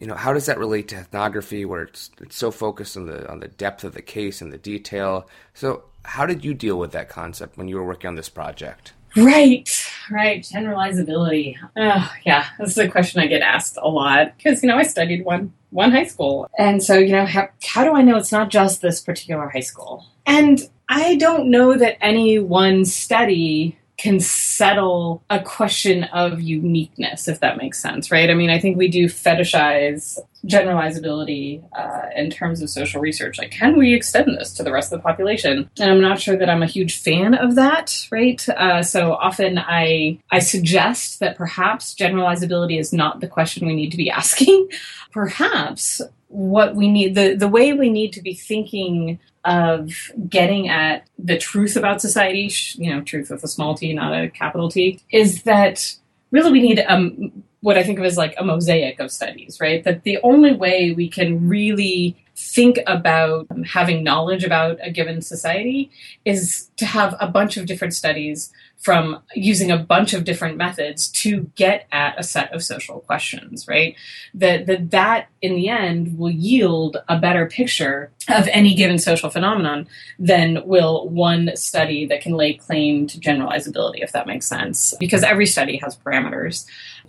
you 0.00 0.06
know 0.06 0.14
how 0.14 0.32
does 0.32 0.46
that 0.46 0.58
relate 0.58 0.88
to 0.88 0.96
ethnography 0.96 1.64
where 1.64 1.82
it's 1.82 2.10
it's 2.20 2.36
so 2.36 2.50
focused 2.50 2.96
on 2.96 3.06
the 3.06 3.30
on 3.30 3.40
the 3.40 3.48
depth 3.48 3.84
of 3.84 3.94
the 3.94 4.02
case 4.02 4.40
and 4.40 4.52
the 4.52 4.58
detail. 4.58 5.28
So 5.54 5.84
how 6.04 6.26
did 6.26 6.44
you 6.44 6.54
deal 6.54 6.78
with 6.78 6.92
that 6.92 7.08
concept 7.08 7.56
when 7.56 7.68
you 7.68 7.76
were 7.76 7.84
working 7.84 8.08
on 8.08 8.14
this 8.14 8.28
project? 8.28 8.92
Right, 9.16 9.70
right. 10.10 10.42
Generalizability. 10.42 11.56
Oh, 11.76 12.12
yeah, 12.26 12.46
this 12.58 12.70
is 12.70 12.78
a 12.78 12.88
question 12.88 13.20
I 13.20 13.28
get 13.28 13.42
asked 13.42 13.78
a 13.80 13.88
lot 13.88 14.36
because 14.36 14.62
you 14.62 14.68
know 14.68 14.76
I 14.76 14.82
studied 14.82 15.24
one 15.24 15.52
one 15.70 15.92
high 15.92 16.04
school, 16.04 16.48
and 16.58 16.82
so 16.82 16.98
you 16.98 17.12
know 17.12 17.24
how 17.24 17.48
how 17.62 17.84
do 17.84 17.94
I 17.94 18.02
know 18.02 18.16
it's 18.16 18.32
not 18.32 18.50
just 18.50 18.82
this 18.82 19.00
particular 19.00 19.48
high 19.48 19.60
school? 19.60 20.04
And 20.26 20.60
I 20.88 21.16
don't 21.16 21.50
know 21.50 21.76
that 21.76 22.02
any 22.02 22.38
one 22.38 22.84
study 22.84 23.78
can 23.96 24.18
settle 24.18 25.22
a 25.30 25.40
question 25.40 26.04
of 26.04 26.40
uniqueness, 26.40 27.28
if 27.28 27.40
that 27.40 27.56
makes 27.56 27.80
sense, 27.80 28.10
right? 28.10 28.28
I 28.28 28.34
mean, 28.34 28.50
I 28.50 28.58
think 28.58 28.76
we 28.76 28.88
do 28.88 29.06
fetishize 29.06 30.18
generalizability 30.46 31.62
uh, 31.72 32.08
in 32.16 32.28
terms 32.28 32.60
of 32.60 32.68
social 32.68 33.00
research. 33.00 33.38
Like, 33.38 33.52
can 33.52 33.78
we 33.78 33.94
extend 33.94 34.36
this 34.36 34.52
to 34.54 34.62
the 34.62 34.72
rest 34.72 34.92
of 34.92 34.98
the 34.98 35.02
population? 35.02 35.70
And 35.78 35.90
I'm 35.90 36.00
not 36.00 36.20
sure 36.20 36.36
that 36.36 36.50
I'm 36.50 36.62
a 36.62 36.66
huge 36.66 37.00
fan 37.00 37.34
of 37.34 37.54
that, 37.54 38.06
right? 38.10 38.46
Uh, 38.48 38.82
so 38.82 39.14
often 39.14 39.58
I 39.58 40.18
I 40.30 40.40
suggest 40.40 41.20
that 41.20 41.36
perhaps 41.36 41.94
generalizability 41.94 42.78
is 42.78 42.92
not 42.92 43.20
the 43.20 43.28
question 43.28 43.66
we 43.66 43.76
need 43.76 43.92
to 43.92 43.96
be 43.96 44.10
asking. 44.20 44.68
perhaps 45.12 46.00
what 46.28 46.74
we 46.74 46.90
need 46.90 47.14
the 47.14 47.36
the 47.36 47.46
way 47.46 47.72
we 47.72 47.88
need 47.88 48.12
to 48.12 48.20
be 48.20 48.34
thinking 48.34 49.20
of 49.44 49.92
getting 50.28 50.68
at 50.68 51.06
the 51.18 51.38
truth 51.38 51.76
about 51.76 52.00
society, 52.00 52.50
you 52.74 52.90
know, 52.90 53.02
truth 53.02 53.30
with 53.30 53.44
a 53.44 53.48
small 53.48 53.74
t, 53.74 53.92
not 53.92 54.12
a 54.12 54.30
capital 54.30 54.70
T, 54.70 55.00
is 55.10 55.42
that 55.42 55.94
really 56.30 56.50
we 56.50 56.62
need 56.62 56.84
um, 56.88 57.44
what 57.60 57.76
I 57.76 57.82
think 57.82 57.98
of 57.98 58.04
as 58.04 58.16
like 58.16 58.34
a 58.38 58.44
mosaic 58.44 59.00
of 59.00 59.10
studies, 59.10 59.58
right? 59.60 59.84
That 59.84 60.02
the 60.02 60.18
only 60.22 60.52
way 60.52 60.92
we 60.92 61.08
can 61.08 61.48
really 61.48 62.16
think 62.36 62.78
about 62.86 63.46
having 63.66 64.02
knowledge 64.02 64.42
about 64.42 64.78
a 64.82 64.90
given 64.90 65.22
society 65.22 65.90
is 66.24 66.68
to 66.76 66.84
have 66.84 67.14
a 67.20 67.28
bunch 67.28 67.56
of 67.56 67.66
different 67.66 67.94
studies 67.94 68.52
from 68.84 69.22
using 69.34 69.70
a 69.70 69.78
bunch 69.78 70.12
of 70.12 70.24
different 70.24 70.58
methods 70.58 71.08
to 71.08 71.50
get 71.54 71.86
at 71.90 72.18
a 72.18 72.22
set 72.22 72.52
of 72.52 72.62
social 72.62 73.00
questions, 73.00 73.66
right? 73.66 73.96
That, 74.34 74.66
that 74.66 74.90
that 74.90 75.28
in 75.40 75.54
the 75.54 75.68
end 75.68 76.18
will 76.18 76.30
yield 76.30 76.98
a 77.08 77.18
better 77.18 77.46
picture 77.46 78.10
of 78.28 78.48
any 78.48 78.74
given 78.74 78.98
social 78.98 79.30
phenomenon 79.30 79.86
than 80.18 80.66
will 80.66 81.08
one 81.08 81.56
study 81.56 82.04
that 82.06 82.20
can 82.20 82.32
lay 82.32 82.54
claim 82.54 83.06
to 83.06 83.18
generalizability, 83.18 84.02
if 84.02 84.12
that 84.12 84.26
makes 84.26 84.46
sense. 84.46 84.92
Because 84.98 85.22
every 85.22 85.46
study 85.46 85.76
has 85.78 85.96
parameters. 85.96 86.66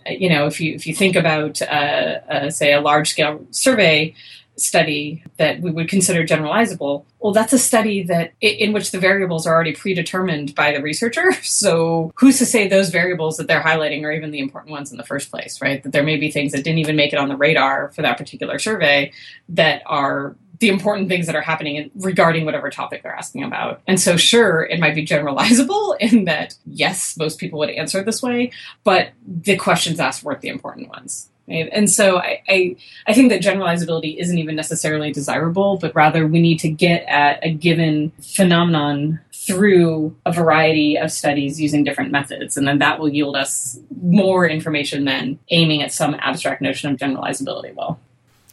You 0.08 0.30
know, 0.30 0.46
if 0.46 0.62
you 0.62 0.76
if 0.76 0.86
you 0.86 0.94
think 0.94 1.16
about 1.16 1.62
uh, 1.62 2.20
uh, 2.30 2.50
say 2.52 2.74
a 2.74 2.80
large 2.80 3.10
scale 3.10 3.46
survey 3.50 4.14
study 4.58 5.24
that 5.38 5.60
we 5.62 5.72
would 5.72 5.90
consider 5.90 6.24
generalizable 6.24 7.06
well 7.20 7.34
that's 7.34 7.54
a 7.54 7.60
study 7.60 8.04
that 8.04 8.34
in 8.42 8.72
which 8.74 8.92
the 8.92 9.00
variables 9.00 9.46
are 9.46 9.54
already 9.54 9.74
predetermined 9.74 10.56
by 10.56 10.72
the 10.72 10.82
researcher 10.82 11.32
so 11.42 12.12
who's 12.16 12.38
to 12.38 12.46
say 12.46 12.68
those 12.68 12.90
variables 12.90 13.38
that 13.38 13.48
they're 13.48 13.62
highlighting 13.62 14.04
are 14.04 14.12
even 14.12 14.32
the 14.32 14.40
important 14.40 14.72
ones 14.72 14.92
in 14.92 14.98
the 14.98 15.04
first 15.04 15.30
place 15.30 15.62
right 15.62 15.84
that 15.84 15.92
there 15.92 16.04
may 16.04 16.18
be 16.18 16.32
things 16.32 16.52
that 16.52 16.64
didn't 16.64 16.80
even 16.80 16.96
make 16.96 17.14
it 17.14 17.20
on 17.20 17.30
the 17.30 17.38
radar 17.38 17.90
for 17.90 18.02
that 18.02 18.18
particular 18.18 18.60
survey 18.60 19.12
that 19.50 19.82
are 19.86 20.36
the 20.60 20.70
important 20.70 21.10
things 21.10 21.26
that 21.26 21.36
are 21.36 21.42
happening 21.42 21.92
regarding 21.96 22.46
whatever 22.46 22.70
topic 22.70 23.04
they're 23.04 23.16
asking 23.16 23.44
about. 23.44 23.82
And 23.88 24.00
so, 24.00 24.18
sure, 24.18 24.64
it 24.64 24.80
might 24.80 24.96
be 24.96 25.06
generalizable 25.06 25.98
in 26.00 26.26
that, 26.26 26.56
yes, 26.66 27.18
most 27.18 27.40
people 27.40 27.60
would 27.60 27.70
answer 27.70 28.04
this 28.04 28.22
way, 28.22 28.52
but 28.84 29.10
the 29.26 29.58
questions 29.58 30.00
asked 30.00 30.24
weren't 30.24 30.42
the 30.42 30.50
important 30.50 30.90
ones. 30.90 31.30
Right? 31.48 31.70
And 31.72 31.90
so 31.90 32.18
I, 32.18 32.42
I, 32.48 32.76
I 33.08 33.14
think 33.14 33.30
that 33.30 33.42
generalizability 33.42 34.18
isn't 34.18 34.38
even 34.38 34.56
necessarily 34.56 35.12
desirable, 35.12 35.78
but 35.78 35.94
rather 35.94 36.26
we 36.28 36.42
need 36.42 36.60
to 36.60 36.70
get 36.70 37.04
at 37.08 37.40
a 37.44 37.52
given 37.54 38.12
phenomenon 38.22 39.20
through 39.32 40.16
a 40.26 40.32
variety 40.32 40.98
of 40.98 41.12
studies 41.12 41.62
using 41.62 41.84
different 41.84 42.12
methods. 42.12 42.58
And 42.58 42.68
then 42.68 42.80
that 42.80 43.00
will 43.00 43.10
yield 43.10 43.36
us 43.36 43.80
more 44.02 44.48
information 44.48 45.06
than 45.06 45.38
aiming 45.50 45.84
at 45.84 45.92
some 45.92 46.16
abstract 46.16 46.62
notion 46.62 46.92
of 46.92 46.98
generalizability 46.98 47.76
will. 47.76 48.00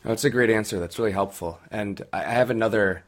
That's 0.04 0.24
a 0.24 0.30
great 0.30 0.50
answer. 0.50 0.78
That's 0.78 0.98
really 0.98 1.12
helpful. 1.12 1.60
And 1.70 2.04
I 2.12 2.22
have 2.22 2.50
another 2.50 3.04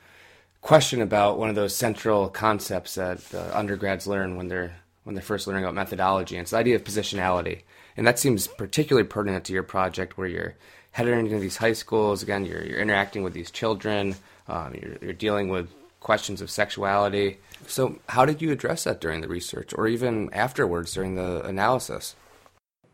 question 0.63 1.03
about 1.03 1.39
one 1.39 1.51
of 1.51 1.57
those 1.57 1.77
central 1.77 2.29
concepts 2.29 2.95
that 2.95 3.21
uh, 3.35 3.51
undergrads 3.53 4.07
learn 4.07 4.37
when 4.37 4.49
they're 4.49 4.77
when 5.03 5.15
they're 5.15 5.23
first 5.23 5.47
learning 5.47 5.65
about 5.65 5.75
methodology. 5.75 6.37
And 6.37 6.43
it's 6.43 6.53
the 6.53 6.57
idea 6.57 6.77
of 6.77 6.85
positionality. 6.85 7.61
And 7.97 8.07
that 8.07 8.19
seems 8.19 8.47
particularly 8.47 9.07
pertinent 9.07 9.45
to 9.47 9.53
your 9.53 9.63
project 9.63 10.19
where 10.19 10.27
you're 10.27 10.55
headed 10.93 11.17
into 11.19 11.39
these 11.39 11.57
high 11.57 11.73
schools. 11.73 12.23
Again, 12.23 12.45
you're, 12.45 12.63
you're 12.65 12.81
interacting 12.81 13.23
with 13.23 13.33
these 13.33 13.51
children, 13.51 14.17
um, 14.49 14.75
you're, 14.81 14.97
you're 15.01 15.13
dealing 15.13 15.49
with 15.49 15.69
questions 16.01 16.41
of 16.41 16.51
sexuality. 16.51 17.39
So, 17.67 17.99
how 18.09 18.25
did 18.25 18.43
you 18.43 18.53
address 18.53 18.85
that 18.85 19.01
during 19.01 19.21
the 19.21 19.29
research 19.29 19.73
or 19.77 19.89
even 19.89 20.33
afterwards 20.33 20.93
during 20.93 21.15
the 21.15 21.43
analysis? 21.45 22.15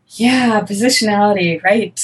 Yeah, 0.07 0.61
positionality, 0.61 1.61
right. 1.63 1.99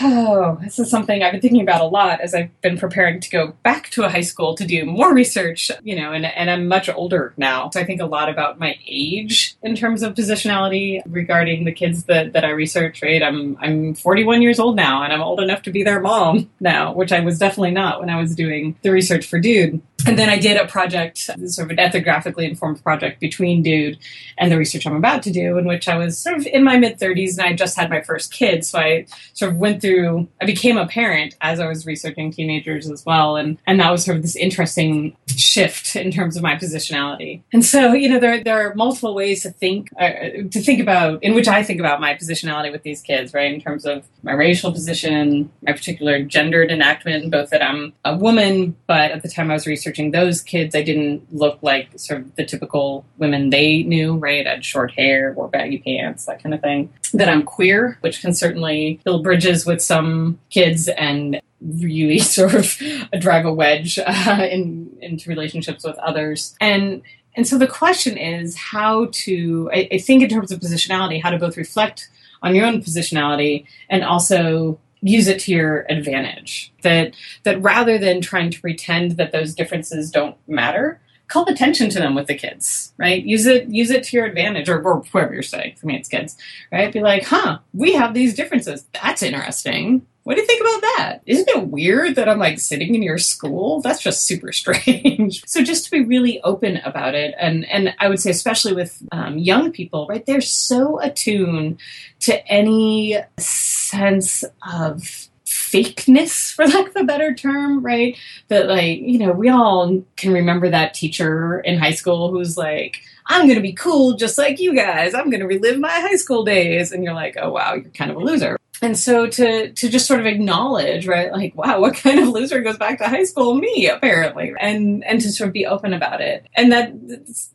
Oh, 0.00 0.58
this 0.62 0.78
is 0.78 0.90
something 0.90 1.22
I've 1.22 1.32
been 1.32 1.40
thinking 1.40 1.62
about 1.62 1.80
a 1.80 1.86
lot 1.86 2.20
as 2.20 2.34
I've 2.34 2.60
been 2.60 2.78
preparing 2.78 3.20
to 3.20 3.30
go 3.30 3.54
back 3.62 3.90
to 3.90 4.04
a 4.04 4.08
high 4.08 4.20
school 4.20 4.54
to 4.54 4.64
do 4.64 4.84
more 4.84 5.12
research, 5.12 5.70
you 5.82 5.96
know, 5.96 6.12
and, 6.12 6.24
and 6.24 6.50
I'm 6.50 6.68
much 6.68 6.88
older 6.88 7.34
now. 7.36 7.70
So 7.70 7.80
I 7.80 7.84
think 7.84 8.00
a 8.00 8.06
lot 8.06 8.28
about 8.28 8.58
my 8.58 8.78
age 8.86 9.56
in 9.62 9.74
terms 9.74 10.02
of 10.02 10.14
positionality 10.14 11.02
regarding 11.06 11.64
the 11.64 11.72
kids 11.72 12.04
that, 12.04 12.32
that 12.34 12.44
I 12.44 12.50
research, 12.50 13.02
right? 13.02 13.22
I'm, 13.22 13.56
I'm 13.60 13.94
41 13.94 14.42
years 14.42 14.60
old 14.60 14.76
now 14.76 15.02
and 15.02 15.12
I'm 15.12 15.22
old 15.22 15.40
enough 15.40 15.62
to 15.62 15.70
be 15.70 15.82
their 15.82 16.00
mom 16.00 16.50
now, 16.60 16.92
which 16.92 17.12
I 17.12 17.20
was 17.20 17.38
definitely 17.38 17.72
not 17.72 18.00
when 18.00 18.10
I 18.10 18.20
was 18.20 18.34
doing 18.34 18.76
the 18.82 18.90
research 18.90 19.26
for 19.26 19.40
Dude. 19.40 19.82
And 20.06 20.18
then 20.18 20.30
I 20.30 20.38
did 20.38 20.56
a 20.56 20.66
project, 20.66 21.18
sort 21.18 21.70
of 21.70 21.70
an 21.70 21.76
ethnographically 21.76 22.48
informed 22.48 22.82
project 22.82 23.20
between 23.20 23.62
Dude 23.62 23.98
and 24.38 24.50
the 24.50 24.56
research 24.56 24.86
I'm 24.86 24.96
about 24.96 25.22
to 25.24 25.30
do, 25.30 25.58
in 25.58 25.66
which 25.66 25.88
I 25.88 25.98
was 25.98 26.16
sort 26.18 26.36
of 26.36 26.46
in 26.46 26.64
my 26.64 26.78
mid 26.78 26.98
30s 26.98 27.38
and 27.38 27.46
I 27.46 27.52
just 27.52 27.76
had 27.76 27.90
my 27.90 28.00
first 28.00 28.32
kid. 28.32 28.64
So 28.64 28.78
I 28.78 29.06
sort 29.34 29.52
of 29.52 29.58
went 29.58 29.79
through, 29.80 30.28
I 30.40 30.46
became 30.46 30.76
a 30.76 30.86
parent 30.86 31.34
as 31.40 31.60
I 31.60 31.68
was 31.68 31.86
researching 31.86 32.32
teenagers 32.32 32.90
as 32.90 33.04
well. 33.04 33.36
And, 33.36 33.58
and 33.66 33.80
that 33.80 33.90
was 33.90 34.04
sort 34.04 34.16
of 34.16 34.22
this 34.22 34.36
interesting 34.36 35.16
shift 35.28 35.96
in 35.96 36.10
terms 36.10 36.36
of 36.36 36.42
my 36.42 36.56
positionality. 36.56 37.42
And 37.52 37.64
so, 37.64 37.92
you 37.92 38.08
know, 38.08 38.18
there, 38.18 38.42
there 38.42 38.66
are 38.68 38.74
multiple 38.74 39.14
ways 39.14 39.42
to 39.42 39.50
think, 39.50 39.90
uh, 39.98 40.10
to 40.50 40.60
think 40.60 40.80
about, 40.80 41.22
in 41.22 41.34
which 41.34 41.48
I 41.48 41.62
think 41.62 41.80
about 41.80 42.00
my 42.00 42.14
positionality 42.14 42.72
with 42.72 42.82
these 42.82 43.00
kids, 43.00 43.32
right? 43.32 43.52
In 43.52 43.60
terms 43.60 43.86
of 43.86 44.06
my 44.22 44.32
racial 44.32 44.72
position, 44.72 45.50
my 45.62 45.72
particular 45.72 46.22
gendered 46.22 46.70
enactment, 46.70 47.30
both 47.30 47.50
that 47.50 47.62
I'm 47.62 47.92
a 48.04 48.16
woman, 48.16 48.76
but 48.86 49.10
at 49.10 49.22
the 49.22 49.28
time 49.28 49.50
I 49.50 49.54
was 49.54 49.66
researching 49.66 50.10
those 50.10 50.42
kids, 50.42 50.74
I 50.74 50.82
didn't 50.82 51.32
look 51.32 51.58
like 51.62 51.88
sort 51.96 52.22
of 52.22 52.36
the 52.36 52.44
typical 52.44 53.04
women 53.18 53.50
they 53.50 53.82
knew, 53.82 54.16
right? 54.16 54.46
I 54.46 54.50
had 54.50 54.64
short 54.64 54.92
hair, 54.92 55.32
wore 55.32 55.48
baggy 55.48 55.78
pants, 55.78 56.26
that 56.26 56.42
kind 56.42 56.54
of 56.54 56.60
thing. 56.60 56.92
That 57.12 57.28
I'm 57.28 57.42
queer, 57.42 57.98
which 58.00 58.20
can 58.20 58.34
certainly 58.34 59.00
build 59.04 59.22
bridges 59.22 59.66
with 59.66 59.69
some 59.78 60.38
kids 60.50 60.88
and 60.88 61.40
really 61.60 62.18
sort 62.36 62.54
of 62.54 62.80
drive 63.20 63.44
a 63.44 63.52
wedge 63.52 63.98
uh, 63.98 64.46
in, 64.50 64.96
into 65.00 65.28
relationships 65.28 65.84
with 65.84 65.98
others. 65.98 66.56
And 66.60 67.02
and 67.36 67.46
so 67.46 67.58
the 67.58 67.66
question 67.66 68.16
is 68.18 68.56
how 68.56 69.08
to, 69.12 69.70
I, 69.72 69.88
I 69.92 69.98
think 69.98 70.22
in 70.22 70.28
terms 70.28 70.50
of 70.50 70.60
positionality, 70.60 71.22
how 71.22 71.30
to 71.30 71.38
both 71.38 71.56
reflect 71.56 72.08
on 72.42 72.54
your 72.54 72.66
own 72.66 72.82
positionality 72.82 73.66
and 73.88 74.02
also 74.02 74.80
use 75.00 75.28
it 75.28 75.40
to 75.40 75.52
your 75.52 75.86
advantage. 75.88 76.72
That 76.82 77.14
that 77.44 77.62
rather 77.62 77.98
than 77.98 78.20
trying 78.20 78.50
to 78.50 78.60
pretend 78.60 79.12
that 79.12 79.32
those 79.32 79.54
differences 79.54 80.10
don't 80.10 80.36
matter, 80.48 81.00
call 81.30 81.46
attention 81.48 81.88
to 81.90 81.98
them 81.98 82.14
with 82.14 82.26
the 82.26 82.34
kids, 82.34 82.92
right? 82.98 83.24
Use 83.24 83.46
it 83.46 83.68
use 83.68 83.90
it 83.90 84.02
to 84.04 84.16
your 84.16 84.26
advantage, 84.26 84.68
or, 84.68 84.82
or 84.82 85.02
whoever 85.12 85.32
you're 85.32 85.42
studying. 85.42 85.76
For 85.76 85.86
me, 85.86 85.96
it's 85.96 86.08
kids, 86.08 86.36
right? 86.70 86.92
Be 86.92 87.00
like, 87.00 87.24
huh, 87.24 87.60
we 87.72 87.94
have 87.94 88.12
these 88.12 88.34
differences. 88.34 88.84
That's 88.92 89.22
interesting. 89.22 90.06
what 90.24 90.34
do 90.34 90.42
you 90.42 90.46
think 90.46 90.60
about 90.60 90.80
that? 90.82 91.18
Isn't 91.26 91.48
it 91.48 91.68
weird 91.68 92.16
that 92.16 92.28
I'm 92.28 92.38
like 92.38 92.58
sitting 92.58 92.94
in 92.94 93.02
your 93.02 93.16
school? 93.16 93.80
That's 93.80 94.02
just 94.02 94.26
super 94.26 94.52
strange. 94.60 95.42
so 95.46 95.62
just 95.62 95.84
to 95.86 95.90
be 95.92 96.04
really 96.04 96.42
open 96.42 96.78
about 96.78 97.14
it, 97.14 97.34
and 97.38 97.64
and 97.70 97.94
I 98.00 98.08
would 98.08 98.20
say 98.20 98.30
especially 98.30 98.74
with 98.74 99.02
um, 99.12 99.38
young 99.38 99.70
people, 99.70 100.06
right? 100.08 100.26
They're 100.26 100.40
so 100.40 101.00
attuned 101.00 101.78
to 102.20 102.46
any 102.48 103.16
sense 103.38 104.44
of 104.68 105.29
fakeness 105.50 106.52
for 106.54 106.66
lack 106.66 106.88
of 106.88 106.96
a 106.96 107.04
better 107.04 107.34
term 107.34 107.84
right? 107.84 108.16
That 108.48 108.68
like 108.68 109.00
you 109.00 109.18
know 109.18 109.32
we 109.32 109.48
all 109.48 110.02
can 110.16 110.32
remember 110.32 110.70
that 110.70 110.94
teacher 110.94 111.60
in 111.60 111.78
high 111.78 111.92
school 111.92 112.30
who's 112.30 112.56
like 112.56 113.02
i'm 113.26 113.46
going 113.46 113.56
to 113.56 113.62
be 113.62 113.72
cool 113.72 114.14
just 114.14 114.38
like 114.38 114.60
you 114.60 114.74
guys. 114.74 115.14
I'm 115.14 115.30
going 115.30 115.40
to 115.40 115.46
relive 115.46 115.78
my 115.78 115.88
high 115.90 116.16
school 116.16 116.44
days. 116.44 116.92
And 116.92 117.02
you're 117.02 117.14
like 117.14 117.36
oh 117.40 117.50
wow 117.50 117.74
you're 117.74 117.90
kind 117.90 118.10
of 118.10 118.16
a 118.16 118.20
loser. 118.20 118.56
And 118.82 118.96
so 118.96 119.26
to 119.26 119.72
to 119.72 119.88
just 119.88 120.06
sort 120.06 120.20
of 120.20 120.26
acknowledge 120.26 121.06
right 121.06 121.32
like 121.32 121.54
wow 121.56 121.80
what 121.80 121.96
kind 122.04 122.20
of 122.20 122.28
loser 122.28 122.60
goes 122.60 122.78
back 122.78 122.98
to 122.98 123.08
high 123.08 123.24
school? 123.24 123.54
Me 123.54 123.88
apparently. 123.88 124.52
And 124.60 125.04
and 125.04 125.20
to 125.20 125.32
sort 125.32 125.48
of 125.48 125.54
be 125.54 125.66
open 125.66 125.92
about 125.92 126.20
it. 126.20 126.46
And 126.54 126.70
that 126.70 126.92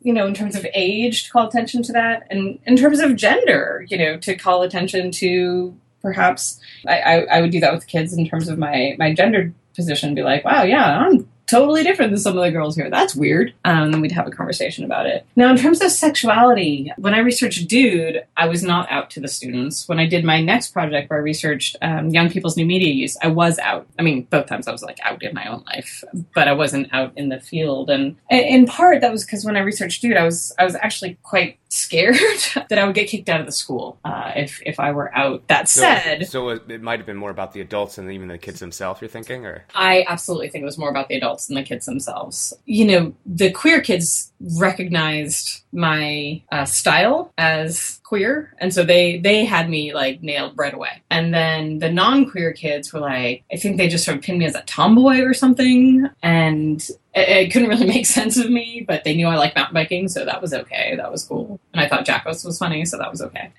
you 0.02 0.12
know 0.12 0.26
in 0.26 0.34
terms 0.34 0.54
of 0.54 0.66
age 0.74 1.24
to 1.24 1.30
call 1.30 1.48
attention 1.48 1.82
to 1.84 1.92
that 1.92 2.26
and 2.30 2.58
in 2.66 2.76
terms 2.76 3.00
of 3.00 3.16
gender 3.16 3.86
you 3.88 3.96
know 3.96 4.18
to 4.18 4.34
call 4.36 4.62
attention 4.62 5.10
to 5.12 5.76
perhaps 6.06 6.60
I, 6.86 7.00
I, 7.00 7.14
I 7.36 7.40
would 7.40 7.50
do 7.50 7.58
that 7.58 7.74
with 7.74 7.88
kids 7.88 8.12
in 8.12 8.28
terms 8.28 8.48
of 8.48 8.58
my 8.58 8.94
my 8.96 9.12
gender 9.12 9.52
position 9.74 10.14
be 10.14 10.22
like 10.22 10.44
wow 10.44 10.62
yeah 10.62 11.00
i'm 11.00 11.28
totally 11.46 11.82
different 11.82 12.10
than 12.10 12.18
some 12.18 12.36
of 12.36 12.42
the 12.42 12.50
girls 12.50 12.76
here. 12.76 12.90
That's 12.90 13.14
weird. 13.14 13.54
Um, 13.64 13.94
and 13.94 14.02
we'd 14.02 14.12
have 14.12 14.26
a 14.26 14.30
conversation 14.30 14.84
about 14.84 15.06
it. 15.06 15.24
Now, 15.36 15.50
in 15.50 15.56
terms 15.56 15.80
of 15.80 15.90
sexuality, 15.90 16.92
when 16.96 17.14
I 17.14 17.18
researched 17.18 17.68
Dude, 17.68 18.24
I 18.36 18.48
was 18.48 18.62
not 18.62 18.90
out 18.90 19.10
to 19.10 19.20
the 19.20 19.28
students. 19.28 19.88
When 19.88 19.98
I 19.98 20.06
did 20.06 20.24
my 20.24 20.40
next 20.40 20.68
project 20.72 21.10
where 21.10 21.18
I 21.18 21.22
researched 21.22 21.76
um, 21.82 22.10
young 22.10 22.30
people's 22.30 22.56
new 22.56 22.66
media 22.66 22.92
use, 22.92 23.16
I 23.22 23.28
was 23.28 23.58
out. 23.58 23.86
I 23.98 24.02
mean, 24.02 24.22
both 24.24 24.46
times 24.46 24.68
I 24.68 24.72
was 24.72 24.82
like 24.82 24.98
out 25.02 25.22
in 25.22 25.34
my 25.34 25.46
own 25.46 25.64
life, 25.66 26.02
but 26.34 26.48
I 26.48 26.52
wasn't 26.52 26.92
out 26.92 27.12
in 27.16 27.28
the 27.28 27.40
field. 27.40 27.90
And 27.90 28.16
in 28.30 28.66
part, 28.66 29.00
that 29.00 29.12
was 29.12 29.24
because 29.24 29.44
when 29.44 29.56
I 29.56 29.60
researched 29.60 30.02
Dude, 30.02 30.16
I 30.16 30.24
was 30.24 30.52
I 30.58 30.64
was 30.64 30.74
actually 30.76 31.18
quite 31.22 31.58
scared 31.68 32.16
that 32.68 32.78
I 32.78 32.84
would 32.84 32.94
get 32.94 33.08
kicked 33.08 33.28
out 33.28 33.40
of 33.40 33.46
the 33.46 33.52
school 33.52 33.98
uh, 34.04 34.32
if 34.36 34.60
if 34.64 34.80
I 34.80 34.92
were 34.92 35.14
out. 35.16 35.46
That 35.48 35.68
said, 35.68 36.26
so, 36.26 36.56
so 36.56 36.62
it 36.68 36.82
might 36.82 36.98
have 36.98 37.06
been 37.06 37.16
more 37.16 37.30
about 37.30 37.52
the 37.52 37.60
adults 37.60 37.96
than 37.96 38.10
even 38.10 38.28
the 38.28 38.38
kids 38.38 38.60
themselves. 38.60 39.00
You're 39.00 39.08
thinking, 39.08 39.46
or 39.46 39.64
I 39.74 40.04
absolutely 40.08 40.48
think 40.48 40.62
it 40.62 40.66
was 40.66 40.78
more 40.78 40.90
about 40.90 41.08
the 41.08 41.16
adults 41.16 41.35
than 41.44 41.56
the 41.56 41.62
kids 41.62 41.84
themselves. 41.84 42.54
You 42.64 42.86
know, 42.86 43.14
the 43.26 43.50
queer 43.50 43.82
kids 43.82 44.32
recognized 44.58 45.62
my 45.72 46.42
uh, 46.50 46.64
style 46.64 47.32
as 47.36 48.00
queer 48.04 48.54
and 48.58 48.72
so 48.72 48.84
they 48.84 49.18
they 49.18 49.44
had 49.44 49.68
me 49.68 49.92
like 49.92 50.22
nailed 50.22 50.52
right 50.56 50.74
away 50.74 51.02
and 51.10 51.34
then 51.34 51.78
the 51.80 51.90
non-queer 51.90 52.52
kids 52.52 52.92
were 52.92 53.00
like 53.00 53.42
i 53.52 53.56
think 53.56 53.76
they 53.76 53.88
just 53.88 54.04
sort 54.04 54.16
of 54.16 54.22
pinned 54.22 54.38
me 54.38 54.44
as 54.44 54.54
a 54.54 54.62
tomboy 54.62 55.20
or 55.20 55.34
something 55.34 56.08
and 56.22 56.88
it, 57.16 57.52
couldn't 57.52 57.68
really 57.68 57.86
make 57.96 58.06
sense 58.06 58.36
of 58.36 58.50
me 58.50 58.84
but 58.86 59.04
they 59.04 59.14
knew 59.14 59.26
i 59.26 59.36
liked 59.36 59.56
mountain 59.56 59.74
biking 59.74 60.08
so 60.08 60.24
that 60.24 60.40
was 60.42 60.52
okay. 60.52 60.94
That 60.96 61.10
was 61.10 61.24
cool. 61.24 61.60
And 61.72 61.80
i 61.80 61.88
thought 61.88 62.04
Jackass 62.04 62.44
was 62.44 62.58
funny 62.58 62.84
so 62.84 62.98
that 62.98 63.10
was 63.10 63.22
okay. 63.22 63.50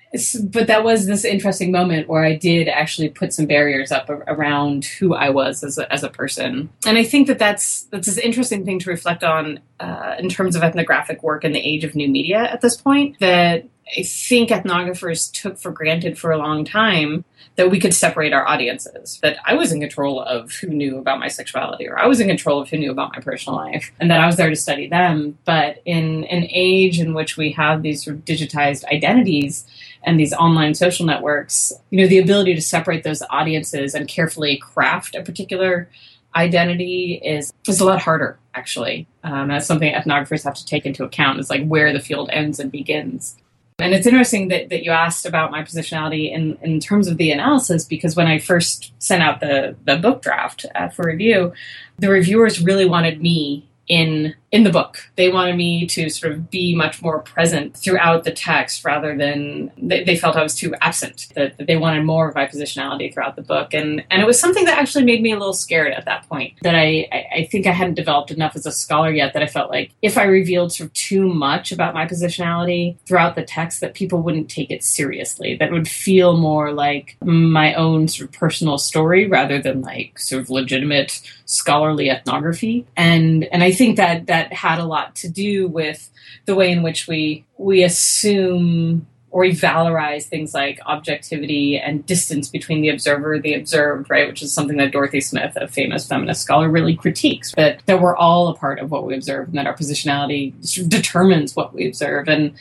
But 0.44 0.66
that 0.68 0.84
was 0.84 1.06
this 1.06 1.24
interesting 1.24 1.72
moment 1.72 2.08
where 2.08 2.24
i 2.24 2.34
did 2.34 2.68
actually 2.68 3.08
put 3.08 3.32
some 3.32 3.46
barriers 3.46 3.92
up 3.92 4.08
around 4.10 4.84
who 4.84 5.14
i 5.14 5.30
was 5.30 5.62
as 5.64 5.78
a, 5.78 5.92
as 5.92 6.02
a 6.02 6.08
person. 6.08 6.70
And 6.86 6.98
i 6.98 7.04
think 7.04 7.26
that 7.26 7.38
that's 7.38 7.82
that's 7.84 8.06
this 8.06 8.18
interesting 8.18 8.64
thing 8.64 8.78
to 8.80 8.90
reflect 8.90 9.24
on 9.24 9.60
uh, 9.80 10.16
in 10.18 10.28
terms 10.28 10.56
of 10.56 10.62
ethnographic 10.62 11.22
work 11.22 11.44
in 11.44 11.52
the 11.52 11.60
age 11.60 11.84
of 11.84 11.94
new 11.94 12.08
media 12.08 12.38
at 12.38 12.60
this 12.60 12.76
point 12.76 13.18
that 13.20 13.64
I 13.96 14.02
think 14.02 14.50
ethnographers 14.50 15.32
took 15.32 15.58
for 15.58 15.70
granted 15.70 16.18
for 16.18 16.30
a 16.30 16.38
long 16.38 16.64
time 16.64 17.24
that 17.56 17.70
we 17.70 17.80
could 17.80 17.94
separate 17.94 18.32
our 18.32 18.46
audiences, 18.46 19.18
that 19.22 19.36
I 19.44 19.54
was 19.54 19.72
in 19.72 19.80
control 19.80 20.22
of 20.22 20.52
who 20.52 20.68
knew 20.68 20.98
about 20.98 21.18
my 21.18 21.28
sexuality 21.28 21.88
or 21.88 21.98
I 21.98 22.06
was 22.06 22.20
in 22.20 22.28
control 22.28 22.60
of 22.60 22.68
who 22.68 22.78
knew 22.78 22.90
about 22.90 23.14
my 23.14 23.20
personal 23.20 23.56
life 23.56 23.90
and 23.98 24.10
that 24.10 24.20
I 24.20 24.26
was 24.26 24.36
there 24.36 24.50
to 24.50 24.56
study 24.56 24.88
them. 24.88 25.38
But 25.44 25.82
in 25.84 26.24
an 26.24 26.46
age 26.50 27.00
in 27.00 27.14
which 27.14 27.36
we 27.36 27.52
have 27.52 27.82
these 27.82 28.04
sort 28.04 28.16
of 28.16 28.24
digitized 28.24 28.84
identities 28.84 29.66
and 30.04 30.20
these 30.20 30.32
online 30.32 30.74
social 30.74 31.06
networks, 31.06 31.72
you 31.90 32.00
know, 32.00 32.06
the 32.06 32.18
ability 32.18 32.54
to 32.54 32.62
separate 32.62 33.02
those 33.02 33.22
audiences 33.30 33.94
and 33.94 34.06
carefully 34.06 34.58
craft 34.58 35.14
a 35.14 35.22
particular 35.22 35.88
identity 36.36 37.20
is 37.24 37.52
is 37.66 37.80
a 37.80 37.84
lot 37.84 38.02
harder 38.02 38.38
actually 38.54 39.06
um, 39.24 39.48
that's 39.48 39.66
something 39.66 39.92
ethnographers 39.94 40.44
have 40.44 40.54
to 40.54 40.64
take 40.66 40.84
into 40.84 41.02
account 41.02 41.40
is 41.40 41.48
like 41.48 41.66
where 41.66 41.90
the 41.90 41.98
field 41.98 42.28
ends 42.30 42.60
and 42.60 42.70
begins 42.70 43.36
and 43.80 43.94
it's 43.94 44.06
interesting 44.06 44.48
that, 44.48 44.70
that 44.70 44.82
you 44.82 44.90
asked 44.90 45.24
about 45.24 45.52
my 45.52 45.62
positionality 45.62 46.32
in, 46.32 46.58
in 46.62 46.80
terms 46.80 47.06
of 47.06 47.16
the 47.16 47.30
analysis 47.30 47.84
because 47.84 48.16
when 48.16 48.26
i 48.26 48.38
first 48.38 48.92
sent 48.98 49.22
out 49.22 49.40
the, 49.40 49.76
the 49.84 49.96
book 49.96 50.22
draft 50.22 50.66
uh, 50.74 50.88
for 50.88 51.06
review 51.06 51.52
the 51.98 52.08
reviewers 52.08 52.60
really 52.60 52.86
wanted 52.86 53.20
me 53.20 53.68
in 53.88 54.34
in 54.50 54.64
the 54.64 54.70
book. 54.70 54.98
They 55.16 55.30
wanted 55.30 55.56
me 55.56 55.86
to 55.88 56.08
sort 56.08 56.32
of 56.32 56.50
be 56.50 56.74
much 56.74 57.02
more 57.02 57.20
present 57.20 57.76
throughout 57.76 58.24
the 58.24 58.30
text 58.30 58.84
rather 58.84 59.16
than 59.16 59.70
they, 59.76 60.04
they 60.04 60.16
felt 60.16 60.36
I 60.36 60.42
was 60.42 60.54
too 60.54 60.74
absent. 60.80 61.26
That, 61.34 61.58
that, 61.58 61.66
they 61.66 61.76
wanted 61.76 62.04
more 62.04 62.28
of 62.28 62.34
my 62.34 62.46
positionality 62.46 63.12
throughout 63.12 63.36
the 63.36 63.42
book, 63.42 63.74
and 63.74 64.02
and 64.10 64.22
it 64.22 64.26
was 64.26 64.40
something 64.40 64.64
that 64.64 64.78
actually 64.78 65.04
made 65.04 65.22
me 65.22 65.32
a 65.32 65.38
little 65.38 65.52
scared 65.52 65.92
at 65.92 66.06
that 66.06 66.26
point. 66.28 66.54
That 66.62 66.74
I 66.74 67.08
I, 67.34 67.48
think 67.50 67.66
I 67.66 67.72
hadn't 67.72 67.94
developed 67.94 68.30
enough 68.30 68.56
as 68.56 68.64
a 68.64 68.72
scholar 68.72 69.10
yet. 69.10 69.34
That 69.34 69.42
I 69.42 69.46
felt 69.46 69.70
like 69.70 69.90
if 70.00 70.16
I 70.16 70.24
revealed 70.24 70.72
sort 70.72 70.88
of 70.88 70.94
too 70.94 71.28
much 71.28 71.70
about 71.70 71.94
my 71.94 72.06
positionality 72.06 72.96
throughout 73.06 73.34
the 73.34 73.44
text, 73.44 73.80
that 73.80 73.94
people 73.94 74.22
wouldn't 74.22 74.48
take 74.48 74.70
it 74.70 74.82
seriously. 74.82 75.56
That 75.56 75.72
would 75.72 75.88
feel 75.88 76.38
more 76.38 76.72
like 76.72 77.16
my 77.22 77.74
own 77.74 78.08
sort 78.08 78.30
of 78.30 78.34
personal 78.34 78.78
story 78.78 79.26
rather 79.26 79.60
than 79.60 79.82
like 79.82 80.18
sort 80.18 80.40
of 80.40 80.48
legitimate 80.48 81.20
scholarly 81.44 82.10
ethnography. 82.10 82.86
And 82.96 83.44
and 83.44 83.62
I 83.62 83.72
think 83.72 83.96
that 83.96 84.26
that 84.26 84.37
that 84.38 84.52
had 84.52 84.78
a 84.78 84.84
lot 84.84 85.16
to 85.16 85.28
do 85.28 85.66
with 85.66 86.10
the 86.46 86.54
way 86.54 86.70
in 86.70 86.82
which 86.82 87.08
we 87.08 87.44
we 87.56 87.82
assume 87.82 89.06
or 89.30 89.42
we 89.42 89.50
valorize 89.50 90.24
things 90.24 90.54
like 90.54 90.80
objectivity 90.86 91.78
and 91.78 92.06
distance 92.06 92.48
between 92.48 92.80
the 92.80 92.88
observer 92.88 93.38
the 93.38 93.52
observed, 93.52 94.08
right? 94.08 94.26
Which 94.26 94.42
is 94.42 94.52
something 94.54 94.78
that 94.78 94.90
Dorothy 94.90 95.20
Smith, 95.20 95.54
a 95.56 95.68
famous 95.68 96.06
feminist 96.06 96.40
scholar, 96.40 96.70
really 96.70 96.96
critiques. 96.96 97.52
That 97.56 97.82
that 97.86 98.00
we're 98.00 98.16
all 98.16 98.48
a 98.48 98.54
part 98.54 98.78
of 98.78 98.90
what 98.90 99.04
we 99.04 99.14
observe, 99.14 99.48
and 99.48 99.58
that 99.58 99.66
our 99.66 99.76
positionality 99.76 100.54
determines 100.88 101.54
what 101.54 101.74
we 101.74 101.86
observe. 101.86 102.28
And 102.28 102.54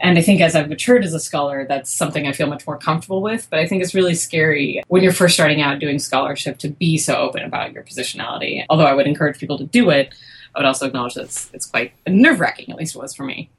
and 0.00 0.18
I 0.18 0.22
think 0.22 0.40
as 0.40 0.54
I've 0.54 0.68
matured 0.68 1.04
as 1.04 1.14
a 1.14 1.20
scholar, 1.20 1.66
that's 1.68 1.90
something 1.90 2.26
I 2.26 2.32
feel 2.32 2.46
much 2.46 2.66
more 2.66 2.78
comfortable 2.78 3.20
with. 3.20 3.46
But 3.50 3.58
I 3.58 3.66
think 3.66 3.82
it's 3.82 3.94
really 3.94 4.14
scary 4.14 4.82
when 4.88 5.02
you're 5.02 5.12
first 5.12 5.34
starting 5.34 5.60
out 5.60 5.78
doing 5.78 5.98
scholarship 5.98 6.58
to 6.58 6.68
be 6.68 6.96
so 6.96 7.16
open 7.16 7.42
about 7.42 7.72
your 7.72 7.82
positionality. 7.82 8.64
Although 8.70 8.86
I 8.86 8.94
would 8.94 9.06
encourage 9.06 9.38
people 9.38 9.58
to 9.58 9.64
do 9.64 9.90
it 9.90 10.14
I 10.54 10.60
would 10.60 10.66
also 10.66 10.86
acknowledge 10.86 11.14
that 11.14 11.24
it's, 11.24 11.50
it's 11.52 11.66
quite 11.66 11.92
nerve 12.06 12.40
wracking, 12.40 12.70
at 12.70 12.76
least 12.76 12.94
it 12.94 12.98
was 12.98 13.14
for 13.14 13.24
me. 13.24 13.50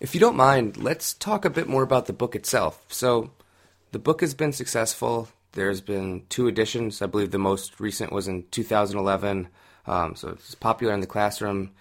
If 0.00 0.14
you 0.14 0.20
don't 0.20 0.36
mind, 0.36 0.76
let's 0.76 1.12
talk 1.14 1.44
a 1.44 1.50
bit 1.50 1.68
more 1.68 1.82
about 1.82 2.06
the 2.06 2.12
book 2.12 2.34
itself. 2.34 2.84
So, 2.88 3.30
the 3.92 3.98
book 3.98 4.22
has 4.22 4.34
been 4.34 4.52
successful. 4.52 5.28
There's 5.52 5.80
been 5.80 6.24
two 6.28 6.48
editions. 6.48 7.02
I 7.02 7.06
believe 7.06 7.30
the 7.30 7.38
most 7.38 7.78
recent 7.80 8.12
was 8.12 8.26
in 8.26 8.44
2011. 8.50 9.48
Um, 9.86 10.16
so, 10.16 10.30
it's 10.30 10.54
popular 10.54 10.94
in 10.94 11.00
the 11.00 11.06
classroom. 11.06 11.72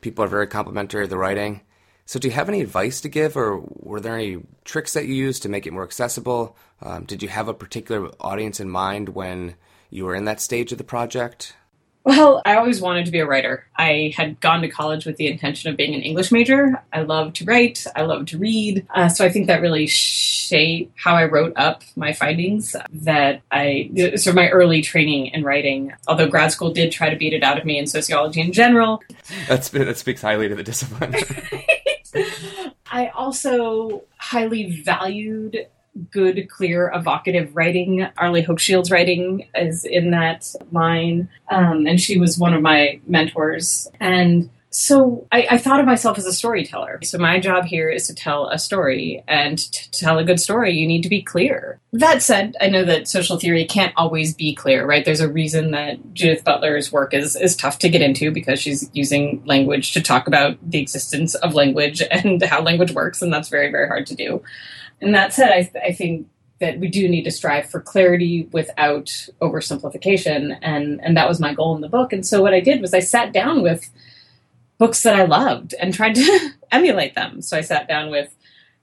People 0.00 0.24
are 0.24 0.28
very 0.28 0.46
complimentary 0.46 1.04
of 1.04 1.10
the 1.10 1.18
writing. 1.18 1.62
So, 2.04 2.18
do 2.18 2.28
you 2.28 2.34
have 2.34 2.48
any 2.48 2.60
advice 2.60 3.00
to 3.00 3.08
give, 3.08 3.36
or 3.36 3.62
were 3.66 4.00
there 4.00 4.14
any 4.14 4.42
tricks 4.64 4.92
that 4.92 5.06
you 5.06 5.14
used 5.14 5.42
to 5.42 5.48
make 5.48 5.66
it 5.66 5.72
more 5.72 5.84
accessible? 5.84 6.56
Um, 6.82 7.04
did 7.04 7.22
you 7.22 7.30
have 7.30 7.48
a 7.48 7.54
particular 7.54 8.10
audience 8.20 8.60
in 8.60 8.68
mind 8.68 9.10
when 9.10 9.54
you 9.88 10.04
were 10.04 10.14
in 10.14 10.26
that 10.26 10.40
stage 10.40 10.72
of 10.72 10.78
the 10.78 10.84
project? 10.84 11.54
Well, 12.04 12.42
I 12.44 12.56
always 12.56 12.80
wanted 12.80 13.06
to 13.06 13.12
be 13.12 13.20
a 13.20 13.26
writer. 13.26 13.64
I 13.76 14.12
had 14.16 14.40
gone 14.40 14.62
to 14.62 14.68
college 14.68 15.06
with 15.06 15.16
the 15.16 15.28
intention 15.28 15.70
of 15.70 15.76
being 15.76 15.94
an 15.94 16.02
English 16.02 16.32
major. 16.32 16.82
I 16.92 17.02
love 17.02 17.32
to 17.34 17.44
write, 17.44 17.86
I 17.94 18.02
love 18.02 18.26
to 18.26 18.38
read. 18.38 18.86
Uh, 18.92 19.08
so 19.08 19.24
I 19.24 19.28
think 19.28 19.46
that 19.46 19.60
really 19.60 19.86
shaped 19.86 20.92
how 20.96 21.14
I 21.14 21.26
wrote 21.26 21.52
up 21.56 21.82
my 21.94 22.12
findings. 22.12 22.74
That 22.90 23.42
I, 23.52 23.90
sort 24.16 24.28
of 24.28 24.34
my 24.34 24.48
early 24.48 24.82
training 24.82 25.26
in 25.28 25.44
writing, 25.44 25.92
although 26.08 26.26
grad 26.26 26.50
school 26.50 26.72
did 26.72 26.90
try 26.90 27.08
to 27.08 27.16
beat 27.16 27.34
it 27.34 27.44
out 27.44 27.56
of 27.56 27.64
me 27.64 27.78
in 27.78 27.86
sociology 27.86 28.40
in 28.40 28.52
general. 28.52 29.00
That's, 29.46 29.68
that 29.68 29.96
speaks 29.96 30.22
highly 30.22 30.48
to 30.48 30.56
the 30.56 30.64
discipline. 30.64 31.14
I 32.90 33.08
also 33.08 34.02
highly 34.18 34.82
valued 34.82 35.66
good, 36.10 36.48
clear, 36.48 36.90
evocative 36.94 37.54
writing. 37.54 38.06
Arlie 38.16 38.42
Hochschild's 38.42 38.90
writing 38.90 39.48
is 39.54 39.84
in 39.84 40.10
that 40.10 40.54
line, 40.70 41.28
um, 41.50 41.86
and 41.86 42.00
she 42.00 42.18
was 42.18 42.38
one 42.38 42.54
of 42.54 42.62
my 42.62 43.00
mentors. 43.06 43.88
And 44.00 44.50
so 44.70 45.28
I, 45.30 45.46
I, 45.50 45.58
thought 45.58 45.80
of 45.80 45.86
myself 45.86 46.16
as 46.16 46.24
a 46.24 46.32
storyteller. 46.32 46.98
So 47.02 47.18
my 47.18 47.38
job 47.38 47.66
here 47.66 47.90
is 47.90 48.06
to 48.06 48.14
tell 48.14 48.48
a 48.48 48.58
story, 48.58 49.22
and 49.28 49.58
to 49.58 49.90
tell 49.90 50.18
a 50.18 50.24
good 50.24 50.40
story, 50.40 50.72
you 50.72 50.86
need 50.86 51.02
to 51.02 51.10
be 51.10 51.20
clear. 51.20 51.78
That 51.92 52.22
said, 52.22 52.56
I 52.58 52.68
know 52.68 52.82
that 52.84 53.06
social 53.06 53.38
theory 53.38 53.66
can't 53.66 53.92
always 53.96 54.34
be 54.34 54.54
clear, 54.54 54.86
right? 54.86 55.04
There's 55.04 55.20
a 55.20 55.30
reason 55.30 55.72
that 55.72 56.14
Judith 56.14 56.42
Butler's 56.42 56.90
work 56.90 57.12
is 57.12 57.36
is 57.36 57.54
tough 57.54 57.78
to 57.80 57.90
get 57.90 58.00
into 58.00 58.30
because 58.30 58.60
she's 58.60 58.90
using 58.94 59.42
language 59.44 59.92
to 59.92 60.00
talk 60.00 60.26
about 60.26 60.56
the 60.62 60.80
existence 60.80 61.34
of 61.34 61.54
language 61.54 62.02
and 62.10 62.42
how 62.42 62.62
language 62.62 62.92
works, 62.92 63.20
and 63.20 63.30
that's 63.30 63.50
very 63.50 63.70
very 63.70 63.88
hard 63.88 64.06
to 64.06 64.14
do. 64.14 64.42
And 65.02 65.14
that 65.14 65.32
said, 65.32 65.50
I, 65.50 65.70
I 65.84 65.92
think 65.92 66.28
that 66.60 66.78
we 66.78 66.88
do 66.88 67.08
need 67.08 67.24
to 67.24 67.30
strive 67.30 67.68
for 67.68 67.80
clarity 67.80 68.48
without 68.52 69.06
oversimplification. 69.40 70.56
And, 70.62 71.00
and 71.02 71.16
that 71.16 71.28
was 71.28 71.40
my 71.40 71.52
goal 71.52 71.74
in 71.74 71.80
the 71.80 71.88
book. 71.88 72.12
And 72.12 72.24
so 72.24 72.40
what 72.40 72.54
I 72.54 72.60
did 72.60 72.80
was 72.80 72.94
I 72.94 73.00
sat 73.00 73.32
down 73.32 73.62
with 73.62 73.90
books 74.78 75.02
that 75.02 75.16
I 75.16 75.24
loved 75.24 75.74
and 75.80 75.92
tried 75.92 76.14
to 76.14 76.50
emulate 76.72 77.14
them. 77.14 77.42
So 77.42 77.56
I 77.56 77.62
sat 77.62 77.88
down 77.88 78.10
with 78.10 78.34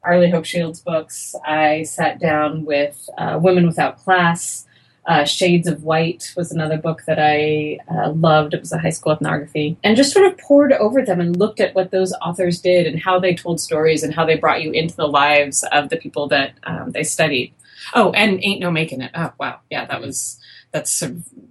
Arlie 0.04 0.30
Hochschild's 0.30 0.82
books. 0.82 1.36
I 1.46 1.84
sat 1.84 2.20
down 2.20 2.66
with 2.66 3.10
uh, 3.18 3.40
Women 3.42 3.66
Without 3.66 3.98
Class. 3.98 4.66
Uh, 5.10 5.26
Shades 5.26 5.68
of 5.68 5.84
White 5.84 6.32
was 6.38 6.52
another 6.52 6.78
book 6.78 7.02
that 7.08 7.18
I 7.20 7.80
uh, 7.92 8.12
loved. 8.12 8.54
It 8.54 8.60
was 8.60 8.72
a 8.72 8.78
high 8.78 8.92
school 8.92 9.12
ethnography. 9.12 9.76
And 9.84 9.98
just 9.98 10.14
sort 10.14 10.28
of 10.28 10.38
poured 10.38 10.72
over 10.72 11.04
them 11.04 11.20
and 11.20 11.36
looked 11.36 11.60
at 11.60 11.74
what 11.74 11.90
those 11.90 12.14
authors 12.22 12.62
did 12.62 12.86
and 12.86 13.00
how 13.00 13.20
they 13.20 13.34
told 13.34 13.60
stories 13.60 14.04
and 14.04 14.14
how 14.14 14.24
they 14.24 14.38
brought 14.38 14.62
you 14.62 14.72
into 14.72 14.96
the 14.96 15.08
lives 15.08 15.66
of 15.72 15.90
the 15.90 15.98
people 15.98 16.28
that 16.28 16.54
um, 16.64 16.92
they 16.92 17.04
studied. 17.04 17.52
Oh, 17.96 18.12
and 18.12 18.40
Ain't 18.44 18.60
No 18.60 18.70
Making 18.70 19.02
It. 19.02 19.12
Oh, 19.16 19.34
wow. 19.40 19.62
Yeah, 19.72 19.86
that 19.86 20.00
was, 20.00 20.40
that's 20.72 21.04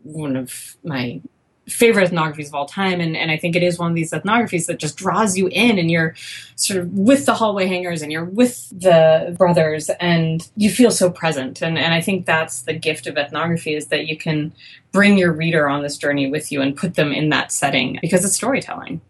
one 0.05 0.37
of 0.37 0.77
my 0.85 1.21
favorite 1.69 2.11
ethnographies 2.11 2.49
of 2.49 2.55
all 2.55 2.66
time. 2.66 3.01
And, 3.01 3.16
and 3.16 3.31
I 3.31 3.37
think 3.37 3.55
it 3.55 3.62
is 3.62 3.79
one 3.79 3.91
of 3.91 3.95
these 3.95 4.11
ethnographies 4.11 4.66
that 4.66 4.79
just 4.79 4.97
draws 4.97 5.37
you 5.37 5.49
in 5.49 5.79
and 5.79 5.91
you're 5.91 6.14
sort 6.57 6.81
of 6.81 6.93
with 6.93 7.27
the 7.27 7.35
hallway 7.35 7.66
hangers 7.66 8.03
and 8.03 8.11
you're 8.11 8.25
with 8.25 8.69
the 8.71 9.35
brothers 9.39 9.91
and 10.01 10.49
you 10.57 10.71
feel 10.71 10.91
so 10.91 11.11
present. 11.11 11.62
And, 11.62 11.79
and 11.79 11.95
I 11.95 12.01
think 12.01 12.27
that's 12.27 12.62
the 12.62 12.73
gift 12.73 13.07
of 13.07 13.16
ethnography 13.16 13.75
is 13.75 13.89
that 13.89 14.07
you 14.07 14.16
can 14.16 14.53
bring 14.93 15.19
your 15.19 15.33
reader 15.33 15.69
on 15.69 15.83
this 15.83 15.99
journey 15.99 16.31
with 16.31 16.51
you 16.51 16.62
and 16.62 16.77
put 16.77 16.95
them 16.95 17.12
in 17.12 17.29
that 17.29 17.53
setting 17.53 17.99
because 18.01 18.25
it's 18.25 18.35
storytelling. 18.35 19.01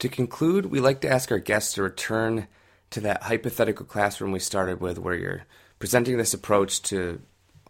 To 0.00 0.08
conclude, 0.08 0.66
we 0.66 0.80
like 0.80 1.00
to 1.02 1.10
ask 1.10 1.30
our 1.30 1.38
guests 1.38 1.74
to 1.74 1.82
return 1.82 2.46
to 2.90 3.00
that 3.00 3.24
hypothetical 3.24 3.84
classroom 3.84 4.32
we 4.32 4.38
started 4.38 4.80
with 4.80 4.98
where 4.98 5.14
you're 5.14 5.44
presenting 5.78 6.16
this 6.16 6.34
approach 6.34 6.82
to 6.82 7.20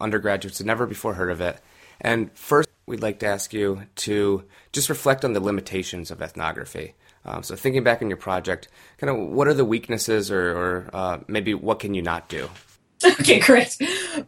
undergraduates 0.00 0.58
who 0.58 0.64
never 0.64 0.86
before 0.86 1.14
heard 1.14 1.30
of 1.30 1.40
it. 1.40 1.60
And 2.00 2.30
first, 2.32 2.68
we'd 2.86 3.02
like 3.02 3.18
to 3.20 3.26
ask 3.26 3.52
you 3.52 3.82
to 3.96 4.44
just 4.72 4.88
reflect 4.88 5.24
on 5.24 5.32
the 5.32 5.40
limitations 5.40 6.10
of 6.10 6.22
ethnography. 6.22 6.94
Um, 7.24 7.42
so, 7.42 7.56
thinking 7.56 7.82
back 7.82 8.00
on 8.00 8.08
your 8.08 8.16
project, 8.16 8.68
kind 8.98 9.10
of 9.10 9.28
what 9.28 9.48
are 9.48 9.54
the 9.54 9.64
weaknesses, 9.64 10.30
or, 10.30 10.50
or 10.56 10.90
uh, 10.92 11.18
maybe 11.26 11.54
what 11.54 11.80
can 11.80 11.94
you 11.94 12.02
not 12.02 12.28
do? 12.28 12.48
Okay, 13.20 13.38
great. 13.38 13.76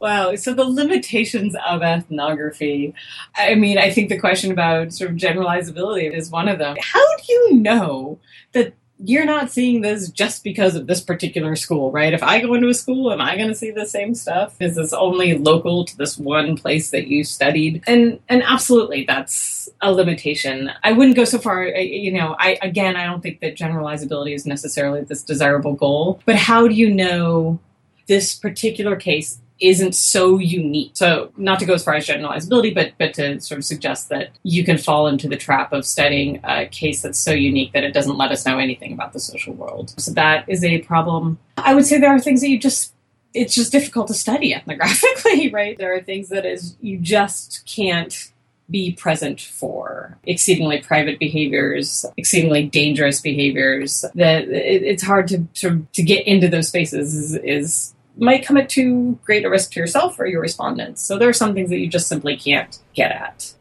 Wow. 0.01 0.37
So 0.37 0.55
the 0.55 0.65
limitations 0.65 1.57
of 1.67 1.83
ethnography. 1.83 2.95
I 3.35 3.55
mean, 3.57 3.79
I 3.79 3.91
think 3.91 4.09
the 4.09 4.19
question 4.19 4.53
about 4.53 4.93
sort 4.93 5.11
of 5.11 5.17
generalizability 5.17 6.15
is 6.15 6.31
one 6.31 6.49
of 6.49 6.59
them. 6.59 6.77
How 6.81 7.17
do 7.17 7.23
you 7.33 7.55
know 7.55 8.21
that 8.53 8.75
you're 9.03 9.25
not 9.25 9.51
seeing 9.51 9.81
this 9.81 10.11
just 10.11 10.45
because 10.45 10.75
of 10.75 10.87
this 10.87 11.01
particular 11.01 11.57
school, 11.57 11.91
right? 11.91 12.13
If 12.13 12.23
I 12.23 12.41
go 12.41 12.55
into 12.55 12.69
a 12.69 12.75
school, 12.75 13.13
am 13.13 13.21
I 13.21 13.37
going 13.37 13.49
to 13.49 13.55
see 13.55 13.71
the 13.71 13.87
same 13.87 14.15
stuff? 14.15 14.55
Is 14.61 14.77
this 14.77 14.93
only 14.93 15.39
local 15.39 15.85
to 15.87 15.97
this 15.97 16.19
one 16.19 16.57
place 16.57 16.91
that 16.91 17.07
you 17.07 17.25
studied? 17.25 17.83
And 17.87 18.21
and 18.29 18.43
absolutely, 18.43 19.05
that's 19.05 19.69
a 19.81 19.93
limitation. 19.93 20.71
I 20.85 20.93
wouldn't 20.93 21.17
go 21.17 21.25
so 21.25 21.39
far. 21.39 21.65
You 21.65 22.13
know, 22.13 22.37
I 22.39 22.59
again, 22.63 22.97
I 22.97 23.07
don't 23.07 23.23
think 23.23 23.41
that 23.41 23.57
generalizability 23.57 24.35
is 24.35 24.45
necessarily 24.45 25.03
this 25.03 25.23
desirable 25.23 25.75
goal. 25.75 26.21
But 26.27 26.37
how 26.37 26.69
do 26.69 26.75
you 26.75 26.93
know 26.93 27.59
this 28.07 28.35
particular 28.35 28.97
case 28.97 29.41
isn't 29.61 29.95
so 29.95 30.39
unique. 30.39 30.93
So 30.95 31.33
not 31.37 31.59
to 31.61 31.67
go 31.67 31.75
as 31.75 31.85
far 31.85 31.95
as 31.95 32.07
generalizability, 32.07 32.75
but 32.75 32.93
but 32.99 33.15
to 33.15 33.41
sort 33.41 33.59
of 33.59 33.65
suggest 33.65 34.09
that 34.09 34.31
you 34.43 34.65
can 34.65 34.79
fall 34.79 35.07
into 35.07 35.29
the 35.29 35.37
trap 35.37 35.73
of 35.73 35.85
studying 35.85 36.41
a 36.45 36.67
case 36.67 37.03
that's 37.03 37.19
so 37.19 37.33
unique 37.33 37.73
that 37.73 37.85
it 37.85 37.93
doesn't 37.93 38.17
let 38.17 38.31
us 38.31 38.47
know 38.47 38.59
anything 38.59 38.93
about 38.93 39.13
the 39.13 39.21
social 39.21 39.55
world. 39.55 39.95
So 39.99 40.13
that 40.13 40.49
is 40.49 40.65
a 40.65 40.79
problem. 40.79 41.39
I 41.57 41.75
would 41.75 41.87
say 41.87 41.99
there 41.99 42.15
are 42.15 42.21
things 42.21 42.41
that 42.41 42.49
you 42.49 42.59
just 42.59 42.95
it's 43.33 43.55
just 43.55 43.71
difficult 43.71 44.09
to 44.09 44.15
study 44.15 44.53
ethnographically, 44.53 45.53
right? 45.53 45.79
There 45.79 45.95
are 45.95 46.01
things 46.01 46.31
that 46.31 46.45
is 46.45 46.77
you 46.81 46.99
just 46.99 47.65
can't 47.67 48.31
be 48.71 48.93
present 48.93 49.41
for 49.41 50.17
exceedingly 50.25 50.81
private 50.81 51.19
behaviors, 51.19 52.07
exceedingly 52.17 52.67
dangerous 52.67 53.21
behaviors. 53.21 54.05
That 54.15 54.45
it's 54.49 55.03
hard 55.03 55.29
to 55.29 55.45
of, 55.69 55.93
to 55.93 56.03
get 56.03 56.27
into 56.27 56.49
those 56.49 56.69
spaces 56.69 57.15
is, 57.15 57.35
is 57.37 57.95
might 58.17 58.45
come 58.45 58.57
at 58.57 58.69
too 58.69 59.19
great 59.25 59.45
a 59.45 59.51
risk 59.51 59.73
to 59.73 59.81
yourself 59.81 60.19
or 60.19 60.27
your 60.27 60.41
respondents. 60.41 61.03
So 61.03 61.19
there 61.19 61.29
are 61.29 61.35
some 61.35 61.55
things 61.55 61.71
that 61.71 61.79
you 61.79 61.89
just 61.89 62.09
simply 62.09 62.37
can't 62.37 62.79
get 62.95 63.13
at. 63.13 63.55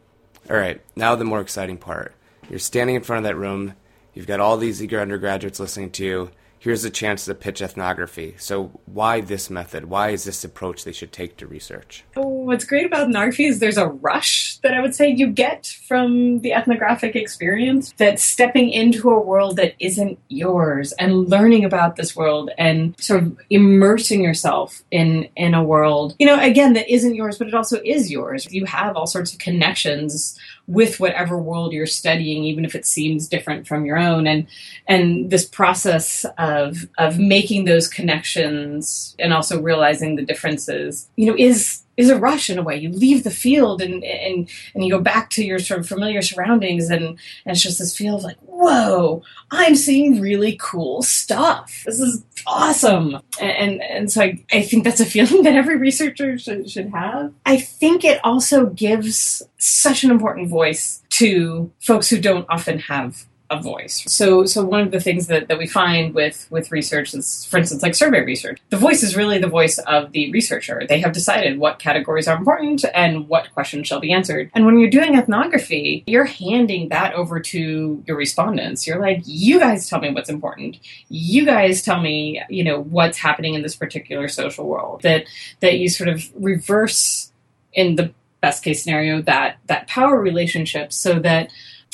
All 0.48 0.56
right, 0.56 0.80
now 0.96 1.14
the 1.14 1.24
more 1.24 1.40
exciting 1.40 1.78
part. 1.78 2.14
You're 2.48 2.58
standing 2.58 2.96
in 2.96 3.02
front 3.02 3.24
of 3.24 3.30
that 3.30 3.36
room, 3.36 3.74
you've 4.14 4.26
got 4.26 4.40
all 4.40 4.56
these 4.56 4.82
eager 4.82 5.00
undergraduates 5.00 5.60
listening 5.60 5.90
to 5.92 6.04
you, 6.04 6.30
here's 6.60 6.84
a 6.84 6.90
chance 6.90 7.24
to 7.24 7.34
pitch 7.34 7.60
ethnography. 7.60 8.34
So, 8.38 8.80
why 8.86 9.20
this 9.20 9.50
method? 9.50 9.86
Why 9.86 10.10
is 10.10 10.24
this 10.24 10.44
approach 10.44 10.84
they 10.84 10.92
should 10.92 11.12
take 11.12 11.36
to 11.38 11.46
research? 11.46 12.04
Oh, 12.16 12.28
What's 12.28 12.64
great 12.64 12.86
about 12.86 13.08
ethnography 13.08 13.46
is 13.46 13.58
there's 13.58 13.78
a 13.78 13.88
rush 13.88 14.49
that 14.62 14.74
I 14.74 14.80
would 14.80 14.94
say 14.94 15.08
you 15.08 15.28
get 15.28 15.66
from 15.66 16.40
the 16.40 16.52
ethnographic 16.52 17.16
experience 17.16 17.92
that 17.96 18.20
stepping 18.20 18.70
into 18.70 19.10
a 19.10 19.20
world 19.20 19.56
that 19.56 19.74
isn't 19.78 20.18
yours 20.28 20.92
and 20.92 21.28
learning 21.28 21.64
about 21.64 21.96
this 21.96 22.14
world 22.14 22.50
and 22.58 22.94
sort 23.00 23.22
of 23.22 23.38
immersing 23.48 24.22
yourself 24.22 24.82
in 24.90 25.28
in 25.36 25.54
a 25.54 25.62
world, 25.64 26.14
you 26.18 26.26
know, 26.26 26.38
again 26.40 26.74
that 26.74 26.92
isn't 26.92 27.14
yours, 27.14 27.38
but 27.38 27.48
it 27.48 27.54
also 27.54 27.80
is 27.84 28.10
yours. 28.10 28.52
You 28.52 28.64
have 28.66 28.96
all 28.96 29.06
sorts 29.06 29.32
of 29.32 29.38
connections 29.38 30.38
with 30.66 31.00
whatever 31.00 31.36
world 31.36 31.72
you're 31.72 31.86
studying, 31.86 32.44
even 32.44 32.64
if 32.64 32.74
it 32.74 32.86
seems 32.86 33.28
different 33.28 33.66
from 33.66 33.84
your 33.84 33.98
own. 33.98 34.26
And 34.26 34.46
and 34.86 35.30
this 35.30 35.44
process 35.44 36.24
of 36.38 36.88
of 36.98 37.18
making 37.18 37.64
those 37.64 37.88
connections 37.88 39.16
and 39.18 39.32
also 39.32 39.60
realizing 39.60 40.16
the 40.16 40.24
differences, 40.24 41.08
you 41.16 41.26
know, 41.26 41.36
is 41.36 41.82
is 42.00 42.10
a 42.10 42.18
rush 42.18 42.50
in 42.50 42.58
a 42.58 42.62
way. 42.62 42.76
You 42.76 42.90
leave 42.90 43.24
the 43.24 43.30
field 43.30 43.80
and 43.82 44.02
and 44.04 44.48
and 44.74 44.84
you 44.84 44.90
go 44.90 45.00
back 45.00 45.30
to 45.30 45.44
your 45.44 45.58
sort 45.58 45.80
of 45.80 45.88
familiar 45.88 46.22
surroundings, 46.22 46.90
and, 46.90 47.04
and 47.04 47.18
it's 47.46 47.62
just 47.62 47.78
this 47.78 47.96
feel 47.96 48.16
of 48.16 48.22
like, 48.22 48.38
whoa, 48.40 49.22
I'm 49.50 49.76
seeing 49.76 50.20
really 50.20 50.56
cool 50.60 51.02
stuff. 51.02 51.82
This 51.86 52.00
is 52.00 52.24
awesome. 52.46 53.20
And 53.40 53.50
and, 53.50 53.82
and 53.82 54.12
so 54.12 54.22
I, 54.22 54.44
I 54.52 54.62
think 54.62 54.84
that's 54.84 55.00
a 55.00 55.06
feeling 55.06 55.42
that 55.44 55.54
every 55.54 55.76
researcher 55.76 56.38
should, 56.38 56.70
should 56.70 56.90
have. 56.90 57.32
I 57.46 57.58
think 57.58 58.04
it 58.04 58.20
also 58.24 58.66
gives 58.66 59.42
such 59.58 60.04
an 60.04 60.10
important 60.10 60.48
voice 60.48 61.02
to 61.10 61.70
folks 61.80 62.08
who 62.08 62.20
don't 62.20 62.46
often 62.48 62.78
have 62.78 63.26
a 63.50 63.60
voice. 63.60 64.04
So 64.06 64.44
so 64.44 64.64
one 64.64 64.80
of 64.80 64.92
the 64.92 65.00
things 65.00 65.26
that, 65.26 65.48
that 65.48 65.58
we 65.58 65.66
find 65.66 66.14
with 66.14 66.46
with 66.50 66.70
research 66.70 67.12
is 67.12 67.44
for 67.46 67.58
instance 67.58 67.82
like 67.82 67.94
survey 67.94 68.20
research. 68.20 68.60
The 68.70 68.76
voice 68.76 69.02
is 69.02 69.16
really 69.16 69.38
the 69.38 69.48
voice 69.48 69.78
of 69.78 70.12
the 70.12 70.30
researcher. 70.30 70.82
They 70.88 71.00
have 71.00 71.12
decided 71.12 71.58
what 71.58 71.80
categories 71.80 72.28
are 72.28 72.36
important 72.36 72.84
and 72.94 73.28
what 73.28 73.52
questions 73.52 73.88
shall 73.88 74.00
be 74.00 74.12
answered. 74.12 74.50
And 74.54 74.66
when 74.66 74.78
you're 74.78 74.88
doing 74.88 75.16
ethnography, 75.16 76.04
you're 76.06 76.24
handing 76.24 76.90
that 76.90 77.14
over 77.14 77.40
to 77.40 78.02
your 78.06 78.16
respondents. 78.16 78.86
You're 78.86 79.00
like, 79.00 79.22
you 79.24 79.58
guys 79.58 79.88
tell 79.88 80.00
me 80.00 80.10
what's 80.10 80.30
important. 80.30 80.78
You 81.08 81.44
guys 81.44 81.82
tell 81.82 82.00
me, 82.00 82.42
you 82.48 82.62
know, 82.62 82.80
what's 82.82 83.18
happening 83.18 83.54
in 83.54 83.62
this 83.62 83.74
particular 83.74 84.28
social 84.28 84.66
world. 84.66 85.02
That 85.02 85.24
that 85.58 85.78
you 85.78 85.88
sort 85.88 86.08
of 86.08 86.30
reverse 86.36 87.32
in 87.72 87.96
the 87.96 88.12
best 88.40 88.64
case 88.64 88.82
scenario 88.82 89.20
that 89.22 89.58
that 89.66 89.86
power 89.86 90.18
relationship 90.18 90.92
so 90.92 91.18
that 91.18 91.50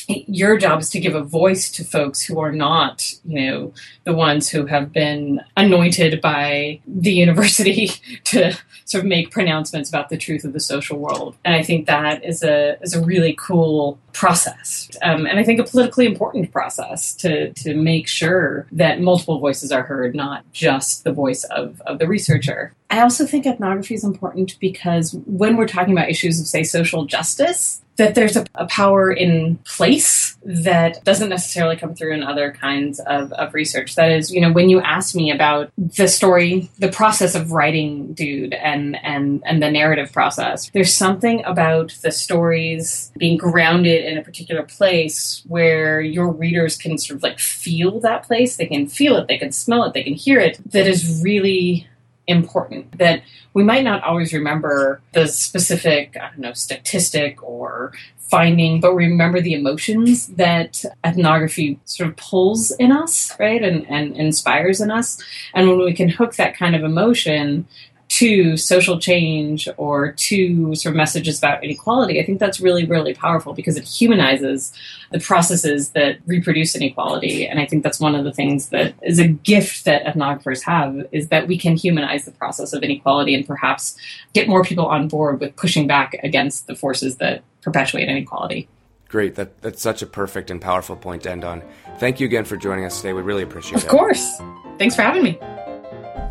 your 0.08 0.56
job 0.56 0.80
is 0.80 0.90
to 0.90 1.00
give 1.00 1.14
a 1.14 1.22
voice 1.22 1.70
to 1.72 1.84
folks 1.84 2.22
who 2.22 2.38
are 2.38 2.52
not, 2.52 3.12
you 3.24 3.40
know, 3.40 3.72
the 4.04 4.12
ones 4.12 4.48
who 4.48 4.66
have 4.66 4.92
been 4.92 5.40
anointed 5.56 6.20
by 6.20 6.80
the 6.86 7.12
university 7.12 7.88
to 8.24 8.56
sort 8.84 9.04
of 9.04 9.08
make 9.08 9.30
pronouncements 9.30 9.88
about 9.88 10.08
the 10.08 10.16
truth 10.16 10.44
of 10.44 10.52
the 10.52 10.60
social 10.60 10.98
world. 10.98 11.36
And 11.44 11.54
I 11.54 11.62
think 11.62 11.86
that 11.86 12.24
is 12.24 12.42
a 12.42 12.78
is 12.82 12.94
a 12.94 13.04
really 13.04 13.34
cool 13.38 13.98
process, 14.12 14.88
um, 15.02 15.26
and 15.26 15.38
I 15.38 15.44
think 15.44 15.60
a 15.60 15.64
politically 15.64 16.06
important 16.06 16.52
process 16.52 17.14
to 17.16 17.52
to 17.54 17.74
make 17.74 18.08
sure 18.08 18.66
that 18.72 19.00
multiple 19.00 19.38
voices 19.40 19.72
are 19.72 19.82
heard, 19.82 20.14
not 20.14 20.50
just 20.52 21.04
the 21.04 21.12
voice 21.12 21.44
of 21.44 21.80
of 21.82 21.98
the 21.98 22.06
researcher. 22.06 22.72
I 22.90 23.00
also 23.00 23.26
think 23.26 23.46
ethnography 23.46 23.94
is 23.94 24.04
important 24.04 24.56
because 24.60 25.12
when 25.26 25.56
we're 25.56 25.66
talking 25.66 25.92
about 25.92 26.08
issues 26.08 26.40
of, 26.40 26.46
say, 26.46 26.62
social 26.62 27.04
justice, 27.04 27.82
that 27.96 28.14
there's 28.14 28.36
a, 28.36 28.44
a, 28.54 28.66
power 28.66 29.10
in 29.10 29.56
place 29.64 30.36
that 30.44 31.02
doesn't 31.04 31.30
necessarily 31.30 31.76
come 31.76 31.94
through 31.94 32.12
in 32.12 32.22
other 32.22 32.52
kinds 32.52 33.00
of, 33.00 33.32
of 33.32 33.54
research. 33.54 33.94
That 33.94 34.12
is, 34.12 34.30
you 34.30 34.40
know, 34.40 34.52
when 34.52 34.68
you 34.68 34.80
ask 34.80 35.14
me 35.14 35.30
about 35.30 35.72
the 35.76 36.06
story, 36.06 36.70
the 36.78 36.90
process 36.90 37.34
of 37.34 37.52
writing 37.52 38.12
Dude 38.12 38.54
and 38.54 39.02
and 39.02 39.42
and 39.44 39.62
the 39.62 39.70
narrative 39.70 40.12
process, 40.12 40.70
there's 40.70 40.94
something 40.94 41.42
about 41.44 41.96
the 42.02 42.12
stories 42.12 43.12
being 43.16 43.38
grounded 43.38 44.04
in 44.04 44.18
a 44.18 44.22
particular 44.22 44.62
place 44.62 45.42
where 45.46 46.00
your 46.00 46.30
readers 46.30 46.76
can 46.76 46.98
sort 46.98 47.16
of 47.16 47.22
like 47.22 47.38
feel 47.38 47.98
that 48.00 48.24
place. 48.24 48.56
They 48.56 48.66
can 48.66 48.88
feel 48.88 49.16
it, 49.16 49.26
they 49.26 49.38
can 49.38 49.52
smell 49.52 49.84
it, 49.84 49.94
they 49.94 50.04
can 50.04 50.14
hear 50.14 50.38
it. 50.38 50.60
That 50.70 50.86
is 50.86 51.22
really 51.22 51.88
important 52.26 52.98
that 52.98 53.22
we 53.54 53.62
might 53.62 53.84
not 53.84 54.02
always 54.02 54.32
remember 54.32 55.00
the 55.12 55.28
specific, 55.28 56.16
I 56.16 56.30
don't 56.30 56.38
know, 56.38 56.52
statistic 56.52 57.42
or 57.42 57.92
finding, 58.18 58.80
but 58.80 58.94
remember 58.94 59.40
the 59.40 59.54
emotions 59.54 60.26
that 60.28 60.84
ethnography 61.04 61.78
sort 61.84 62.10
of 62.10 62.16
pulls 62.16 62.72
in 62.72 62.90
us, 62.90 63.32
right? 63.38 63.62
And, 63.62 63.88
and 63.88 64.16
inspires 64.16 64.80
in 64.80 64.90
us. 64.90 65.22
And 65.54 65.68
when 65.68 65.78
we 65.78 65.94
can 65.94 66.08
hook 66.08 66.34
that 66.34 66.56
kind 66.56 66.74
of 66.74 66.82
emotion 66.82 67.68
to 68.08 68.56
social 68.56 69.00
change 69.00 69.68
or 69.76 70.12
to 70.12 70.74
sort 70.74 70.92
of 70.92 70.96
messages 70.96 71.38
about 71.38 71.62
inequality, 71.64 72.20
I 72.20 72.24
think 72.24 72.38
that's 72.38 72.60
really, 72.60 72.86
really 72.86 73.14
powerful 73.14 73.52
because 73.52 73.76
it 73.76 73.84
humanizes 73.84 74.72
the 75.10 75.18
processes 75.18 75.90
that 75.90 76.18
reproduce 76.26 76.76
inequality. 76.76 77.46
And 77.46 77.58
I 77.58 77.66
think 77.66 77.82
that's 77.82 77.98
one 77.98 78.14
of 78.14 78.24
the 78.24 78.32
things 78.32 78.68
that 78.68 78.94
is 79.02 79.18
a 79.18 79.28
gift 79.28 79.84
that 79.84 80.04
ethnographers 80.04 80.62
have 80.62 81.06
is 81.10 81.28
that 81.28 81.48
we 81.48 81.58
can 81.58 81.76
humanize 81.76 82.24
the 82.24 82.32
process 82.32 82.72
of 82.72 82.82
inequality 82.82 83.34
and 83.34 83.46
perhaps 83.46 83.96
get 84.32 84.48
more 84.48 84.62
people 84.62 84.86
on 84.86 85.08
board 85.08 85.40
with 85.40 85.56
pushing 85.56 85.86
back 85.86 86.14
against 86.22 86.66
the 86.68 86.76
forces 86.76 87.16
that 87.16 87.42
perpetuate 87.62 88.08
inequality. 88.08 88.68
Great. 89.08 89.34
That, 89.34 89.60
that's 89.62 89.82
such 89.82 90.02
a 90.02 90.06
perfect 90.06 90.50
and 90.50 90.60
powerful 90.60 90.96
point 90.96 91.24
to 91.24 91.30
end 91.30 91.44
on. 91.44 91.62
Thank 91.98 92.20
you 92.20 92.26
again 92.26 92.44
for 92.44 92.56
joining 92.56 92.84
us 92.84 93.00
today. 93.00 93.12
We 93.12 93.22
really 93.22 93.42
appreciate 93.42 93.76
of 93.76 93.82
it. 93.82 93.86
Of 93.86 93.90
course. 93.90 94.40
Thanks 94.78 94.94
for 94.94 95.02
having 95.02 95.22
me. 95.22 95.38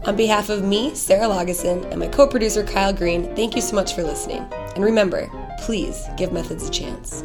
On 0.06 0.16
behalf 0.16 0.50
of 0.50 0.64
me, 0.64 0.94
Sarah 0.94 1.26
Lageson, 1.26 1.84
and 1.90 2.00
my 2.00 2.08
co 2.08 2.28
producer, 2.28 2.64
Kyle 2.64 2.94
Green, 2.94 3.36
thank 3.36 3.56
you 3.56 3.62
so 3.62 3.76
much 3.76 3.96
for 3.96 4.04
listening. 4.04 4.46
And 4.76 4.84
remember, 4.84 5.28
please 5.62 6.06
give 6.16 6.32
methods 6.32 6.68
a 6.68 6.72
chance. 6.72 7.24